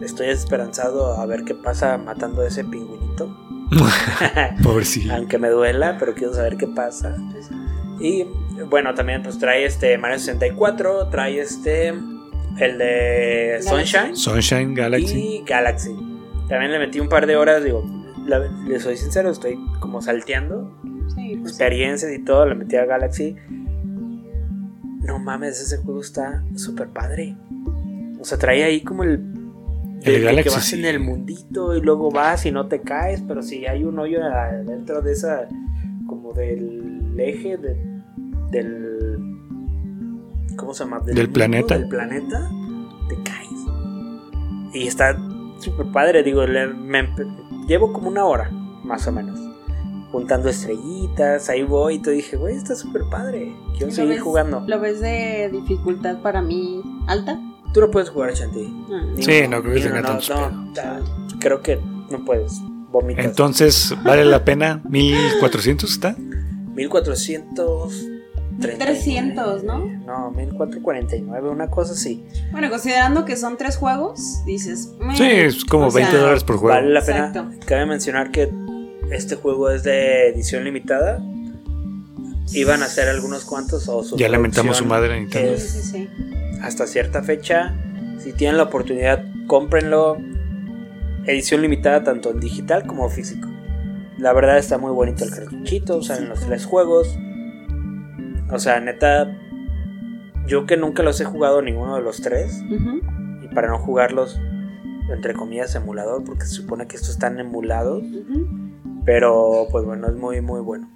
estoy 0.02 0.30
esperanzado 0.30 1.14
a 1.22 1.26
ver 1.28 1.44
qué 1.44 1.54
pasa 1.54 2.00
matando 2.00 2.42
a 2.42 2.48
ese 2.48 2.64
pingüinito. 2.64 3.38
Pobrecillo. 4.64 5.14
aunque 5.14 5.38
me 5.38 5.50
duela, 5.50 5.98
pero 6.00 6.16
quiero 6.16 6.34
saber 6.34 6.58
qué 6.58 6.66
pasa. 6.66 7.16
Y 8.00 8.26
bueno, 8.72 8.96
también 8.96 9.22
pues 9.22 9.38
trae 9.38 9.66
este 9.66 10.00
Mario 10.00 10.18
64, 10.18 11.10
trae 11.10 11.40
este 11.40 11.94
el 12.58 12.78
de. 12.78 13.60
Sunshine 13.62 14.16
Sunshine 14.16 14.74
Galaxy. 14.74 15.18
y 15.20 15.44
Galaxy. 15.46 15.96
También 16.48 16.72
le 16.72 16.80
metí 16.80 17.00
un 17.00 17.10
par 17.10 17.28
de 17.28 17.36
horas, 17.36 17.64
digo, 17.64 17.84
la- 18.26 18.40
le 18.40 18.80
soy 18.80 18.98
sincero, 18.98 19.30
estoy 19.30 19.60
como 19.80 20.02
salteando. 20.02 20.76
pues 21.16 21.52
experiencias 21.52 22.12
y 22.14 22.20
todo, 22.24 22.46
le 22.46 22.56
metí 22.56 22.76
a 22.76 22.86
Galaxy. 22.86 23.36
No 25.02 25.20
mames, 25.20 25.60
ese 25.62 25.78
juego 25.78 26.02
está 26.02 26.44
súper 26.56 26.90
padre. 26.90 27.36
O 28.20 28.24
sea, 28.26 28.38
trae 28.38 28.64
ahí 28.64 28.82
como 28.82 29.04
el. 29.04 29.22
El 30.04 30.24
Galaxy, 30.24 30.44
que 30.50 30.56
vas 30.56 30.66
sí. 30.66 30.80
en 30.80 30.86
el 30.86 31.00
mundito 31.00 31.76
y 31.76 31.82
luego 31.82 32.10
vas 32.10 32.46
y 32.46 32.52
no 32.52 32.68
te 32.68 32.80
caes, 32.82 33.22
pero 33.28 33.42
si 33.42 33.66
hay 33.66 33.84
un 33.84 34.00
hoyo 34.00 34.20
dentro 34.66 35.02
de 35.02 35.12
esa. 35.14 35.48
como 36.08 36.34
del 36.34 37.14
eje 37.20 37.58
de- 37.58 37.78
del. 38.52 39.09
¿Cómo 40.60 40.74
se 40.74 40.84
llama? 40.84 41.00
Del 41.00 41.16
mundo, 41.16 41.34
planeta. 41.34 41.78
Del 41.78 41.88
planeta, 41.90 42.52
te 43.08 43.16
caes. 43.24 43.50
Y 44.74 44.88
está 44.88 45.18
súper 45.60 45.88
padre, 45.92 46.24
digo, 46.24 46.46
le- 46.46 46.68
me 46.68 47.10
llevo 47.68 47.92
como 47.94 48.10
una 48.10 48.26
hora, 48.26 48.50
más 48.84 49.08
o 49.08 49.12
menos. 49.12 49.40
Juntando 50.12 50.50
estrellitas, 50.50 51.50
ahí 51.50 51.64
voy 51.64 51.96
y 51.96 52.00
te 52.00 52.12
dije, 52.12 52.36
güey, 52.38 52.56
está 52.56 52.76
súper 52.76 53.04
padre. 53.12 53.56
Quiero 53.72 53.88
¿Lo 53.88 53.92
seguir 53.92 54.14
ves- 54.16 54.22
jugando. 54.22 54.64
¿Lo 54.68 54.80
ves 54.80 55.02
de 55.02 55.50
dificultad 55.52 56.18
para 56.22 56.42
mí 56.42 56.82
alta? 57.08 57.40
Tú 57.74 57.82
no 57.82 57.92
puedes 57.92 58.10
jugar, 58.10 58.34
Shanti. 58.34 58.74
Ah. 58.92 59.04
Sí, 59.20 59.48
no 59.48 59.62
creo 59.62 59.74
que 59.76 59.82
tenga 59.82 60.00
uno, 60.00 60.08
tantos 60.08 60.30
no, 60.30 60.50
no, 60.50 60.74
ta- 60.74 61.02
creo 61.40 61.62
que 61.62 61.80
no 62.10 62.26
puedes. 62.26 62.60
Vomitas. 62.92 63.24
Entonces, 63.26 63.94
¿vale 64.04 64.26
la 64.26 64.44
pena? 64.44 64.82
¿1400 64.90 65.84
está? 65.92 66.16
1400. 66.74 68.06
1300, 68.68 69.64
¿no? 69.64 69.80
No, 70.06 70.32
1449, 70.32 71.50
una 71.50 71.70
cosa 71.70 71.94
así. 71.94 72.24
Bueno, 72.52 72.70
considerando 72.70 73.26
que 73.26 73.36
son 73.36 73.58
tres 73.58 73.78
juegos, 73.78 74.44
dices. 74.46 74.90
"Meh". 75.00 75.16
Sí, 75.16 75.24
es 75.24 75.66
como 75.66 75.88
O 75.88 75.92
sea, 75.92 76.02
20 76.02 76.18
dólares 76.18 76.44
por 76.44 76.58
juego. 76.58 76.76
Vale 76.76 76.90
la 76.90 77.02
pena. 77.02 77.28
Exacto. 77.28 77.50
Cabe 77.66 77.86
mencionar 77.86 78.32
que 78.32 78.50
este 79.12 79.36
juego 79.36 79.70
es 79.70 79.84
de 79.84 80.30
edición 80.30 80.64
limitada. 80.64 81.22
Iban 82.54 82.82
a 82.82 82.86
hacer 82.86 83.08
algunos 83.08 83.46
cuantos 83.46 83.88
o 83.88 84.04
su 84.04 84.18
Ya 84.18 84.28
lamentamos 84.30 84.78
su 84.78 84.86
madre 84.86 85.14
a 85.14 85.20
Nintendo. 85.20 85.58
Sí, 85.58 85.68
sí, 85.68 85.82
sí. 85.84 86.10
hasta 86.62 86.88
cierta 86.88 87.22
fecha. 87.24 87.76
Si 88.20 88.34
tienen 88.34 88.58
la 88.58 88.64
oportunidad, 88.64 89.24
cómprenlo. 89.48 90.18
Edición 91.26 91.62
limitada 91.62 92.04
tanto 92.04 92.32
en 92.32 92.40
digital 92.40 92.88
como 92.88 93.08
físico. 93.10 93.48
La 94.18 94.34
verdad 94.34 94.58
está 94.58 94.78
muy 94.78 94.92
bonito 94.92 95.24
el 95.24 95.30
cartuchito, 95.32 96.02
salen 96.02 96.28
los 96.30 96.40
tres 96.42 96.66
juegos. 96.66 97.08
O 98.52 98.60
sea, 98.60 98.80
neta, 98.80 99.36
yo 100.48 100.66
que 100.66 100.78
nunca 100.78 101.04
los 101.04 101.22
he 101.22 101.26
jugado 101.26 101.62
ninguno 101.62 101.96
de 101.96 102.02
los 102.02 102.22
tres, 102.22 102.64
y 103.42 103.48
para 103.54 103.68
no 103.68 103.78
jugarlos, 103.78 104.40
entre 105.14 105.34
comillas, 105.34 105.76
emulador, 105.76 106.24
porque 106.24 106.46
se 106.46 106.54
supone 106.54 106.88
que 106.88 106.96
estos 106.96 107.12
están 107.12 107.40
emulados, 107.40 108.04
pero 109.06 109.68
pues 109.72 109.86
bueno, 109.86 110.08
es 110.08 110.16
muy, 110.16 110.42
muy 110.42 110.62
bueno. 110.62 110.90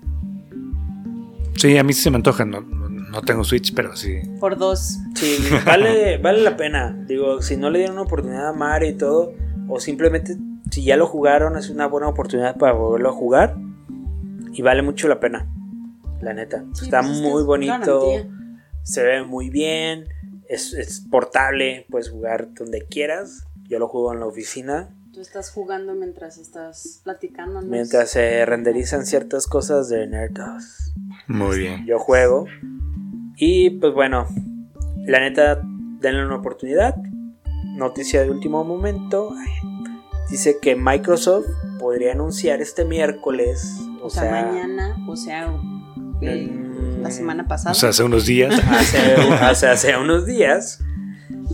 Sí, 1.55 1.77
a 1.77 1.83
mí 1.83 1.93
sí 1.93 2.01
se 2.01 2.11
me 2.11 2.17
antoja. 2.17 2.43
No, 2.43 2.61
no, 2.61 2.89
no 2.89 3.21
tengo 3.21 3.43
Switch, 3.43 3.73
pero 3.73 3.95
sí. 3.95 4.19
Por 4.39 4.57
dos. 4.57 4.99
Sí, 5.15 5.37
vale, 5.65 6.17
vale 6.17 6.41
la 6.41 6.57
pena. 6.57 6.91
Digo, 7.07 7.41
si 7.41 7.55
no 7.55 7.69
le 7.69 7.79
dieron 7.79 7.95
una 7.95 8.05
oportunidad 8.05 8.49
a 8.49 8.53
Mario 8.53 8.89
y 8.89 8.93
todo, 8.95 9.33
o 9.69 9.79
simplemente 9.79 10.35
si 10.71 10.83
ya 10.83 10.97
lo 10.97 11.07
jugaron, 11.07 11.57
es 11.57 11.69
una 11.69 11.87
buena 11.87 12.07
oportunidad 12.07 12.57
para 12.57 12.73
volverlo 12.73 13.09
a 13.09 13.13
jugar. 13.13 13.55
Y 14.51 14.61
vale 14.61 14.81
mucho 14.81 15.07
la 15.07 15.19
pena. 15.19 15.47
La 16.23 16.33
neta. 16.33 16.65
Sí, 16.73 16.85
Está 16.85 17.01
pues 17.01 17.19
muy 17.19 17.41
es 17.41 17.45
bonito. 17.45 18.07
Se 18.83 19.03
ve 19.03 19.23
muy 19.23 19.49
bien. 19.49 20.07
Es, 20.47 20.73
es 20.73 21.01
portable. 21.09 21.85
Puedes 21.89 22.09
jugar 22.09 22.53
donde 22.53 22.85
quieras. 22.85 23.45
Yo 23.63 23.79
lo 23.79 23.87
juego 23.87 24.13
en 24.13 24.19
la 24.19 24.27
oficina. 24.27 24.89
Tú 25.13 25.21
estás 25.21 25.51
jugando 25.51 25.93
mientras 25.93 26.37
estás 26.37 27.01
platicando. 27.03 27.61
Mientras 27.61 28.09
se 28.09 28.45
renderizan 28.45 29.05
ciertas 29.05 29.45
cosas 29.47 29.87
de 29.89 30.07
Nerdos. 30.07 30.93
Muy 31.27 31.59
bien. 31.59 31.85
yo 31.85 31.99
juego. 31.99 32.45
Y 33.37 33.71
pues 33.71 33.93
bueno, 33.93 34.27
la 35.05 35.19
neta, 35.19 35.61
denle 35.99 36.25
una 36.25 36.37
oportunidad. 36.37 36.95
Noticia 37.75 38.21
de 38.23 38.31
último 38.31 38.63
momento. 38.63 39.33
Dice 40.29 40.57
que 40.59 40.75
Microsoft 40.75 41.45
podría 41.79 42.13
anunciar 42.13 42.61
este 42.61 42.85
miércoles. 42.85 43.81
O 44.01 44.09
sea, 44.09 44.31
mañana, 44.31 44.97
o 45.07 45.15
sea, 45.15 45.53
eh, 46.27 46.99
la 47.01 47.11
semana 47.11 47.47
pasada. 47.47 47.71
O 47.71 47.75
sea, 47.75 47.89
hace 47.89 48.03
unos 48.03 48.25
días. 48.25 48.53
Hace, 48.69 49.15
hace, 49.41 49.67
hace 49.67 49.97
unos 49.97 50.25
días. 50.25 50.79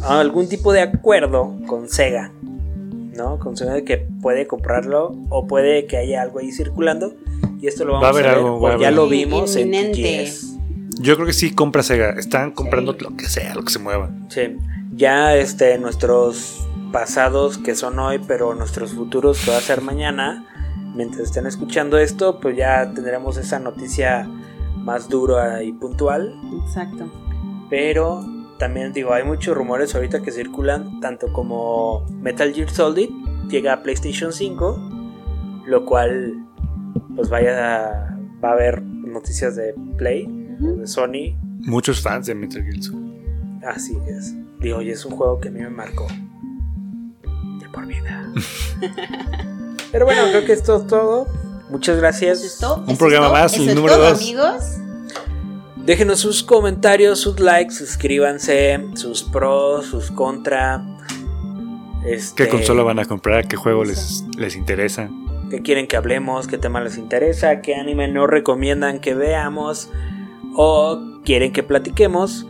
Algún 0.03 0.47
tipo 0.47 0.72
de 0.74 0.82
acuerdo 0.82 1.57
con 1.67 1.89
Sega. 1.89 2.32
¿No? 3.15 3.38
Con 3.39 3.57
Sega 3.57 3.74
de 3.74 3.84
que 3.84 3.97
puede 4.22 4.47
comprarlo. 4.47 5.15
O 5.30 5.47
puede 5.47 5.86
que 5.88 5.97
haya 5.97 6.22
algo 6.22 6.39
ahí 6.39 6.51
circulando. 6.51 7.13
Y 7.61 7.67
esto 7.67 7.84
lo 7.86 7.93
vamos 7.93 8.05
Va 8.05 8.09
a 8.09 8.13
ver. 8.13 8.28
algo, 8.28 8.55
o 8.55 8.61
va 8.61 8.76
a 8.76 8.78
ya 8.78 8.88
haber. 8.88 8.93
lo 8.97 9.07
vimos 9.09 9.55
en. 9.55 9.72
TGS. 9.91 10.55
Yo 11.01 11.15
creo 11.15 11.26
que 11.28 11.34
sí 11.34 11.51
compra 11.53 11.84
Sega. 11.84 12.11
Están 12.11 12.51
comprando 12.51 12.93
Sí. 12.93 12.99
lo 13.01 13.15
que 13.17 13.26
sea, 13.28 13.55
lo 13.55 13.63
que 13.63 13.72
se 13.72 13.80
mueva. 13.80 14.09
Sí, 14.30 14.57
ya 14.93 15.36
este, 15.36 15.78
nuestros 15.80 16.65
pasados 16.91 17.57
que 17.57 17.76
son 17.76 17.99
hoy, 17.99 18.20
pero 18.28 18.53
nuestros 18.55 18.91
futuros 18.93 19.39
que 19.43 19.51
va 19.51 19.57
a 19.57 19.61
ser 19.61 19.82
mañana, 19.82 20.45
mientras 20.95 21.24
estén 21.28 21.45
escuchando 21.45 21.97
esto, 21.97 22.39
pues 22.39 22.57
ya 22.57 22.91
tendremos 22.93 23.38
esa 23.38 23.59
noticia 23.59 24.28
más 24.90 25.08
dura 25.08 25.62
y 25.62 25.72
puntual. 25.72 26.34
Exacto. 26.66 27.06
Pero 27.70 28.26
también 28.58 28.92
digo, 28.92 29.14
hay 29.14 29.24
muchos 29.24 29.56
rumores 29.56 29.94
ahorita 29.94 30.22
que 30.24 30.32
circulan, 30.32 31.00
tanto 31.00 31.32
como 31.32 32.06
Metal 32.10 32.52
Gear 32.52 32.72
Solid 32.72 33.10
llega 33.50 33.74
a 33.74 33.84
PlayStation 33.84 34.34
5, 34.34 35.62
lo 35.68 35.86
cual 35.86 36.44
pues 37.16 37.30
vaya 37.30 38.18
va 38.44 38.50
a 38.50 38.54
haber 38.54 38.82
noticias 38.82 39.56
de 39.56 39.76
Play, 39.98 40.26
de 40.60 40.88
Sony, 40.88 41.38
Muchos 41.62 42.02
fans 42.02 42.26
de 42.26 42.34
Metal 42.34 42.64
Gear 42.64 42.82
Solid. 42.82 43.14
Así 43.68 43.96
es. 44.08 44.34
Digo, 44.60 44.82
y 44.82 44.90
es 44.90 45.06
un 45.06 45.12
juego 45.12 45.40
que 45.40 45.50
a 45.50 45.52
mí 45.52 45.60
me 45.60 45.70
marcó. 45.70 46.08
De 47.60 47.70
por 47.72 47.86
vida. 47.86 48.32
Pero 49.92 50.06
bueno, 50.06 50.24
creo 50.32 50.46
que 50.46 50.54
esto 50.54 50.78
es 50.78 50.88
todo. 50.88 51.28
Muchas 51.70 51.98
gracias. 51.98 52.40
Eso 52.40 52.48
es 52.48 52.58
todo, 52.58 52.78
Un 52.78 52.84
eso 52.84 52.92
es 52.94 52.98
programa 52.98 53.28
todo, 53.28 53.36
más, 53.36 53.54
eso 53.54 53.62
el 53.64 53.70
es 53.70 53.76
número 53.76 53.96
todo, 53.96 54.10
dos. 54.10 54.22
amigos. 54.22 54.79
Déjenos 55.90 56.20
sus 56.20 56.44
comentarios, 56.44 57.20
sus 57.20 57.40
likes, 57.40 57.74
suscríbanse, 57.74 58.80
sus 58.94 59.24
pros, 59.24 59.88
sus 59.88 60.12
contra. 60.12 60.86
Este, 62.06 62.44
¿Qué 62.44 62.50
consola 62.52 62.84
van 62.84 63.00
a 63.00 63.06
comprar? 63.06 63.48
¿Qué 63.48 63.56
juego 63.56 63.84
les, 63.84 64.24
les 64.38 64.56
interesa? 64.56 65.10
¿Qué 65.50 65.64
quieren 65.64 65.88
que 65.88 65.98
hablemos? 65.98 66.46
¿Qué 66.46 66.60
tema 66.60 66.80
les 66.80 67.00
interesa? 67.00 67.62
¿Qué 67.62 67.74
anime 67.74 68.08
nos 68.08 68.30
recomiendan 68.30 69.00
que 69.00 69.16
veamos? 69.16 69.90
¿O 70.56 71.22
quieren 71.26 71.54
que 71.54 71.64
platiquemos? 71.64 72.46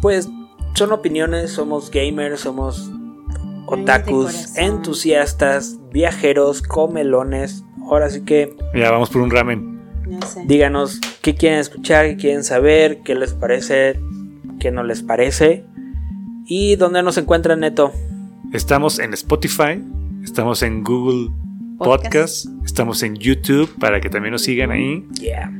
Pues 0.00 0.30
son 0.72 0.92
opiniones, 0.92 1.50
somos 1.50 1.90
gamers, 1.90 2.40
somos 2.40 2.90
otakus, 3.66 4.56
entusiastas, 4.56 5.78
viajeros, 5.92 6.62
comelones. 6.62 7.66
Ahora 7.82 8.08
sí 8.08 8.24
que 8.24 8.56
Ya 8.74 8.90
vamos 8.90 9.10
por 9.10 9.20
un 9.20 9.30
ramen. 9.30 9.75
Sé. 10.26 10.44
díganos 10.46 11.00
qué 11.22 11.34
quieren 11.34 11.58
escuchar, 11.58 12.06
qué 12.06 12.16
quieren 12.16 12.44
saber, 12.44 13.00
qué 13.04 13.14
les 13.14 13.32
parece, 13.32 14.00
qué 14.60 14.70
no 14.70 14.82
les 14.82 15.02
parece. 15.02 15.64
¿Y 16.46 16.76
dónde 16.76 17.02
nos 17.02 17.18
encuentran, 17.18 17.60
Neto? 17.60 17.92
Estamos 18.52 18.98
en 19.00 19.12
Spotify, 19.14 19.82
estamos 20.22 20.62
en 20.62 20.84
Google 20.84 21.30
Podcast. 21.78 22.46
Podcast, 22.46 22.46
estamos 22.64 23.02
en 23.02 23.16
YouTube 23.16 23.74
para 23.78 24.00
que 24.00 24.08
también 24.08 24.32
nos 24.32 24.42
sigan 24.42 24.70
ahí. 24.70 25.04
Yeah. 25.20 25.52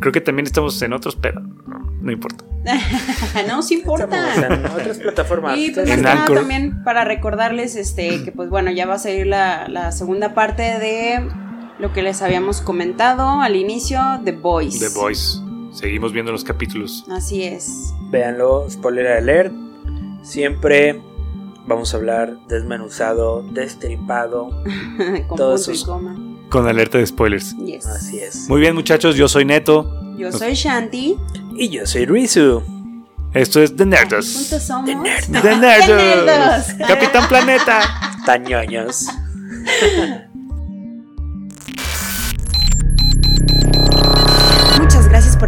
Creo 0.00 0.12
que 0.12 0.20
también 0.20 0.46
estamos 0.46 0.80
en 0.82 0.92
otros, 0.92 1.16
pero 1.16 1.40
no, 1.40 1.78
no 2.00 2.12
importa. 2.12 2.44
no, 3.48 3.62
sí 3.62 3.76
Estamos 3.76 4.00
importa. 4.00 4.46
en 4.46 4.66
otras 4.66 4.98
plataformas. 4.98 5.56
Y 5.58 5.70
pues 5.70 5.88
nada 6.02 6.26
también 6.26 6.82
para 6.84 7.04
recordarles 7.04 7.76
este 7.76 8.22
que 8.24 8.32
pues 8.32 8.50
bueno, 8.50 8.70
ya 8.70 8.86
va 8.86 8.94
a 8.94 8.98
salir 8.98 9.26
la, 9.26 9.68
la 9.68 9.92
segunda 9.92 10.34
parte 10.34 10.62
de 10.62 11.20
lo 11.78 11.92
que 11.92 12.02
les 12.02 12.22
habíamos 12.22 12.60
comentado 12.60 13.40
al 13.40 13.56
inicio, 13.56 14.00
The 14.24 14.32
Voice. 14.32 14.78
The 14.78 14.94
Voice. 14.98 15.38
Seguimos 15.72 16.12
viendo 16.12 16.32
los 16.32 16.42
capítulos. 16.44 17.04
Así 17.10 17.42
es. 17.44 17.92
Véanlo, 18.10 18.66
spoiler 18.70 19.08
alert. 19.08 19.52
Siempre 20.22 21.00
vamos 21.66 21.92
a 21.92 21.98
hablar 21.98 22.36
desmenuzado, 22.48 23.42
destripado. 23.52 24.48
Con 25.28 25.36
Todos 25.36 25.64
sus- 25.64 25.84
coma. 25.84 26.16
Con 26.48 26.66
alerta 26.68 26.98
de 26.98 27.06
spoilers. 27.06 27.56
Yes. 27.58 27.86
Así 27.86 28.20
es. 28.20 28.48
Muy 28.48 28.60
bien, 28.60 28.74
muchachos, 28.74 29.16
yo 29.16 29.28
soy 29.28 29.44
Neto. 29.44 29.92
Yo 30.16 30.30
soy 30.32 30.54
Shanti. 30.54 31.16
Y 31.56 31.68
yo 31.68 31.84
soy 31.86 32.06
Rizu. 32.06 32.62
Esto 33.34 33.60
es 33.60 33.76
The 33.76 33.84
Nerdos. 33.84 34.32
Juntos 34.34 34.62
somos. 34.62 34.86
The 35.04 35.40
The 35.42 35.56
Nerdos. 35.56 36.24
Nerdos. 36.24 36.88
Capitán 36.88 37.28
Planeta. 37.28 37.80
Tañoños. 38.24 39.06